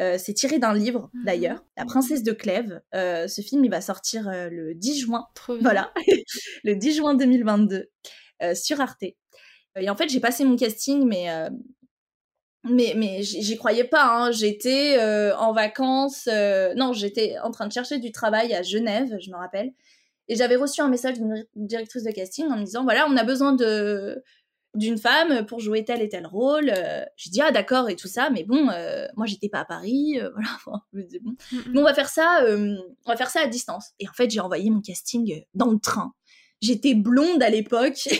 Euh, 0.00 0.16
c'est 0.18 0.34
tiré 0.34 0.58
d'un 0.58 0.74
livre 0.74 1.10
mhm. 1.12 1.24
d'ailleurs, 1.24 1.64
La 1.76 1.84
princesse 1.84 2.22
de 2.22 2.32
Clèves. 2.32 2.80
Euh, 2.94 3.26
ce 3.26 3.40
film, 3.40 3.64
il 3.64 3.70
va 3.70 3.80
sortir 3.80 4.28
le 4.28 4.74
10 4.74 5.00
juin. 5.00 5.26
voilà, 5.60 5.92
le 6.64 6.74
10 6.74 6.96
juin 6.96 7.14
2022 7.14 7.90
sur 8.54 8.80
Arte. 8.80 9.04
Et 9.76 9.90
en 9.90 9.96
fait, 9.96 10.08
j'ai 10.08 10.20
passé 10.20 10.44
mon 10.44 10.56
casting, 10.56 11.04
mais 11.04 11.28
mais 12.62 12.94
mais 12.96 13.22
j'y 13.22 13.56
croyais 13.56 13.84
pas. 13.84 14.04
Hein. 14.04 14.30
J'étais 14.30 15.00
en 15.36 15.52
vacances. 15.52 16.28
non, 16.76 16.92
j'étais 16.92 17.38
en 17.42 17.50
train 17.50 17.66
de 17.66 17.72
chercher 17.72 17.98
du 17.98 18.12
travail 18.12 18.54
à 18.54 18.62
Genève, 18.62 19.16
je 19.20 19.30
me 19.30 19.36
rappelle. 19.36 19.72
Et 20.28 20.36
j'avais 20.36 20.56
reçu 20.56 20.80
un 20.80 20.88
message 20.88 21.14
d'une 21.14 21.44
directrice 21.54 22.04
de 22.04 22.10
casting 22.10 22.46
en 22.46 22.58
me 22.58 22.64
disant 22.64 22.84
voilà, 22.84 23.06
on 23.08 23.16
a 23.16 23.24
besoin 23.24 23.52
de 23.52 24.22
d'une 24.74 24.98
femme 24.98 25.46
pour 25.46 25.60
jouer 25.60 25.84
tel 25.84 26.02
et 26.02 26.08
tel 26.08 26.26
rôle. 26.26 26.72
Euh, 26.76 27.04
j'ai 27.16 27.30
dit 27.30 27.40
ah 27.40 27.52
d'accord 27.52 27.88
et 27.88 27.96
tout 27.96 28.08
ça, 28.08 28.30
mais 28.30 28.44
bon, 28.44 28.68
euh, 28.70 29.06
moi 29.16 29.26
j'étais 29.26 29.48
pas 29.48 29.60
à 29.60 29.64
Paris, 29.64 30.18
euh, 30.20 30.30
voilà. 30.66 30.80
je 30.92 30.98
me 30.98 31.20
bon, 31.72 31.80
on 31.80 31.84
va 31.84 31.94
faire 31.94 32.08
ça, 32.08 32.44
on 32.48 33.10
va 33.10 33.16
faire 33.16 33.30
ça 33.30 33.40
à 33.40 33.46
distance. 33.46 33.90
Et 34.00 34.08
en 34.08 34.12
fait 34.12 34.30
j'ai 34.30 34.40
envoyé 34.40 34.70
mon 34.70 34.80
casting 34.80 35.44
dans 35.54 35.70
le 35.70 35.78
train. 35.78 36.12
J'étais 36.60 36.94
blonde 36.94 37.42
à 37.42 37.50
l'époque. 37.50 37.98
j'ai 38.04 38.16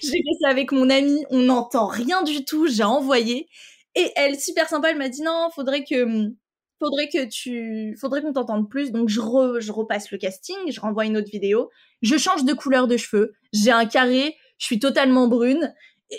fait 0.00 0.36
ça 0.40 0.48
avec 0.48 0.70
mon 0.72 0.88
amie. 0.88 1.24
On 1.30 1.40
n'entend 1.40 1.86
rien 1.86 2.22
du 2.22 2.44
tout. 2.44 2.68
J'ai 2.68 2.84
envoyé. 2.84 3.48
Et 3.96 4.12
elle, 4.14 4.38
super 4.38 4.68
sympa, 4.68 4.90
elle 4.90 4.98
m'a 4.98 5.08
dit 5.08 5.22
non, 5.22 5.48
faudrait 5.52 5.82
que 5.82 6.30
faudrait 6.78 7.08
que 7.08 7.26
tu, 7.26 7.96
faudrait 8.00 8.22
qu'on 8.22 8.32
t'entende 8.32 8.68
plus. 8.68 8.92
Donc 8.92 9.08
je, 9.08 9.20
je 9.60 9.72
repasse 9.72 10.10
le 10.10 10.18
casting, 10.18 10.56
je 10.68 10.80
renvoie 10.80 11.06
une 11.06 11.16
autre 11.16 11.30
vidéo, 11.30 11.70
je 12.02 12.16
change 12.16 12.44
de 12.44 12.52
couleur 12.52 12.86
de 12.86 12.96
cheveux, 12.96 13.34
j'ai 13.52 13.70
un 13.70 13.86
carré, 13.86 14.36
je 14.58 14.66
suis 14.66 14.78
totalement 14.78 15.28
brune. 15.28 15.74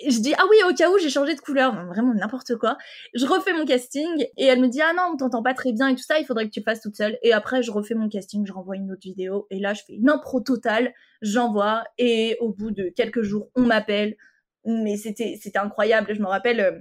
Je 0.05 0.19
dis 0.19 0.33
ah 0.37 0.43
oui 0.49 0.57
au 0.69 0.73
cas 0.73 0.89
où 0.91 0.97
j'ai 0.97 1.09
changé 1.09 1.33
de 1.33 1.39
couleur, 1.39 1.73
vraiment 1.85 2.13
n'importe 2.13 2.57
quoi. 2.57 2.77
Je 3.13 3.25
refais 3.25 3.53
mon 3.53 3.65
casting 3.65 4.27
et 4.35 4.45
elle 4.45 4.59
me 4.59 4.67
dit 4.67 4.81
ah 4.81 4.91
non 4.93 5.13
on 5.13 5.17
t'entend 5.17 5.41
pas 5.41 5.53
très 5.53 5.71
bien 5.71 5.87
et 5.87 5.95
tout 5.95 6.03
ça, 6.03 6.19
il 6.19 6.25
faudrait 6.25 6.45
que 6.45 6.51
tu 6.51 6.59
le 6.59 6.65
fasses 6.65 6.81
toute 6.81 6.97
seule. 6.97 7.17
Et 7.21 7.31
après 7.31 7.63
je 7.63 7.71
refais 7.71 7.95
mon 7.95 8.09
casting, 8.09 8.45
je 8.45 8.51
renvoie 8.51 8.75
une 8.75 8.91
autre 8.91 9.03
vidéo 9.03 9.47
et 9.49 9.59
là 9.59 9.73
je 9.73 9.83
fais 9.87 9.93
une 9.93 10.09
impro 10.09 10.41
totale, 10.41 10.93
j'envoie 11.21 11.85
et 11.97 12.35
au 12.41 12.49
bout 12.49 12.71
de 12.71 12.89
quelques 12.89 13.21
jours 13.21 13.49
on 13.55 13.61
m'appelle. 13.61 14.17
Mais 14.65 14.97
c'était 14.97 15.39
c'était 15.41 15.59
incroyable, 15.59 16.13
je 16.13 16.19
me 16.19 16.27
rappelle 16.27 16.59
euh, 16.59 16.79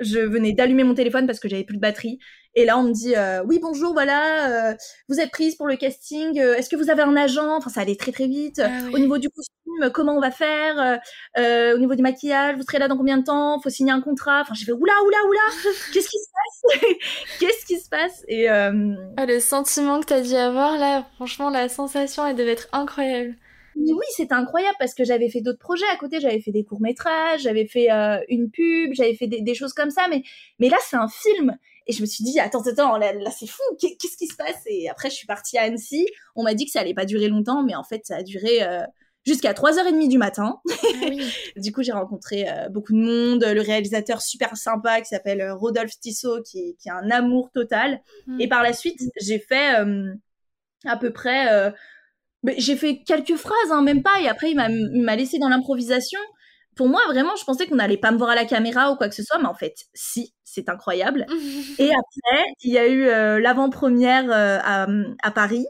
je 0.00 0.18
venais 0.18 0.52
d'allumer 0.52 0.84
mon 0.84 0.94
téléphone 0.94 1.26
parce 1.26 1.40
que 1.40 1.48
j'avais 1.48 1.64
plus 1.64 1.76
de 1.76 1.80
batterie. 1.80 2.18
Et 2.56 2.64
là, 2.64 2.78
on 2.78 2.84
me 2.84 2.92
dit 2.92 3.14
euh, 3.16 3.42
oui 3.44 3.58
bonjour, 3.60 3.92
voilà, 3.92 4.70
euh, 4.70 4.74
vous 5.08 5.18
êtes 5.18 5.30
prise 5.30 5.56
pour 5.56 5.66
le 5.66 5.76
casting. 5.76 6.38
Euh, 6.38 6.54
est-ce 6.54 6.68
que 6.68 6.76
vous 6.76 6.88
avez 6.88 7.02
un 7.02 7.16
agent? 7.16 7.56
Enfin, 7.56 7.70
ça 7.70 7.80
allait 7.80 7.96
très 7.96 8.12
très 8.12 8.28
vite. 8.28 8.60
Ah 8.64 8.70
au 8.92 8.98
niveau 8.98 9.18
du 9.18 9.28
costume, 9.28 9.90
comment 9.92 10.16
on 10.16 10.20
va 10.20 10.30
faire? 10.30 11.00
Au 11.36 11.78
niveau 11.78 11.94
du 11.94 12.02
maquillage, 12.02 12.56
vous 12.56 12.62
serez 12.62 12.78
là 12.78 12.88
dans 12.88 12.96
combien 12.96 13.18
de 13.18 13.24
temps? 13.24 13.60
Faut 13.60 13.70
signer 13.70 13.92
un 13.92 14.00
contrat. 14.00 14.42
Enfin, 14.42 14.54
j'ai 14.54 14.66
fait 14.66 14.72
oula 14.72 14.92
oula 15.04 15.18
oula. 15.28 15.72
Qu'est-ce 15.92 16.08
qui 16.08 16.18
se 16.18 16.28
passe? 16.30 16.80
Qu'est-ce 17.40 17.66
qui 17.66 17.78
se 17.78 17.88
passe? 17.88 18.24
Et 18.28 18.48
ah, 18.48 18.70
le 18.70 19.40
sentiment 19.40 20.00
que 20.00 20.06
t'as 20.06 20.20
dû 20.20 20.34
avoir 20.34 20.78
là, 20.78 21.06
franchement, 21.16 21.50
la 21.50 21.68
sensation, 21.68 22.26
elle 22.26 22.36
devait 22.36 22.52
être 22.52 22.68
incroyable 22.72 23.34
oui, 23.76 24.06
c'était 24.10 24.34
incroyable 24.34 24.76
parce 24.78 24.94
que 24.94 25.04
j'avais 25.04 25.28
fait 25.28 25.40
d'autres 25.40 25.58
projets 25.58 25.86
à 25.92 25.96
côté. 25.96 26.20
J'avais 26.20 26.40
fait 26.40 26.52
des 26.52 26.64
courts 26.64 26.80
métrages, 26.80 27.42
j'avais 27.42 27.66
fait 27.66 27.90
euh, 27.90 28.18
une 28.28 28.50
pub, 28.50 28.92
j'avais 28.94 29.14
fait 29.14 29.26
des, 29.26 29.54
choses 29.54 29.72
comme 29.72 29.90
ça. 29.90 30.06
Mais, 30.08 30.22
mais 30.58 30.68
là, 30.68 30.76
c'est 30.88 30.96
un 30.96 31.08
film. 31.08 31.56
Et 31.86 31.92
je 31.92 32.00
me 32.00 32.06
suis 32.06 32.24
dit, 32.24 32.40
attends, 32.40 32.62
attends, 32.62 32.96
là, 32.96 33.12
c'est 33.36 33.46
fou. 33.46 33.62
Qu'est-ce 33.78 34.16
qui 34.16 34.26
se 34.26 34.36
passe? 34.36 34.62
Et 34.66 34.88
après, 34.88 35.10
je 35.10 35.16
suis 35.16 35.26
partie 35.26 35.58
à 35.58 35.62
Annecy. 35.62 36.06
On 36.34 36.42
m'a 36.42 36.54
dit 36.54 36.64
que 36.64 36.70
ça 36.70 36.80
allait 36.80 36.94
pas 36.94 37.04
durer 37.04 37.28
longtemps, 37.28 37.62
mais 37.62 37.74
en 37.74 37.84
fait, 37.84 38.06
ça 38.06 38.16
a 38.16 38.22
duré 38.22 38.62
euh, 38.62 38.80
jusqu'à 39.24 39.52
3h30 39.52 40.08
du 40.08 40.18
matin. 40.18 40.60
Ah 40.70 41.06
du 41.56 41.72
coup, 41.72 41.82
j'ai 41.82 41.92
rencontré 41.92 42.48
euh, 42.48 42.68
beaucoup 42.68 42.92
de 42.92 42.98
monde, 42.98 43.44
le 43.44 43.60
réalisateur 43.60 44.22
super 44.22 44.56
sympa 44.56 45.00
qui 45.00 45.08
s'appelle 45.08 45.40
euh, 45.40 45.54
Rodolphe 45.54 45.98
Tissot, 45.98 46.42
qui, 46.42 46.76
qui, 46.78 46.90
a 46.90 46.96
un 46.96 47.10
amour 47.10 47.50
total. 47.52 48.00
Hmm. 48.26 48.40
Et 48.40 48.48
par 48.48 48.62
la 48.62 48.72
suite, 48.72 49.00
j'ai 49.20 49.38
fait 49.38 49.80
euh, 49.80 50.12
à 50.84 50.96
peu 50.96 51.12
près... 51.12 51.72
j'ai 52.58 52.76
fait 52.76 53.02
quelques 53.06 53.36
phrases, 53.36 53.70
hein, 53.70 53.82
même 53.82 54.02
pas, 54.02 54.20
et 54.20 54.28
après, 54.28 54.50
il 54.50 55.02
m'a 55.02 55.16
laissé 55.16 55.38
dans 55.38 55.48
l'improvisation. 55.48 56.20
Pour 56.76 56.88
moi, 56.88 57.00
vraiment, 57.06 57.36
je 57.36 57.44
pensais 57.44 57.66
qu'on 57.66 57.76
n'allait 57.76 57.96
pas 57.96 58.10
me 58.10 58.18
voir 58.18 58.30
à 58.30 58.34
la 58.34 58.44
caméra 58.44 58.90
ou 58.90 58.96
quoi 58.96 59.08
que 59.08 59.14
ce 59.14 59.22
soit, 59.22 59.38
mais 59.38 59.46
en 59.46 59.54
fait, 59.54 59.74
si, 59.94 60.34
c'est 60.44 60.68
incroyable. 60.68 61.26
et 61.78 61.90
après, 61.90 62.44
il 62.62 62.72
y 62.72 62.78
a 62.78 62.88
eu 62.88 63.40
l'avant-première 63.40 64.30
à, 64.30 64.86
à 65.22 65.30
Paris, 65.30 65.66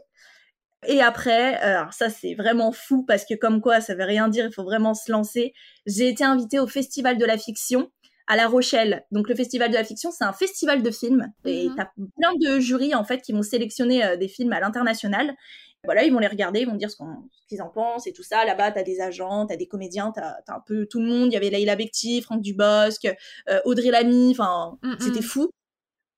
et 0.87 1.01
après, 1.01 1.55
euh, 1.63 1.79
alors 1.79 1.93
ça 1.93 2.09
c'est 2.09 2.35
vraiment 2.35 2.71
fou 2.71 3.03
parce 3.05 3.25
que 3.25 3.33
comme 3.33 3.61
quoi 3.61 3.81
ça 3.81 3.95
veut 3.95 4.03
rien 4.03 4.27
dire, 4.27 4.45
il 4.45 4.53
faut 4.53 4.63
vraiment 4.63 4.93
se 4.93 5.11
lancer. 5.11 5.53
J'ai 5.85 6.09
été 6.09 6.23
invitée 6.23 6.59
au 6.59 6.67
Festival 6.67 7.17
de 7.17 7.25
la 7.25 7.37
fiction 7.37 7.91
à 8.27 8.35
La 8.35 8.47
Rochelle. 8.47 9.03
Donc 9.11 9.29
le 9.29 9.35
Festival 9.35 9.69
de 9.69 9.75
la 9.75 9.83
fiction, 9.83 10.11
c'est 10.11 10.23
un 10.23 10.33
festival 10.33 10.81
de 10.81 10.91
films 10.91 11.31
et 11.45 11.69
mhm. 11.69 11.75
t'as 11.75 11.87
plein 11.95 12.33
de 12.39 12.59
jurys 12.59 12.95
en 12.95 13.03
fait 13.03 13.21
qui 13.21 13.33
vont 13.33 13.43
sélectionner 13.43 14.03
euh, 14.03 14.17
des 14.17 14.27
films 14.27 14.53
à 14.53 14.59
l'international. 14.59 15.35
Voilà, 15.85 16.03
ils 16.03 16.11
vont 16.11 16.19
les 16.19 16.27
regarder, 16.27 16.61
ils 16.61 16.67
vont 16.67 16.75
dire 16.75 16.91
ce 16.91 16.97
qu'ils 17.47 17.61
en 17.61 17.69
pensent 17.69 18.07
et 18.07 18.13
tout 18.13 18.23
ça. 18.23 18.45
Là-bas, 18.45 18.71
t'as 18.71 18.83
des 18.83 19.01
agents, 19.01 19.45
t'as 19.45 19.55
des 19.55 19.67
comédiens, 19.67 20.11
t'as 20.13 20.35
as 20.47 20.55
un 20.55 20.61
peu 20.65 20.85
tout 20.85 20.99
le 20.99 21.05
monde. 21.05 21.27
Il 21.27 21.33
y 21.33 21.37
avait 21.37 21.49
Leïla 21.49 21.75
Bekti, 21.75 22.21
Franck 22.21 22.41
Dubosc, 22.41 23.05
euh, 23.05 23.59
Audrey 23.65 23.91
Lamy, 23.91 24.31
enfin, 24.31 24.77
mm, 24.83 24.95
c'était 24.99 25.21
fou. 25.21 25.49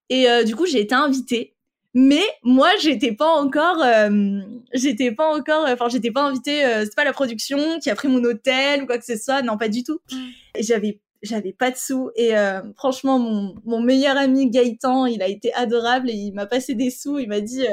Et 0.10 0.26
du 0.46 0.56
coup, 0.56 0.66
j'ai 0.66 0.80
été 0.80 0.96
invitée 0.96 1.58
mais 2.00 2.22
moi 2.44 2.70
j'étais 2.80 3.12
pas 3.12 3.32
encore 3.32 3.82
euh, 3.84 4.40
j'étais 4.72 5.12
pas 5.12 5.36
encore 5.36 5.66
enfin 5.68 5.90
j'étais 5.90 6.12
pas 6.12 6.22
invitée 6.22 6.64
euh, 6.64 6.84
c'est 6.84 6.96
pas 6.96 7.04
la 7.04 7.12
production 7.12 7.80
qui 7.80 7.90
a 7.90 7.96
pris 7.96 8.08
mon 8.08 8.24
hôtel 8.24 8.84
ou 8.84 8.86
quoi 8.86 9.00
que 9.00 9.06
ce 9.06 9.18
soit 9.18 9.42
non 9.42 9.58
pas 9.58 9.68
du 9.68 9.82
tout 9.84 10.00
mm. 10.12 10.18
j'avais 10.60 11.00
j'avais 11.24 11.54
pas 11.54 11.72
de 11.72 11.76
sous 11.76 12.12
et 12.16 12.38
euh, 12.38 12.62
franchement 12.76 13.18
mon, 13.18 13.56
mon 13.66 13.82
meilleur 13.82 14.16
ami 14.16 14.48
Gaëtan 14.52 15.08
il 15.08 15.24
a 15.24 15.28
été 15.28 15.52
adorable 15.56 16.12
et 16.12 16.14
il 16.14 16.34
m'a 16.34 16.46
passé 16.46 16.76
des 16.76 16.92
sous 16.92 17.18
il 17.18 17.30
m'a 17.30 17.42
dit 17.42 17.66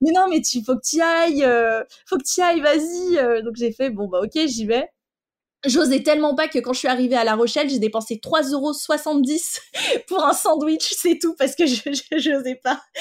mais 0.00 0.10
non 0.12 0.26
mais 0.30 0.40
tu 0.42 0.62
faut 0.64 0.76
que 0.76 0.86
tu 0.86 1.00
ailles 1.00 1.46
faut 2.06 2.18
que 2.18 2.24
tu 2.24 2.40
ailles 2.42 2.60
vas-y 2.60 3.42
donc 3.42 3.56
j'ai 3.56 3.72
fait 3.72 3.90
bon 3.90 4.08
bah 4.08 4.20
ok 4.22 4.46
j'y 4.46 4.66
vais. 4.66 4.88
J'osais 5.64 6.02
tellement 6.02 6.34
pas 6.34 6.48
que 6.48 6.58
quand 6.58 6.72
je 6.72 6.78
suis 6.80 6.88
arrivée 6.88 7.16
à 7.16 7.24
La 7.24 7.34
Rochelle, 7.34 7.68
j'ai 7.68 7.78
dépensé 7.78 8.20
3,70 8.22 8.52
euros 8.52 8.72
pour 10.08 10.24
un 10.24 10.32
sandwich, 10.32 10.94
c'est 10.96 11.18
tout, 11.20 11.34
parce 11.36 11.56
que 11.56 11.66
je 11.66 12.30
n'osais 12.30 12.56
pas. 12.56 12.82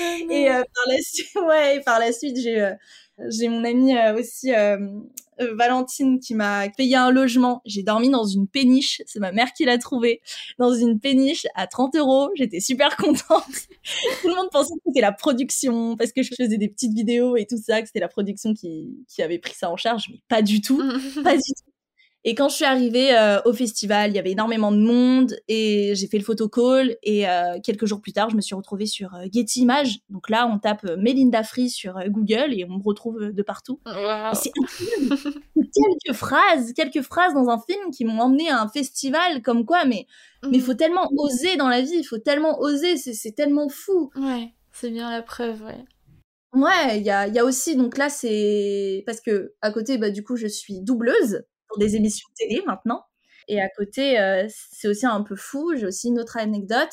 Oh 0.00 0.30
et 0.30 0.50
euh, 0.50 0.62
par 0.74 0.84
la 0.88 1.00
suite, 1.00 1.34
ouais, 1.36 1.80
par 1.84 2.00
la 2.00 2.12
suite, 2.12 2.36
j'ai 2.40 2.60
euh, 2.60 2.72
j'ai 3.28 3.48
mon 3.48 3.64
amie 3.64 3.96
euh, 3.96 4.18
aussi 4.18 4.50
Valentine 5.54 6.20
qui 6.20 6.34
m'a 6.34 6.68
payé 6.70 6.96
un 6.96 7.10
logement. 7.10 7.60
J'ai 7.64 7.82
dormi 7.82 8.10
dans 8.10 8.24
une 8.24 8.46
péniche, 8.46 9.02
c'est 9.06 9.20
ma 9.20 9.32
mère 9.32 9.52
qui 9.52 9.64
l'a 9.64 9.78
trouvé, 9.78 10.20
dans 10.58 10.72
une 10.72 11.00
péniche 11.00 11.46
à 11.54 11.66
30 11.66 11.96
euros. 11.96 12.30
J'étais 12.34 12.60
super 12.60 12.96
contente. 12.96 13.44
tout 14.22 14.28
le 14.28 14.34
monde 14.34 14.48
pensait 14.50 14.74
que 14.74 14.80
c'était 14.86 15.00
la 15.00 15.12
production, 15.12 15.96
parce 15.96 16.12
que 16.12 16.22
je 16.22 16.34
faisais 16.36 16.58
des 16.58 16.68
petites 16.68 16.94
vidéos 16.94 17.36
et 17.36 17.46
tout 17.46 17.58
ça, 17.58 17.80
que 17.80 17.86
c'était 17.86 18.00
la 18.00 18.08
production 18.08 18.54
qui, 18.54 19.04
qui 19.08 19.22
avait 19.22 19.38
pris 19.38 19.54
ça 19.54 19.70
en 19.70 19.76
charge, 19.76 20.08
mais 20.10 20.20
pas 20.28 20.42
du 20.42 20.60
tout, 20.60 20.78
pas 21.24 21.36
du 21.36 21.42
tout. 21.42 21.73
Et 22.26 22.34
quand 22.34 22.48
je 22.48 22.54
suis 22.54 22.64
arrivée 22.64 23.14
euh, 23.14 23.38
au 23.44 23.52
festival, 23.52 24.10
il 24.10 24.16
y 24.16 24.18
avait 24.18 24.30
énormément 24.30 24.72
de 24.72 24.78
monde 24.78 25.36
et 25.46 25.94
j'ai 25.94 26.06
fait 26.06 26.16
le 26.16 26.24
photocall. 26.24 26.96
Et 27.02 27.28
euh, 27.28 27.58
quelques 27.62 27.84
jours 27.84 28.00
plus 28.00 28.14
tard, 28.14 28.30
je 28.30 28.36
me 28.36 28.40
suis 28.40 28.54
retrouvée 28.54 28.86
sur 28.86 29.14
euh, 29.14 29.26
Getty 29.30 29.60
Images. 29.60 29.98
Donc 30.08 30.30
là, 30.30 30.46
on 30.50 30.58
tape 30.58 30.84
Melinda 30.96 31.42
Free 31.42 31.68
sur 31.68 31.98
Google 32.08 32.54
et 32.54 32.64
on 32.64 32.78
me 32.78 32.82
retrouve 32.82 33.32
de 33.32 33.42
partout. 33.42 33.78
C'est 34.32 34.52
quelques 35.54 36.16
phrases, 36.16 36.72
quelques 36.72 37.02
phrases 37.02 37.34
dans 37.34 37.50
un 37.50 37.58
film 37.58 37.90
qui 37.90 38.06
m'ont 38.06 38.20
emmené 38.20 38.48
à 38.48 38.62
un 38.62 38.68
festival 38.68 39.42
comme 39.42 39.66
quoi. 39.66 39.84
Mais 39.84 40.06
mais 40.44 40.58
il 40.58 40.60
mhm. 40.60 40.66
faut 40.66 40.74
tellement 40.74 41.10
oser 41.16 41.56
dans 41.56 41.68
la 41.68 41.80
vie, 41.80 41.96
il 41.96 42.04
faut 42.04 42.18
tellement 42.18 42.58
oser, 42.60 42.96
c'est 42.96 43.32
tellement 43.32 43.68
fou. 43.68 44.10
Ouais, 44.16 44.52
c'est 44.72 44.90
bien 44.90 45.10
la 45.10 45.22
preuve, 45.22 45.62
ouais. 45.62 45.84
Ouais, 46.54 46.98
il 46.98 47.02
y 47.02 47.10
a, 47.10 47.26
y 47.26 47.38
a 47.38 47.44
aussi, 47.44 47.76
donc 47.76 47.98
là, 47.98 48.08
c'est 48.08 49.02
parce 49.06 49.20
que 49.20 49.54
à 49.60 49.72
côté, 49.72 49.98
bah, 49.98 50.10
du 50.10 50.22
coup, 50.22 50.36
je 50.36 50.46
suis 50.46 50.80
doubleuse 50.80 51.44
des 51.78 51.96
émissions 51.96 52.28
télé 52.36 52.62
maintenant. 52.66 53.04
Et 53.48 53.60
à 53.60 53.68
côté, 53.68 54.18
euh, 54.18 54.46
c'est 54.48 54.88
aussi 54.88 55.06
un 55.06 55.22
peu 55.22 55.36
fou. 55.36 55.74
J'ai 55.76 55.86
aussi 55.86 56.08
une 56.08 56.18
autre 56.18 56.36
anecdote. 56.36 56.92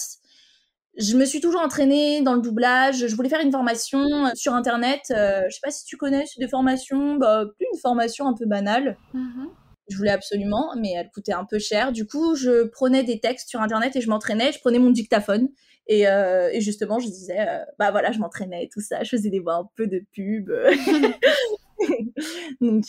Je 0.98 1.16
me 1.16 1.24
suis 1.24 1.40
toujours 1.40 1.62
entraînée 1.62 2.22
dans 2.22 2.34
le 2.34 2.42
doublage. 2.42 3.08
Je 3.08 3.16
voulais 3.16 3.30
faire 3.30 3.42
une 3.42 3.52
formation 3.52 4.00
euh, 4.00 4.32
sur 4.36 4.54
Internet. 4.54 5.02
Euh, 5.12 5.44
je 5.50 5.56
sais 5.56 5.62
pas 5.64 5.72
si 5.72 5.86
tu 5.86 5.96
connais, 5.96 6.26
des 6.38 6.48
formations, 6.48 7.16
bah, 7.16 7.46
plus 7.58 7.68
une 7.74 7.80
formation 7.80 8.28
un 8.28 8.34
peu 8.34 8.46
banale. 8.46 8.98
Mm-hmm. 9.14 9.48
Je 9.90 9.98
voulais 9.98 10.12
absolument, 10.12 10.74
mais 10.78 10.92
elle 10.92 11.10
coûtait 11.14 11.34
un 11.34 11.46
peu 11.46 11.60
cher. 11.60 11.92
Du 11.92 12.06
coup, 12.06 12.36
je 12.36 12.66
prenais 12.68 13.04
des 13.04 13.20
textes 13.20 13.50
sur 13.50 13.62
Internet 13.62 13.96
et 13.96 14.02
je 14.02 14.10
m'entraînais. 14.10 14.52
Je 14.52 14.60
prenais 14.60 14.80
mon 14.80 14.92
dictaphone. 14.92 15.50
Et, 15.88 16.04
et 16.04 16.62
justement, 16.62 17.00
je 17.00 17.08
disais, 17.08 17.46
bah 17.78 17.92
voilà, 17.92 18.14
je 18.14 18.20
m'entraînais 18.20 18.64
et 18.64 18.70
tout 18.70 18.80
ça. 18.80 19.04
Je 19.04 19.10
faisais 19.10 19.30
des 19.30 19.40
voix 19.40 19.56
un 19.56 19.70
peu 19.76 19.88
de 19.88 20.02
pub. 20.14 20.50
donc, 22.62 22.84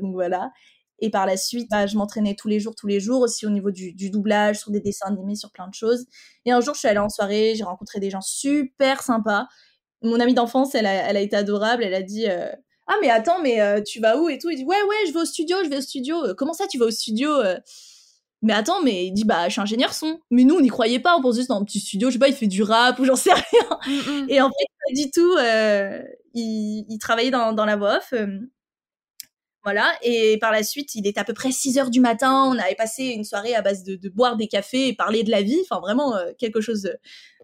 donc 0.00 0.12
voilà. 0.14 0.50
Et 0.98 1.10
par 1.10 1.26
la 1.26 1.36
suite, 1.36 1.68
bah, 1.70 1.86
je 1.86 1.96
m'entraînais 1.96 2.34
tous 2.34 2.48
les 2.48 2.58
jours, 2.58 2.74
tous 2.74 2.86
les 2.86 3.00
jours, 3.00 3.20
aussi 3.20 3.46
au 3.46 3.50
niveau 3.50 3.70
du, 3.70 3.92
doublage, 4.10 4.58
sur 4.58 4.70
des 4.70 4.80
dessins 4.80 5.06
animés, 5.06 5.34
sur 5.34 5.50
plein 5.50 5.68
de 5.68 5.74
choses. 5.74 6.06
Et 6.44 6.52
un 6.52 6.60
jour, 6.60 6.74
je 6.74 6.80
suis 6.80 6.88
allée 6.88 6.98
en 6.98 7.08
soirée, 7.08 7.54
j'ai 7.54 7.64
rencontré 7.64 8.00
des 8.00 8.10
gens 8.10 8.22
super 8.22 9.02
sympas. 9.02 9.46
Mon 10.02 10.20
amie 10.20 10.34
d'enfance, 10.34 10.74
elle 10.74 10.86
a, 10.86 10.92
elle 10.92 11.16
a 11.16 11.20
été 11.20 11.36
adorable, 11.36 11.84
elle 11.84 11.94
a 11.94 12.02
dit 12.02 12.26
euh, 12.28 12.48
Ah, 12.86 12.94
mais 13.02 13.10
attends, 13.10 13.42
mais 13.42 13.60
euh, 13.60 13.82
tu 13.82 14.00
vas 14.00 14.18
où 14.18 14.28
et 14.28 14.38
tout? 14.38 14.48
Il 14.48 14.56
dit 14.56 14.64
Ouais, 14.64 14.82
ouais, 14.88 15.06
je 15.06 15.12
vais 15.12 15.20
au 15.20 15.24
studio, 15.24 15.58
je 15.64 15.68
vais 15.68 15.78
au 15.78 15.82
studio. 15.82 16.24
Euh, 16.24 16.34
comment 16.34 16.54
ça, 16.54 16.66
tu 16.66 16.78
vas 16.78 16.86
au 16.86 16.90
studio 16.90 17.30
mais 18.42 18.52
attends, 18.52 18.82
mais 18.82 19.06
il 19.06 19.12
dit 19.12 19.24
bah 19.24 19.46
je 19.48 19.52
suis 19.52 19.60
ingénieur 19.62 19.94
son. 19.94 20.20
Mais 20.30 20.44
nous 20.44 20.54
on 20.54 20.60
n'y 20.60 20.68
croyait 20.68 21.00
pas, 21.00 21.16
on 21.16 21.22
pensait 21.22 21.38
juste 21.38 21.48
dans 21.48 21.58
un 21.58 21.64
petit 21.64 21.80
studio, 21.80 22.10
je 22.10 22.12
sais 22.12 22.18
pas, 22.18 22.28
il 22.28 22.34
fait 22.34 22.46
du 22.46 22.62
rap 22.62 22.98
ou 22.98 23.04
j'en 23.04 23.16
sais 23.16 23.32
rien. 23.32 23.78
Mm, 23.86 23.92
mm. 23.92 24.26
Et 24.28 24.40
en 24.42 24.50
fait 24.50 24.66
pas 24.78 24.94
du 24.94 25.10
tout. 25.10 25.36
il, 26.34 26.84
il, 26.88 26.98
travaillait 26.98 27.30
dans, 27.30 27.54
dans 27.54 27.64
la 27.64 27.76
voix 27.76 27.96
off. 27.96 28.12
Voilà. 29.66 29.92
Et 30.00 30.38
par 30.38 30.52
la 30.52 30.62
suite, 30.62 30.94
il 30.94 31.08
était 31.08 31.18
à 31.18 31.24
peu 31.24 31.32
près 31.32 31.50
6 31.50 31.76
heures 31.78 31.90
du 31.90 31.98
matin. 31.98 32.44
On 32.44 32.56
avait 32.56 32.76
passé 32.76 33.06
une 33.06 33.24
soirée 33.24 33.52
à 33.56 33.62
base 33.62 33.82
de, 33.82 34.08
boire 34.08 34.36
des 34.36 34.46
cafés 34.46 34.86
et 34.86 34.94
parler 34.94 35.24
de 35.24 35.30
la 35.32 35.42
vie. 35.42 35.58
Enfin, 35.68 35.80
vraiment 35.80 36.14
euh, 36.14 36.30
quelque 36.38 36.60
chose 36.60 36.92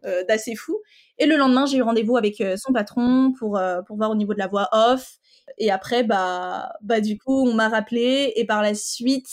euh, 0.05 0.23
d'assez 0.29 0.55
fou. 0.55 0.81
Et 1.19 1.27
le 1.27 1.37
lendemain, 1.37 1.67
j'ai 1.67 1.79
eu 1.79 1.83
rendez-vous 1.83 2.17
avec 2.17 2.41
euh, 2.41 2.57
son 2.57 2.73
patron 2.73 3.33
pour, 3.37 3.61
pour 3.89 3.97
voir 3.97 4.13
au 4.13 4.15
niveau 4.15 4.35
de 4.35 4.39
la 4.39 4.47
voix 4.47 4.69
off. 4.71 5.19
Et 5.59 5.73
après, 5.73 6.05
bah, 6.05 6.73
bah 6.81 7.01
du 7.01 7.19
coup, 7.19 7.49
on 7.49 7.55
m'a 7.55 7.69
rappelé. 7.69 8.33
Et 8.37 8.47
par 8.47 8.63
la 8.63 8.75
suite, 8.75 9.27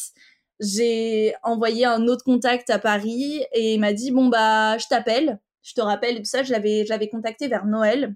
j'ai 0.59 1.35
envoyé 1.43 1.85
un 1.85 2.07
autre 2.07 2.23
contact 2.23 2.71
à 2.71 2.79
Paris 2.79 3.43
et 3.53 3.75
il 3.75 3.79
m'a 3.79 3.93
dit, 3.93 4.09
bon, 4.09 4.29
bah, 4.29 4.79
je 4.79 4.87
t'appelle. 4.87 5.39
Je 5.61 5.75
te 5.75 5.81
rappelle 5.81 6.17
tout 6.17 6.25
ça. 6.25 6.41
Je 6.41 6.51
l'avais 6.51 7.09
contacté 7.09 7.49
vers 7.49 7.67
Noël. 7.67 8.15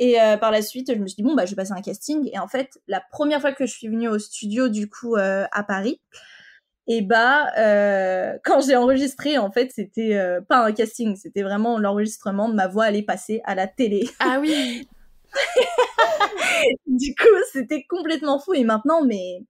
Et 0.00 0.18
euh, 0.18 0.38
par 0.38 0.50
la 0.50 0.62
suite, 0.62 0.90
je 0.92 0.98
me 0.98 1.06
suis 1.06 1.16
dit, 1.16 1.22
bon, 1.22 1.34
bah, 1.34 1.44
je 1.44 1.50
vais 1.50 1.56
passer 1.56 1.72
un 1.72 1.82
casting. 1.82 2.30
Et 2.32 2.38
en 2.38 2.48
fait, 2.48 2.80
la 2.88 3.02
première 3.12 3.42
fois 3.42 3.52
que 3.52 3.66
je 3.66 3.72
suis 3.72 3.86
venue 3.86 4.08
au 4.08 4.18
studio, 4.18 4.70
du 4.70 4.88
coup, 4.88 5.16
euh, 5.16 5.44
à 5.52 5.62
Paris, 5.62 6.00
et 6.86 7.02
bah, 7.02 7.52
euh, 7.58 8.38
quand 8.42 8.62
j'ai 8.62 8.76
enregistré, 8.76 9.36
en 9.36 9.52
fait, 9.52 9.70
c'était 9.72 10.18
pas 10.48 10.64
un 10.64 10.72
casting, 10.72 11.16
c'était 11.16 11.42
vraiment 11.42 11.78
l'enregistrement 11.78 12.48
de 12.48 12.54
ma 12.54 12.66
voix 12.66 12.84
allait 12.86 13.02
passer 13.02 13.42
à 13.44 13.54
la 13.54 13.66
télé. 13.68 14.08
Ah 14.18 14.38
oui 14.40 14.88
Du 16.86 17.14
coup, 17.14 17.28
c'était 17.52 17.84
complètement 17.86 18.40
fou. 18.40 18.54
Et 18.54 18.64
maintenant, 18.64 19.04
mais 19.04 19.44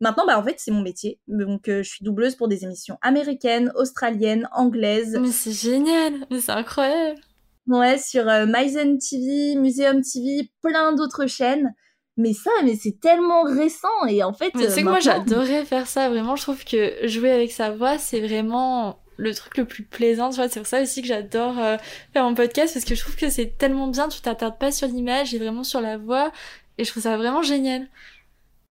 Maintenant, 0.00 0.26
bah, 0.26 0.38
en 0.38 0.44
fait, 0.44 0.54
c'est 0.58 0.70
mon 0.70 0.80
métier. 0.80 1.18
Donc, 1.26 1.62
je 1.66 1.82
suis 1.82 2.04
doubleuse 2.04 2.36
pour 2.36 2.46
des 2.46 2.62
émissions 2.62 2.98
américaines, 3.02 3.72
australiennes, 3.74 4.48
anglaises. 4.52 5.18
Mais 5.20 5.32
c'est 5.32 5.50
génial, 5.50 6.24
mais 6.30 6.40
c'est 6.40 6.52
incroyable. 6.52 7.20
Ouais, 7.68 7.98
sur 7.98 8.28
euh, 8.28 8.46
Myzen 8.46 8.98
TV, 8.98 9.54
Museum 9.56 10.00
TV, 10.02 10.50
plein 10.62 10.92
d'autres 10.94 11.26
chaînes. 11.26 11.74
Mais 12.16 12.32
ça, 12.32 12.50
mais 12.64 12.74
c'est 12.74 12.98
tellement 13.00 13.44
récent 13.44 14.06
et 14.08 14.24
en 14.24 14.32
fait. 14.32 14.50
c'est 14.56 14.82
que 14.82 14.88
moi 14.88 14.98
j'adorais 14.98 15.64
faire 15.64 15.86
ça. 15.86 16.08
Vraiment, 16.08 16.34
je 16.34 16.42
trouve 16.42 16.64
que 16.64 17.06
jouer 17.06 17.30
avec 17.30 17.52
sa 17.52 17.70
voix, 17.70 17.96
c'est 17.96 18.20
vraiment 18.20 18.98
le 19.18 19.32
truc 19.34 19.56
le 19.56 19.66
plus 19.66 19.84
plaisant. 19.84 20.30
Tu 20.30 20.36
vois, 20.36 20.48
c'est 20.48 20.58
pour 20.58 20.66
ça 20.66 20.82
aussi 20.82 21.00
que 21.00 21.06
j'adore 21.06 21.58
euh, 21.60 21.76
faire 22.12 22.24
mon 22.24 22.34
podcast 22.34 22.74
parce 22.74 22.84
que 22.84 22.96
je 22.96 23.02
trouve 23.02 23.14
que 23.14 23.30
c'est 23.30 23.56
tellement 23.56 23.86
bien. 23.86 24.08
Tu 24.08 24.20
t'attardes 24.20 24.58
pas 24.58 24.72
sur 24.72 24.88
l'image 24.88 25.32
et 25.32 25.38
vraiment 25.38 25.62
sur 25.62 25.80
la 25.80 25.96
voix. 25.96 26.32
Et 26.78 26.84
je 26.84 26.90
trouve 26.90 27.04
ça 27.04 27.16
vraiment 27.16 27.42
génial. 27.42 27.88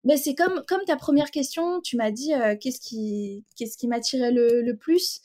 Mais 0.03 0.17
c'est 0.17 0.35
comme, 0.35 0.63
comme 0.67 0.83
ta 0.85 0.95
première 0.95 1.31
question, 1.31 1.81
tu 1.81 1.95
m'as 1.97 2.11
dit 2.11 2.33
euh, 2.33 2.55
qu'est-ce 2.59 2.79
qui, 2.79 3.45
qu'est-ce 3.57 3.77
qui 3.77 3.87
m'attirait 3.87 4.31
le, 4.31 4.61
le 4.61 4.75
plus? 4.75 5.21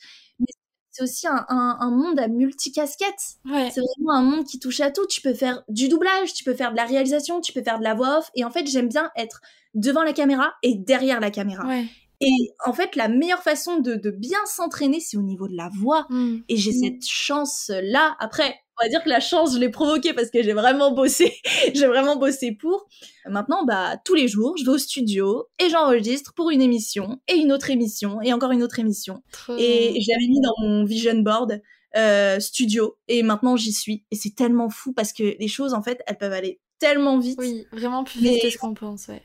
C'est 0.93 1.01
aussi 1.01 1.27
un, 1.27 1.45
un, 1.49 1.89
monde 1.89 2.19
à 2.19 2.27
multicasquettes. 2.27 3.39
Ouais. 3.45 3.71
C'est 3.73 3.81
vraiment 3.81 4.13
un 4.13 4.21
monde 4.21 4.45
qui 4.45 4.59
touche 4.59 4.79
à 4.79 4.91
tout. 4.91 5.07
Tu 5.07 5.21
peux 5.21 5.33
faire 5.33 5.63
du 5.67 5.89
doublage, 5.89 6.35
tu 6.35 6.43
peux 6.43 6.53
faire 6.53 6.71
de 6.71 6.77
la 6.77 6.85
réalisation, 6.85 7.41
tu 7.41 7.51
peux 7.51 7.63
faire 7.63 7.79
de 7.79 7.83
la 7.83 7.95
voix 7.95 8.19
off. 8.19 8.29
Et 8.35 8.45
en 8.45 8.51
fait, 8.51 8.67
j'aime 8.67 8.89
bien 8.89 9.09
être 9.15 9.41
devant 9.73 10.03
la 10.03 10.13
caméra 10.13 10.53
et 10.61 10.75
derrière 10.75 11.19
la 11.19 11.31
caméra. 11.31 11.65
Ouais. 11.65 11.85
Et 12.23 12.53
en 12.65 12.73
fait, 12.73 12.95
la 12.95 13.07
meilleure 13.07 13.43
façon 13.43 13.79
de, 13.79 14.09
bien 14.09 14.39
s'entraîner, 14.45 14.99
c'est 14.99 15.17
au 15.17 15.21
niveau 15.21 15.47
de 15.47 15.55
la 15.55 15.69
voix. 15.69 16.05
Mm. 16.09 16.37
Et 16.47 16.57
j'ai 16.57 16.71
mm. 16.71 16.83
cette 16.83 17.07
chance-là. 17.07 18.15
Après, 18.19 18.55
on 18.79 18.85
va 18.85 18.89
dire 18.89 19.03
que 19.03 19.09
la 19.09 19.19
chance, 19.19 19.53
je 19.53 19.59
l'ai 19.59 19.69
provoquée 19.69 20.13
parce 20.13 20.29
que 20.29 20.41
j'ai 20.41 20.53
vraiment 20.53 20.91
bossé. 20.91 21.33
j'ai 21.73 21.87
vraiment 21.87 22.15
bossé 22.15 22.53
pour. 22.53 22.87
Maintenant, 23.25 23.65
bah, 23.65 23.97
tous 24.03 24.15
les 24.15 24.27
jours, 24.27 24.55
je 24.57 24.65
vais 24.65 24.71
au 24.71 24.77
studio 24.77 25.45
et 25.59 25.69
j'enregistre 25.69 26.33
pour 26.33 26.49
une 26.49 26.61
émission 26.61 27.21
et 27.27 27.35
une 27.35 27.51
autre 27.51 27.69
émission 27.69 28.21
et 28.21 28.33
encore 28.33 28.51
une 28.51 28.63
autre 28.63 28.79
émission. 28.79 29.21
Et 29.57 29.99
je 30.01 30.11
l'avais 30.11 30.27
mis 30.27 30.41
dans 30.41 30.53
mon 30.61 30.85
vision 30.85 31.19
board. 31.19 31.61
Euh, 31.95 32.39
studio 32.39 32.97
et 33.07 33.21
maintenant 33.21 33.55
j'y 33.55 33.71
suis 33.71 34.03
et 34.09 34.15
c'est 34.15 34.33
tellement 34.33 34.71
fou 34.71 34.93
parce 34.93 35.13
que 35.13 35.37
les 35.39 35.47
choses 35.47 35.75
en 35.75 35.83
fait 35.83 36.01
elles 36.07 36.17
peuvent 36.17 36.33
aller 36.33 36.59
tellement 36.79 37.19
vite 37.19 37.37
oui 37.37 37.67
vraiment 37.71 38.03
plus 38.03 38.19
vite 38.19 38.41
que 38.41 38.49
ce 38.49 38.57
qu'on 38.57 38.73
pense 38.73 39.09
ouais 39.09 39.21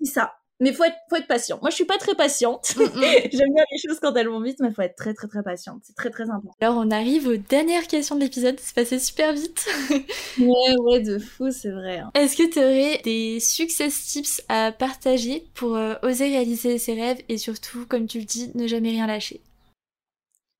c'est 0.00 0.12
ça 0.12 0.32
mais 0.60 0.72
faut 0.72 0.84
être, 0.84 0.96
faut 1.08 1.16
être 1.16 1.28
patient. 1.28 1.58
Moi, 1.60 1.70
je 1.70 1.76
suis 1.76 1.84
pas 1.84 1.98
très 1.98 2.14
patiente. 2.14 2.74
Mm, 2.76 2.82
mm. 2.82 3.02
J'aime 3.32 3.54
bien 3.54 3.64
les 3.70 3.78
choses 3.78 4.00
quand 4.00 4.14
elles 4.16 4.28
vont 4.28 4.40
vite, 4.40 4.58
mais 4.60 4.72
faut 4.72 4.82
être 4.82 4.96
très, 4.96 5.14
très, 5.14 5.28
très 5.28 5.42
patiente. 5.42 5.82
C'est 5.84 5.94
très, 5.94 6.10
très 6.10 6.24
important. 6.24 6.56
Alors, 6.60 6.76
on 6.78 6.90
arrive 6.90 7.28
aux 7.28 7.36
dernières 7.36 7.86
questions 7.86 8.16
de 8.16 8.20
l'épisode. 8.20 8.58
C'est 8.58 8.74
passé 8.74 8.98
super 8.98 9.32
vite. 9.32 9.66
ouais, 10.38 10.76
ouais, 10.80 11.00
de 11.00 11.18
fou, 11.18 11.50
c'est 11.52 11.70
vrai. 11.70 11.98
Hein. 11.98 12.10
Est-ce 12.14 12.36
que 12.36 12.50
tu 12.50 12.58
aurais 12.58 13.00
des 13.04 13.38
success 13.38 14.06
tips 14.06 14.42
à 14.48 14.72
partager 14.72 15.46
pour 15.54 15.76
euh, 15.76 15.94
oser 16.02 16.24
réaliser 16.24 16.78
ses 16.78 16.94
rêves 16.94 17.18
et 17.28 17.38
surtout, 17.38 17.86
comme 17.86 18.06
tu 18.06 18.18
le 18.18 18.24
dis, 18.24 18.50
ne 18.54 18.66
jamais 18.66 18.90
rien 18.90 19.06
lâcher? 19.06 19.40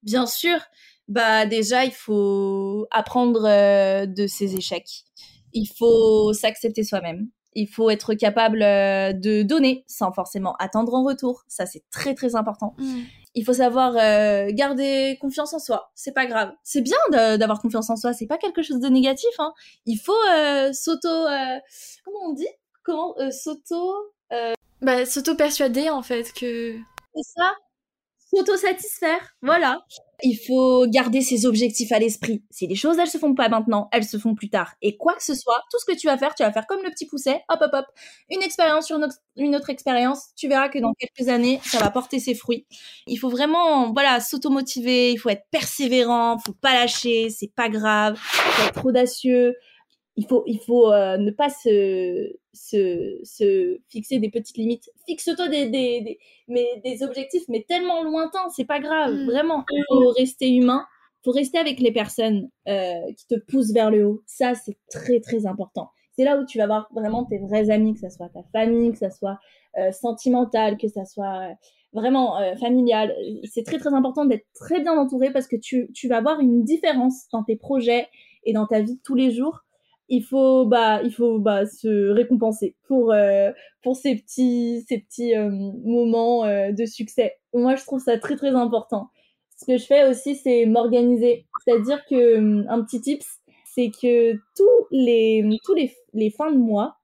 Bien 0.04 0.26
sûr. 0.26 0.60
Bah, 1.08 1.44
déjà, 1.46 1.84
il 1.84 1.92
faut 1.92 2.86
apprendre 2.92 3.44
euh, 3.46 4.06
de 4.06 4.28
ses 4.28 4.54
échecs. 4.54 5.04
Il 5.54 5.66
faut 5.66 6.32
s'accepter 6.34 6.84
soi-même 6.84 7.28
il 7.54 7.66
faut 7.66 7.90
être 7.90 8.14
capable 8.14 8.62
euh, 8.62 9.12
de 9.12 9.42
donner 9.42 9.84
sans 9.86 10.12
forcément 10.12 10.54
attendre 10.56 10.94
en 10.94 11.04
retour. 11.04 11.44
Ça, 11.48 11.66
c'est 11.66 11.82
très 11.90 12.14
très 12.14 12.36
important. 12.36 12.74
Mm. 12.78 13.00
Il 13.34 13.44
faut 13.44 13.52
savoir 13.52 13.94
euh, 13.96 14.48
garder 14.52 15.18
confiance 15.20 15.52
en 15.54 15.58
soi. 15.58 15.90
C'est 15.94 16.12
pas 16.12 16.26
grave. 16.26 16.52
C'est 16.62 16.80
bien 16.80 16.96
d'avoir 17.10 17.60
confiance 17.60 17.90
en 17.90 17.96
soi. 17.96 18.12
C'est 18.12 18.26
pas 18.26 18.38
quelque 18.38 18.62
chose 18.62 18.80
de 18.80 18.88
négatif. 18.88 19.30
Hein. 19.38 19.52
Il 19.86 19.96
faut 19.96 20.12
euh, 20.30 20.72
s'auto. 20.72 21.08
comment 22.04 22.20
on 22.26 22.32
dit? 22.32 22.48
Comment 22.82 23.14
s'auto. 23.30 23.94
Bah, 24.80 25.04
s'auto 25.06 25.34
persuader 25.34 25.90
en 25.90 26.02
fait 26.02 26.32
que. 26.32 26.76
C'est 27.14 27.40
ça 27.40 27.54
s'auto-satisfaire. 28.34 29.34
Voilà. 29.42 29.84
Il 30.22 30.34
faut 30.34 30.86
garder 30.88 31.20
ses 31.20 31.46
objectifs 31.46 31.92
à 31.92 31.98
l'esprit. 31.98 32.42
Si 32.50 32.66
les 32.66 32.74
choses, 32.74 32.98
elles 32.98 33.08
se 33.08 33.18
font 33.18 33.34
pas 33.34 33.48
maintenant, 33.48 33.88
elles 33.92 34.04
se 34.04 34.18
font 34.18 34.34
plus 34.34 34.50
tard. 34.50 34.74
Et 34.82 34.96
quoi 34.96 35.14
que 35.14 35.22
ce 35.22 35.34
soit, 35.34 35.62
tout 35.70 35.78
ce 35.78 35.84
que 35.84 35.96
tu 35.96 36.08
vas 36.08 36.18
faire, 36.18 36.34
tu 36.34 36.42
vas 36.42 36.52
faire 36.52 36.66
comme 36.66 36.82
le 36.82 36.90
petit 36.90 37.06
pousset, 37.06 37.42
hop, 37.48 37.60
hop, 37.60 37.70
hop. 37.72 37.84
Une 38.28 38.42
expérience 38.42 38.86
sur 38.86 38.98
une 39.36 39.54
autre, 39.54 39.70
expérience. 39.70 40.30
Tu 40.36 40.48
verras 40.48 40.68
que 40.68 40.80
dans 40.80 40.92
quelques 40.94 41.28
années, 41.28 41.60
ça 41.64 41.78
va 41.78 41.90
porter 41.90 42.18
ses 42.18 42.34
fruits. 42.34 42.66
Il 43.06 43.16
faut 43.16 43.28
vraiment, 43.28 43.92
voilà, 43.92 44.18
s'auto-motiver. 44.20 45.12
Il 45.12 45.18
faut 45.18 45.28
être 45.28 45.46
persévérant. 45.50 46.38
Faut 46.44 46.52
pas 46.52 46.74
lâcher. 46.74 47.30
C'est 47.30 47.52
pas 47.54 47.68
grave. 47.68 48.16
Faut 48.16 48.68
être 48.68 48.86
audacieux 48.86 49.54
il 50.18 50.26
faut, 50.26 50.42
il 50.46 50.58
faut 50.58 50.92
euh, 50.92 51.16
ne 51.16 51.30
pas 51.30 51.48
se, 51.48 52.32
se, 52.52 53.20
se, 53.22 53.78
fixer 53.88 54.18
des 54.18 54.30
petites 54.30 54.56
limites. 54.56 54.90
Fixe-toi 55.06 55.48
des, 55.48 55.66
des, 55.66 56.00
des, 56.00 56.18
mais 56.48 56.66
des 56.84 57.04
objectifs, 57.04 57.44
mais 57.48 57.64
tellement 57.68 58.02
lointains, 58.02 58.48
c'est 58.50 58.64
pas 58.64 58.80
grave. 58.80 59.14
Mm. 59.14 59.26
Vraiment, 59.26 59.64
il 59.70 59.84
faut 59.88 60.08
rester 60.10 60.52
humain. 60.52 60.84
Il 61.20 61.24
faut 61.26 61.30
rester 61.30 61.58
avec 61.58 61.78
les 61.78 61.92
personnes 61.92 62.50
euh, 62.66 63.00
qui 63.16 63.28
te 63.28 63.36
poussent 63.36 63.70
vers 63.70 63.92
le 63.92 64.06
haut. 64.06 64.22
Ça, 64.26 64.54
c'est 64.56 64.76
très, 64.90 65.20
très 65.20 65.46
important. 65.46 65.90
C'est 66.16 66.24
là 66.24 66.36
où 66.36 66.44
tu 66.44 66.58
vas 66.58 66.66
voir 66.66 66.88
vraiment 66.92 67.24
tes 67.24 67.38
vrais 67.38 67.70
amis, 67.70 67.94
que 67.94 68.00
ce 68.00 68.08
soit 68.08 68.28
ta 68.28 68.42
famille, 68.50 68.90
que 68.90 68.98
ce 68.98 69.10
soit 69.10 69.38
euh, 69.78 69.92
sentimental, 69.92 70.78
que 70.78 70.88
ce 70.88 71.04
soit 71.04 71.50
euh, 71.50 71.54
vraiment 71.92 72.38
familial. 72.58 73.14
C'est 73.44 73.62
très, 73.62 73.78
très 73.78 73.94
important 73.94 74.24
d'être 74.24 74.46
très 74.52 74.80
bien 74.80 74.98
entouré 74.98 75.30
parce 75.30 75.46
que 75.46 75.56
tu, 75.56 75.92
tu 75.94 76.08
vas 76.08 76.20
voir 76.20 76.40
une 76.40 76.64
différence 76.64 77.28
dans 77.32 77.44
tes 77.44 77.56
projets 77.56 78.08
et 78.42 78.52
dans 78.52 78.66
ta 78.66 78.80
vie 78.80 78.96
de 78.96 79.00
tous 79.04 79.14
les 79.14 79.30
jours 79.30 79.62
il 80.08 80.24
faut 80.24 80.64
bah 80.64 81.02
il 81.02 81.12
faut 81.12 81.38
bah 81.38 81.66
se 81.66 82.10
récompenser 82.10 82.76
pour 82.86 83.12
euh, 83.12 83.52
pour 83.82 83.96
ces 83.96 84.16
petits 84.16 84.84
ces 84.88 84.98
petits 84.98 85.36
euh, 85.36 85.50
moments 85.50 86.44
euh, 86.44 86.72
de 86.72 86.86
succès. 86.86 87.36
Moi 87.52 87.76
je 87.76 87.84
trouve 87.84 88.02
ça 88.02 88.18
très 88.18 88.36
très 88.36 88.50
important. 88.50 89.08
Ce 89.58 89.66
que 89.66 89.76
je 89.76 89.84
fais 89.84 90.08
aussi 90.08 90.36
c'est 90.36 90.66
m'organiser, 90.66 91.46
c'est-à-dire 91.64 92.04
que 92.08 92.66
un 92.68 92.82
petit 92.82 93.00
tips 93.00 93.26
c'est 93.74 93.90
que 93.90 94.34
tous 94.56 94.86
les 94.90 95.44
tous 95.64 95.74
les, 95.74 95.94
les 96.14 96.30
fins 96.30 96.52
de 96.52 96.58
mois 96.58 96.96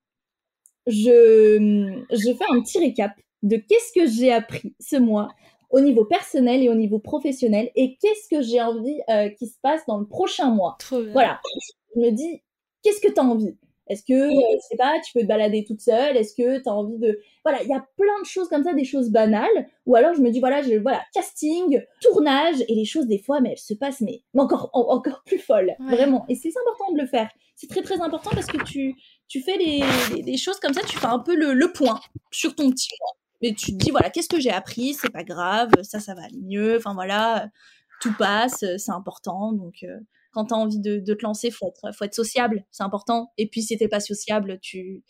je 0.87 2.01
je 2.11 2.33
fais 2.35 2.45
un 2.51 2.61
petit 2.63 2.79
récap 2.79 3.13
de 3.43 3.57
qu'est-ce 3.57 3.93
que 3.93 4.07
j'ai 4.07 4.33
appris 4.33 4.75
ce 4.81 4.97
mois 4.97 5.29
au 5.71 5.81
niveau 5.81 6.05
personnel 6.05 6.63
et 6.63 6.69
au 6.71 6.75
niveau 6.75 7.01
professionnel 7.01 7.71
et 7.75 7.97
qu'est-ce 8.01 8.35
que 8.35 8.43
j'ai 8.43 8.63
envie 8.63 9.01
qui 9.39 9.47
se 9.47 9.59
passe 9.61 9.85
dans 9.87 9.99
le 9.99 10.07
prochain 10.07 10.51
mois. 10.51 10.79
Voilà. 11.13 11.41
Je 11.95 12.01
me 12.01 12.11
dis 12.11 12.43
qu'est-ce 12.85 13.01
que 13.01 13.13
tu 13.13 13.21
as 13.21 13.25
envie? 13.25 13.57
Est-ce 13.89 14.03
que, 14.03 14.15
euh, 14.15 14.57
je 14.57 14.67
sais 14.69 14.77
pas, 14.77 14.95
tu 15.05 15.13
peux 15.13 15.21
te 15.21 15.27
balader 15.27 15.65
toute 15.65 15.81
seule? 15.81 16.17
Est-ce 16.17 16.35
que 16.35 16.63
tu 16.63 16.69
as 16.69 16.73
envie 16.73 16.99
de... 16.99 17.21
Voilà, 17.45 17.63
il 17.63 17.69
y 17.69 17.75
a 17.75 17.87
plein 17.97 18.21
de 18.23 18.27
choses 18.27 18.49
comme 18.49 18.65
ça, 18.65 18.73
des 18.73 18.85
choses 18.85 19.11
banales. 19.11 19.69
Ou 19.85 19.95
alors 19.95 20.15
je 20.15 20.23
me 20.23 20.31
dis, 20.31 20.41
voilà, 20.41 20.63
je, 20.63 20.77
voilà 20.77 21.03
casting, 21.13 21.83
tournage, 22.01 22.63
et 22.69 22.75
les 22.75 22.87
choses, 22.87 23.07
des 23.07 23.19
fois, 23.19 23.41
mais 23.41 23.51
elles 23.53 23.59
se 23.59 23.75
passent, 23.75 24.01
mais, 24.01 24.23
encore, 24.37 24.71
encore 24.73 25.23
plus 25.27 25.39
folles, 25.39 25.75
vraiment. 25.81 26.25
Et 26.29 26.35
c'est 26.35 26.49
important 26.49 26.93
de 26.93 27.01
le 27.01 27.07
faire. 27.07 27.31
C'est 27.57 27.69
très, 27.69 27.83
très 27.83 28.01
important 28.01 28.31
parce 28.31 28.47
que 28.47 28.63
tu, 28.65 28.95
tu 29.29 29.43
fais 29.43 29.59
des, 29.59 30.37
choses 30.39 30.59
comme 30.61 30.73
ça, 30.73 30.81
tu 30.83 30.97
fais 30.97 31.07
un 31.07 31.19
peu 31.19 31.37
le, 31.37 31.53
le 31.53 31.73
point 31.73 32.01
sur 32.31 32.55
ton 32.55 32.71
petit 32.71 32.89
point. 32.99 33.21
Mais 33.43 33.53
tu 33.53 33.73
te 33.73 33.77
dis, 33.77 33.91
voilà, 33.91 34.09
qu'est-ce 34.09 34.29
que 34.29 34.41
j'ai 34.41 34.51
appris? 34.51 34.95
C'est 34.95 35.13
pas 35.13 35.25
grave, 35.25 35.71
ça, 35.83 36.01
ça 36.01 36.15
va 36.15 36.23
aller 36.23 36.41
mieux. 36.41 36.79
Enfin, 36.79 36.95
voilà, 36.95 37.49
tout 38.01 38.15
passe, 38.19 38.65
c'est 38.79 38.93
important. 38.93 39.53
Donc, 39.53 39.83
euh, 39.83 39.99
quand 40.35 40.47
tu 40.47 40.55
as 40.55 40.57
envie 40.57 40.81
de, 40.81 40.99
te 41.01 41.23
lancer, 41.23 41.51
faut 41.51 41.69
être, 41.69 41.95
faut 41.97 42.05
être 42.05 42.15
sociable, 42.15 42.65
c'est 42.71 42.83
important. 42.83 43.33
Et 43.39 43.47
puis 43.49 43.63
si 43.63 43.77
t'es 43.79 43.89
pas 43.89 44.01
sociable, 44.01 44.59
tu 44.61 45.03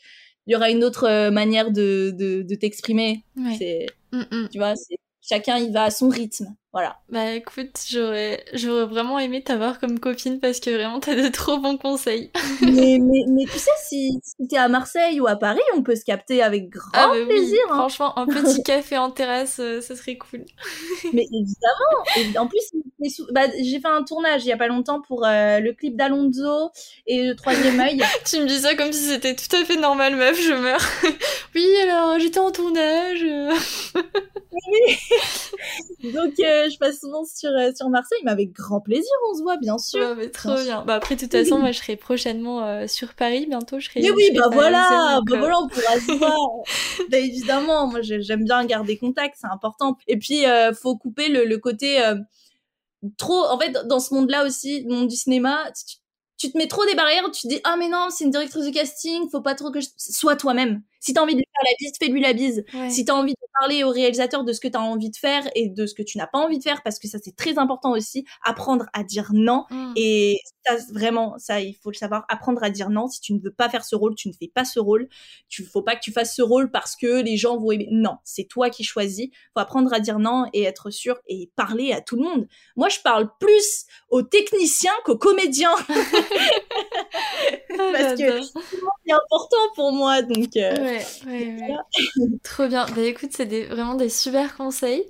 il 0.47 0.53
y 0.53 0.57
aura 0.57 0.71
une 0.71 0.85
autre 0.85 1.05
euh, 1.05 1.31
manière 1.31 1.71
de, 1.71 2.13
de, 2.15 2.55
t'exprimer. 2.55 3.25
C'est, 3.59 3.87
mm, 4.13 4.21
mm. 4.31 4.49
tu 4.51 4.59
vois, 4.59 4.77
c'est 4.77 4.99
chacun 5.27 5.57
il 5.57 5.73
va 5.73 5.85
à 5.85 5.91
son 5.91 6.09
rythme. 6.09 6.55
Voilà. 6.73 6.97
Bah 7.09 7.33
écoute, 7.35 7.79
j'aurais, 7.89 8.45
j'aurais 8.53 8.87
vraiment 8.87 9.19
aimé 9.21 9.43
t'avoir 9.45 9.79
comme 9.79 10.01
copine 10.01 10.41
parce 10.41 10.59
que 10.59 10.71
vraiment 10.71 10.99
t'as 10.99 11.15
de 11.15 11.29
trop 11.29 11.59
bons 11.59 11.79
conseils. 11.79 12.31
mais, 12.63 12.99
mais, 13.01 13.25
mais, 13.29 13.45
tu 13.45 13.59
sais, 13.59 13.71
si, 13.85 14.19
si 14.23 14.49
t'es 14.49 14.57
à 14.57 14.69
Marseille 14.69 15.21
ou 15.21 15.27
à 15.27 15.37
Paris, 15.37 15.61
on 15.77 15.83
peut 15.83 15.95
se 15.95 16.05
capter 16.05 16.43
avec 16.43 16.69
grand 16.69 16.91
ah, 16.93 17.09
bah 17.09 17.27
plaisir. 17.27 17.61
Hein. 17.71 17.77
Franchement, 17.77 18.19
un 18.19 18.27
petit 18.27 18.63
café 18.65 18.99
en 18.99 19.11
terrasse, 19.11 19.61
euh, 19.61 19.81
ça 19.81 19.95
serait 19.95 20.19
cool. 20.19 20.45
mais 21.13 21.27
évidemment. 21.33 22.41
en 22.41 22.49
plus, 22.49 22.73
bah, 23.33 23.43
j'ai 23.63 23.81
fait 23.81 23.89
un 23.89 24.03
tournage 24.05 24.45
il 24.45 24.49
y 24.49 24.53
a 24.53 24.57
pas 24.57 24.69
longtemps 24.69 25.01
pour 25.01 25.25
euh, 25.25 25.61
le 25.61 25.73
clip 25.73 25.97
d'Alonso 25.97 26.71
et 27.07 27.27
le 27.27 27.35
troisième 27.35 27.79
œil. 27.81 28.03
tu 28.25 28.41
me 28.41 28.47
dis 28.47 28.59
ça 28.59 28.75
comme 28.75 28.93
si 28.93 29.03
c'était 29.03 29.35
tout 29.35 29.55
à 29.57 29.65
fait 29.65 29.77
normal, 29.77 30.17
meuf, 30.17 30.41
je 30.41 30.53
meurs. 30.53 30.81
oui, 31.55 31.67
alors 31.83 32.19
j'étais 32.19 32.41
en 32.41 32.51
tournage. 32.51 33.25
oui. 34.53 36.13
Donc, 36.13 36.35
euh, 36.41 36.69
je 36.71 36.79
passe 36.79 37.01
souvent 37.01 37.25
sur, 37.25 37.51
euh, 37.51 37.71
sur 37.75 37.89
Marseille, 37.89 38.19
mais 38.25 38.31
avec 38.31 38.53
grand 38.53 38.81
plaisir, 38.81 39.11
on 39.31 39.37
se 39.37 39.43
voit, 39.43 39.57
bien 39.57 39.79
sûr. 39.79 40.15
mais 40.17 40.31
trop 40.31 40.55
bien. 40.63 40.85
Bah, 40.87 40.95
après, 40.95 41.17
de 41.17 41.21
toute 41.21 41.33
façon, 41.33 41.59
moi, 41.59 41.73
je 41.73 41.79
serai 41.79 41.97
prochainement 41.97 42.65
euh, 42.65 42.87
sur 42.87 43.15
Paris, 43.15 43.47
bientôt, 43.47 43.81
je 43.81 43.89
serai. 43.89 44.01
Mais 44.01 44.11
oui, 44.11 44.31
bah 44.35 44.49
voilà, 44.53 45.21
bah 45.27 45.37
voilà, 45.39 45.59
on 45.59 45.69
pourra 45.69 45.95
se 45.95 46.13
voir. 46.19 46.37
bah, 47.11 47.19
évidemment, 47.19 47.87
moi, 47.87 48.01
j'aime 48.03 48.45
bien 48.45 48.65
garder 48.65 48.97
contact, 48.99 49.37
c'est 49.41 49.53
important. 49.53 49.97
Et 50.07 50.19
puis, 50.19 50.45
faut 50.81 50.97
couper 50.97 51.29
le, 51.29 51.45
le 51.45 51.59
côté 51.59 52.01
trop. 53.17 53.45
En 53.47 53.59
fait, 53.59 53.73
dans 53.87 54.01
ce 54.01 54.15
monde-là 54.15 54.45
aussi, 54.45 54.83
le 54.83 54.95
monde 54.95 55.09
du 55.09 55.17
cinéma, 55.17 55.71
tu, 56.39 56.51
te 56.51 56.59
mets 56.59 56.69
trop 56.69 56.85
des 56.85 56.95
barrières, 56.95 57.25
tu 57.31 57.43
te 57.43 57.49
dis 57.49 57.61
ah 57.65 57.77
mais 57.79 57.89
non 57.89 58.09
c'est 58.11 58.25
une 58.25 58.31
directrice 58.31 58.67
de 58.67 58.71
casting, 58.71 59.31
faut 59.31 59.41
pas 59.41 59.55
trop 59.55 59.71
que 59.71 59.81
je... 59.81 59.89
sois 59.97 60.37
toi-même. 60.37 60.83
Si 61.05 61.13
t'as 61.13 61.21
envie 61.21 61.35
de 61.35 61.41
lui 61.41 61.47
faire 61.53 61.71
la 61.71 61.77
bise, 61.79 61.93
fais-lui 61.99 62.21
la 62.23 62.33
bise. 62.33 62.65
Si 62.89 63.05
t'as 63.05 63.13
envie 63.13 63.35
de 63.35 63.61
parler 63.61 63.85
au 63.85 63.91
réalisateur 63.91 64.43
de 64.43 64.55
ce 64.55 64.61
que 64.61 64.69
t'as 64.69 64.79
envie 64.79 65.11
de 65.11 65.17
faire 65.17 65.43
et 65.55 65.69
de 65.69 65.85
ce 65.85 65.93
que 65.93 66.03
tu 66.03 66.17
n'as 66.17 66.27
pas 66.27 66.39
envie 66.39 66.57
de 66.57 66.63
faire, 66.63 66.83
parce 66.83 66.99
que 66.99 67.09
ça 67.09 67.19
c'est 67.23 67.37
très 67.37 67.59
important 67.59 67.93
aussi, 67.93 68.25
apprendre 68.43 68.87
à 68.95 69.05
dire 69.05 69.29
non. 69.35 69.67
Mm. 69.71 69.93
Et 69.97 70.41
ça 70.65 70.77
vraiment, 70.95 71.35
ça 71.37 71.61
il 71.61 71.75
faut 71.75 71.91
le 71.91 71.97
savoir, 71.97 72.25
apprendre 72.31 72.65
à 72.65 72.71
dire 72.71 72.89
non. 72.89 73.07
Si 73.07 73.21
tu 73.21 73.35
ne 73.35 73.39
veux 73.39 73.53
pas 73.53 73.69
faire 73.69 73.85
ce 73.85 73.95
rôle, 73.95 74.15
tu 74.15 74.29
ne 74.29 74.33
fais 74.33 74.51
pas 74.53 74.65
ce 74.65 74.81
rôle. 74.81 75.07
Tu 75.51 75.63
faut 75.63 75.83
pas 75.83 75.95
que 75.95 76.01
tu 76.01 76.11
fasses 76.11 76.35
ce 76.35 76.41
rôle 76.41 76.71
parce 76.71 76.97
que 76.97 77.21
les 77.23 77.37
gens 77.37 77.59
vont 77.59 77.71
aimer. 77.73 77.89
Non, 77.91 78.17
c'est 78.25 78.45
toi 78.45 78.71
qui 78.71 78.83
choisis. 78.83 79.29
Faut 79.53 79.61
apprendre 79.61 79.93
à 79.93 80.01
dire 80.01 80.19
non 80.19 80.47
et 80.55 80.63
être 80.63 80.89
sûr 80.89 81.19
et 81.27 81.51
parler 81.55 81.93
à 81.93 82.01
tout 82.01 82.17
le 82.17 82.23
monde. 82.23 82.49
Moi 82.77 82.89
je 82.89 83.01
parle 83.01 83.29
plus 83.39 83.85
aux 84.09 84.23
techniciens 84.23 84.95
qu'aux 85.05 85.19
comédiens. 85.19 85.75
Ah, 87.77 87.91
parce 87.93 88.15
que 88.15 88.41
c'est 88.43 89.13
important 89.13 89.57
pour 89.75 89.93
moi 89.93 90.23
donc. 90.23 90.57
Euh, 90.57 90.99
Trop 92.45 92.69
bien. 92.69 92.87
Bah 92.95 93.03
écoute, 93.03 93.31
c'est 93.33 93.47
des, 93.47 93.65
vraiment 93.65 93.95
des 93.95 94.09
super 94.09 94.57
conseils. 94.57 95.05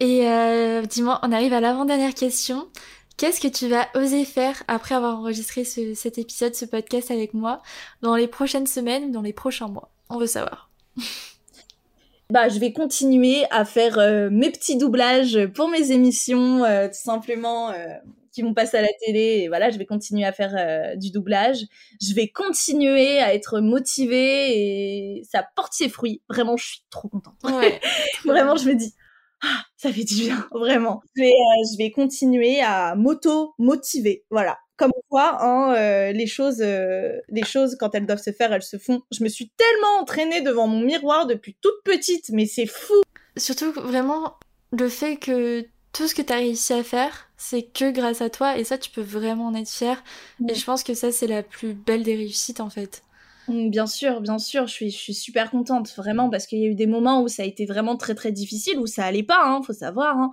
Et 0.00 0.28
euh, 0.28 0.82
dis-moi, 0.82 1.20
on 1.22 1.30
arrive 1.30 1.52
à 1.52 1.60
l'avant-dernière 1.60 2.14
question. 2.14 2.68
Qu'est-ce 3.16 3.40
que 3.40 3.48
tu 3.48 3.68
vas 3.68 3.86
oser 3.94 4.24
faire 4.24 4.62
après 4.66 4.94
avoir 4.94 5.18
enregistré 5.18 5.64
cet 5.64 6.18
épisode, 6.18 6.54
ce 6.54 6.64
podcast 6.64 7.10
avec 7.10 7.34
moi, 7.34 7.60
dans 8.00 8.16
les 8.16 8.26
prochaines 8.26 8.66
semaines, 8.66 9.12
dans 9.12 9.22
les 9.22 9.34
prochains 9.34 9.68
mois? 9.68 9.90
On 10.08 10.18
veut 10.18 10.26
savoir. 10.26 10.70
bah, 12.30 12.48
je 12.48 12.58
vais 12.58 12.72
continuer 12.72 13.44
à 13.50 13.64
faire 13.64 13.98
euh, 13.98 14.30
mes 14.30 14.50
petits 14.50 14.78
doublages 14.78 15.46
pour 15.54 15.68
mes 15.68 15.92
émissions, 15.92 16.64
euh, 16.64 16.88
tout 16.88 16.94
simplement, 16.94 17.70
euh, 17.70 17.88
qui 18.32 18.42
vont 18.42 18.54
passer 18.54 18.78
à 18.78 18.82
la 18.82 18.92
télé. 19.04 19.42
Et 19.42 19.48
voilà, 19.48 19.70
je 19.70 19.78
vais 19.78 19.86
continuer 19.86 20.24
à 20.24 20.32
faire 20.32 20.96
du 20.96 21.10
doublage. 21.10 21.58
Je 22.00 22.14
vais 22.14 22.28
continuer 22.28 23.18
à 23.18 23.34
être 23.34 23.60
motivée 23.60 25.18
et 25.18 25.22
ça 25.24 25.46
porte 25.56 25.72
ses 25.72 25.88
fruits. 25.88 26.22
Vraiment, 26.28 26.56
je 26.56 26.66
suis 26.66 26.84
trop 26.90 27.08
contente. 27.08 27.36
Ouais. 27.44 27.80
Vraiment, 28.24 28.56
je 28.56 28.68
me 28.68 28.74
dis, 28.74 28.94
ah, 29.42 29.62
ça 29.76 29.92
fait 29.92 30.04
du 30.04 30.16
bien, 30.16 30.46
vraiment. 30.52 31.00
Je 31.16 31.22
vais, 31.22 31.32
je 31.72 31.78
vais 31.78 31.90
continuer 31.90 32.60
à 32.60 32.94
m'auto-motiver. 32.94 34.24
Voilà 34.30 34.58
comme 34.80 34.92
quoi, 35.10 35.44
hein, 35.44 35.74
euh, 35.74 36.12
les 36.12 36.26
choses, 36.26 36.62
euh, 36.62 37.18
les 37.28 37.44
choses 37.44 37.76
quand 37.78 37.94
elles 37.94 38.06
doivent 38.06 38.22
se 38.22 38.32
faire, 38.32 38.50
elles 38.50 38.62
se 38.62 38.78
font. 38.78 39.02
Je 39.12 39.22
me 39.22 39.28
suis 39.28 39.50
tellement 39.50 40.00
entraînée 40.00 40.40
devant 40.40 40.66
mon 40.66 40.80
miroir 40.80 41.26
depuis 41.26 41.54
toute 41.60 41.84
petite, 41.84 42.30
mais 42.30 42.46
c'est 42.46 42.64
fou. 42.64 42.94
Surtout 43.36 43.72
vraiment 43.72 44.38
le 44.72 44.88
fait 44.88 45.16
que 45.16 45.66
tout 45.92 46.06
ce 46.06 46.14
que 46.14 46.22
tu 46.22 46.32
as 46.32 46.36
réussi 46.36 46.72
à 46.72 46.82
faire, 46.82 47.28
c'est 47.36 47.62
que 47.62 47.90
grâce 47.90 48.20
à 48.20 48.30
toi, 48.30 48.58
et 48.58 48.64
ça, 48.64 48.78
tu 48.78 48.90
peux 48.90 49.00
vraiment 49.00 49.46
en 49.46 49.54
être 49.54 49.70
fier. 49.70 50.02
Et 50.48 50.54
je 50.54 50.64
pense 50.64 50.82
que 50.82 50.94
ça, 50.94 51.10
c'est 51.10 51.26
la 51.26 51.42
plus 51.42 51.74
belle 51.74 52.02
des 52.02 52.14
réussites, 52.14 52.60
en 52.60 52.70
fait. 52.70 53.02
Mmh, 53.48 53.70
bien 53.70 53.86
sûr, 53.86 54.20
bien 54.20 54.38
sûr, 54.38 54.66
je 54.66 54.72
suis, 54.72 54.90
je 54.90 54.98
suis 54.98 55.14
super 55.14 55.50
contente, 55.50 55.92
vraiment, 55.96 56.30
parce 56.30 56.46
qu'il 56.46 56.60
y 56.60 56.64
a 56.64 56.68
eu 56.68 56.74
des 56.74 56.86
moments 56.86 57.22
où 57.22 57.28
ça 57.28 57.42
a 57.42 57.46
été 57.46 57.66
vraiment 57.66 57.96
très 57.96 58.14
très 58.14 58.32
difficile, 58.32 58.78
où 58.78 58.86
ça 58.86 59.04
allait 59.04 59.22
pas, 59.22 59.42
hein, 59.44 59.62
faut 59.62 59.72
savoir. 59.72 60.16
Hein. 60.16 60.30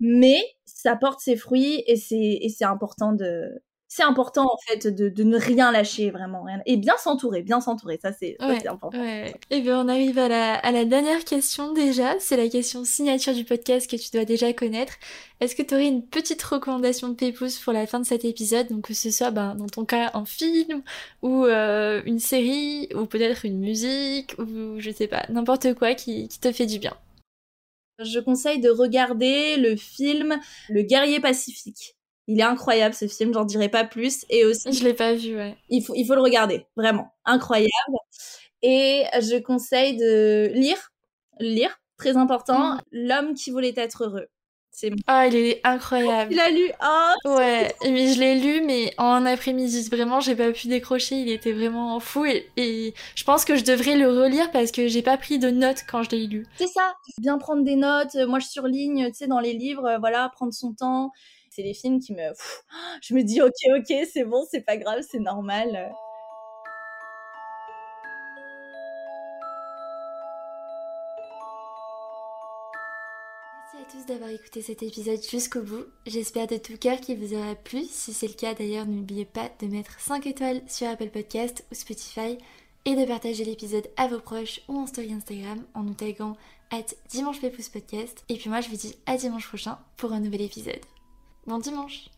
Mais 0.00 0.42
ça 0.64 0.96
porte 0.96 1.20
ses 1.20 1.36
fruits 1.36 1.82
et 1.86 1.96
c'est 1.96 2.64
important 2.64 3.12
de, 3.12 3.62
c'est 3.94 4.02
important 4.02 4.46
en 4.52 4.56
fait 4.66 4.88
de, 4.88 5.22
ne 5.22 5.38
rien 5.38 5.70
lâcher 5.70 6.10
vraiment 6.10 6.42
rien. 6.42 6.60
et 6.66 6.76
bien 6.76 6.96
s'entourer 6.96 7.42
bien 7.42 7.60
s'entourer 7.60 8.00
ça 8.02 8.12
c'est 8.12 8.36
important. 8.40 8.90
et 8.92 9.32
eh 9.50 9.60
bien 9.60 9.80
on 9.80 9.88
arrive 9.88 10.18
à 10.18 10.28
la, 10.28 10.84
dernière 10.84 11.24
question 11.24 11.72
déjà. 11.72 12.18
C'est 12.18 12.36
la 12.36 12.48
question 12.48 12.84
signature 12.84 13.34
du 13.34 13.44
podcast 13.44 13.88
que 13.88 13.94
tu 13.94 14.10
dois 14.12 14.24
déjà 14.24 14.52
connaître. 14.52 14.94
Est-ce 15.40 15.54
que 15.54 15.62
tu 15.62 15.74
aurais 15.74 15.86
une 15.86 16.04
petite 16.04 16.42
recommandation 16.42 17.08
de 17.08 17.14
Pépouze 17.14 17.58
pour 17.58 17.72
la 17.72 17.86
fin 17.86 18.00
de 18.00 18.04
cet 18.04 18.24
épisode? 18.24 18.66
Donc 18.66 18.88
que 18.88 18.94
ce 18.94 19.12
soit 19.12 19.30
ben, 19.30 19.54
dans 19.54 19.68
ton 19.68 19.84
cas 19.84 20.10
un 20.14 20.24
film 20.24 20.82
ou 21.22 21.44
euh, 21.44 22.02
une 22.04 22.18
série 22.18 22.88
ou 22.96 23.06
peut-être 23.06 23.44
une 23.44 23.60
musique 23.60 24.34
ou 24.38 24.80
je 24.80 24.90
sais 24.90 25.06
pas 25.06 25.24
n'importe 25.28 25.72
quoi 25.74 25.94
qui, 25.94 26.26
qui 26.26 26.40
te 26.40 26.50
fait 26.50 26.66
du 26.66 26.80
bien. 26.80 26.96
Je 28.00 28.18
conseille 28.18 28.60
de 28.60 28.70
regarder 28.70 29.56
le 29.56 29.76
film 29.76 30.40
Le 30.68 30.82
guerrier 30.82 31.20
pacifique 31.20 31.94
il 32.26 32.40
est 32.40 32.44
incroyable 32.44 32.94
ce 32.94 33.06
film, 33.06 33.32
j'en 33.34 33.44
dirai 33.44 33.68
pas 33.68 33.84
plus. 33.84 34.24
Et 34.30 34.44
aussi, 34.44 34.72
je 34.72 34.84
l'ai 34.84 34.94
pas 34.94 35.14
vu, 35.14 35.36
ouais. 35.36 35.56
Il 35.68 35.82
faut, 35.82 35.94
il 35.94 36.06
faut 36.06 36.14
le 36.14 36.22
regarder, 36.22 36.66
vraiment 36.76 37.12
incroyable. 37.24 37.70
Et 38.62 39.04
je 39.20 39.38
conseille 39.38 39.96
de 39.96 40.50
lire, 40.54 40.92
lire, 41.38 41.78
très 41.98 42.16
important, 42.16 42.74
mm. 42.74 42.80
L'homme 42.92 43.34
qui 43.34 43.50
voulait 43.50 43.74
être 43.76 44.04
heureux. 44.04 44.28
C'est 44.76 44.90
ah, 45.06 45.28
il 45.28 45.36
est 45.36 45.60
incroyable. 45.62 46.32
Il 46.32 46.40
a 46.40 46.50
lu? 46.50 46.68
Oh, 46.82 47.36
ouais, 47.36 47.72
mais 47.84 48.12
je 48.12 48.18
l'ai 48.18 48.40
lu, 48.40 48.60
mais 48.66 48.92
en 48.98 49.24
après-midi, 49.24 49.88
vraiment, 49.88 50.18
j'ai 50.18 50.34
pas 50.34 50.50
pu 50.50 50.66
décrocher. 50.66 51.14
Il 51.14 51.30
était 51.30 51.52
vraiment 51.52 52.00
fou 52.00 52.24
et, 52.24 52.50
et, 52.56 52.92
je 53.14 53.22
pense 53.22 53.44
que 53.44 53.54
je 53.54 53.62
devrais 53.62 53.94
le 53.94 54.08
relire 54.08 54.50
parce 54.50 54.72
que 54.72 54.88
j'ai 54.88 55.02
pas 55.02 55.16
pris 55.16 55.38
de 55.38 55.48
notes 55.48 55.84
quand 55.88 56.02
je 56.02 56.10
l'ai 56.10 56.26
lu. 56.26 56.44
C'est 56.58 56.66
ça. 56.66 56.94
Bien 57.18 57.38
prendre 57.38 57.62
des 57.62 57.76
notes. 57.76 58.16
Moi, 58.26 58.40
je 58.40 58.48
surligne, 58.48 59.06
tu 59.12 59.14
sais, 59.14 59.26
dans 59.28 59.38
les 59.38 59.52
livres, 59.52 59.98
voilà, 60.00 60.28
prendre 60.34 60.52
son 60.52 60.74
temps 60.74 61.12
c'est 61.54 61.62
les 61.62 61.74
films 61.74 62.00
qui 62.00 62.12
me. 62.12 62.32
je 63.02 63.14
me 63.14 63.22
dis, 63.22 63.40
ok, 63.40 63.52
ok, 63.78 63.94
c'est 64.12 64.24
bon, 64.24 64.44
c'est 64.50 64.62
pas 64.62 64.76
grave, 64.76 65.02
c'est 65.08 65.20
normal. 65.20 65.92
Merci 73.72 73.76
à 73.76 73.90
tous 73.90 74.06
d'avoir 74.06 74.30
écouté 74.30 74.62
cet 74.62 74.82
épisode 74.82 75.22
jusqu'au 75.22 75.62
bout. 75.62 75.84
J'espère 76.06 76.46
de 76.46 76.56
tout 76.56 76.76
cœur 76.76 77.00
qu'il 77.00 77.18
vous 77.18 77.34
aura 77.34 77.54
plu. 77.54 77.84
Si 77.84 78.12
c'est 78.12 78.28
le 78.28 78.34
cas 78.34 78.54
d'ailleurs, 78.54 78.86
n'oubliez 78.86 79.24
pas 79.24 79.50
de 79.60 79.66
mettre 79.66 80.00
5 80.00 80.26
étoiles 80.26 80.62
sur 80.68 80.88
Apple 80.88 81.10
Podcast 81.10 81.64
ou 81.70 81.74
Spotify 81.74 82.38
et 82.84 82.96
de 82.96 83.04
partager 83.06 83.44
l'épisode 83.44 83.88
à 83.96 84.08
vos 84.08 84.20
proches 84.20 84.60
ou 84.68 84.78
en 84.78 84.86
story 84.86 85.12
Instagram 85.12 85.64
en 85.74 85.84
nous 85.84 85.94
taguant 85.94 86.36
at 86.70 86.94
dimanche 87.08 87.40
podcast. 87.40 88.24
Et 88.28 88.36
puis 88.36 88.50
moi 88.50 88.60
je 88.60 88.68
vous 88.68 88.76
dis 88.76 88.96
à 89.06 89.16
dimanche 89.16 89.48
prochain 89.48 89.78
pour 89.96 90.12
un 90.12 90.20
nouvel 90.20 90.42
épisode. 90.42 90.80
Bon 91.46 91.58
dimanche 91.58 92.10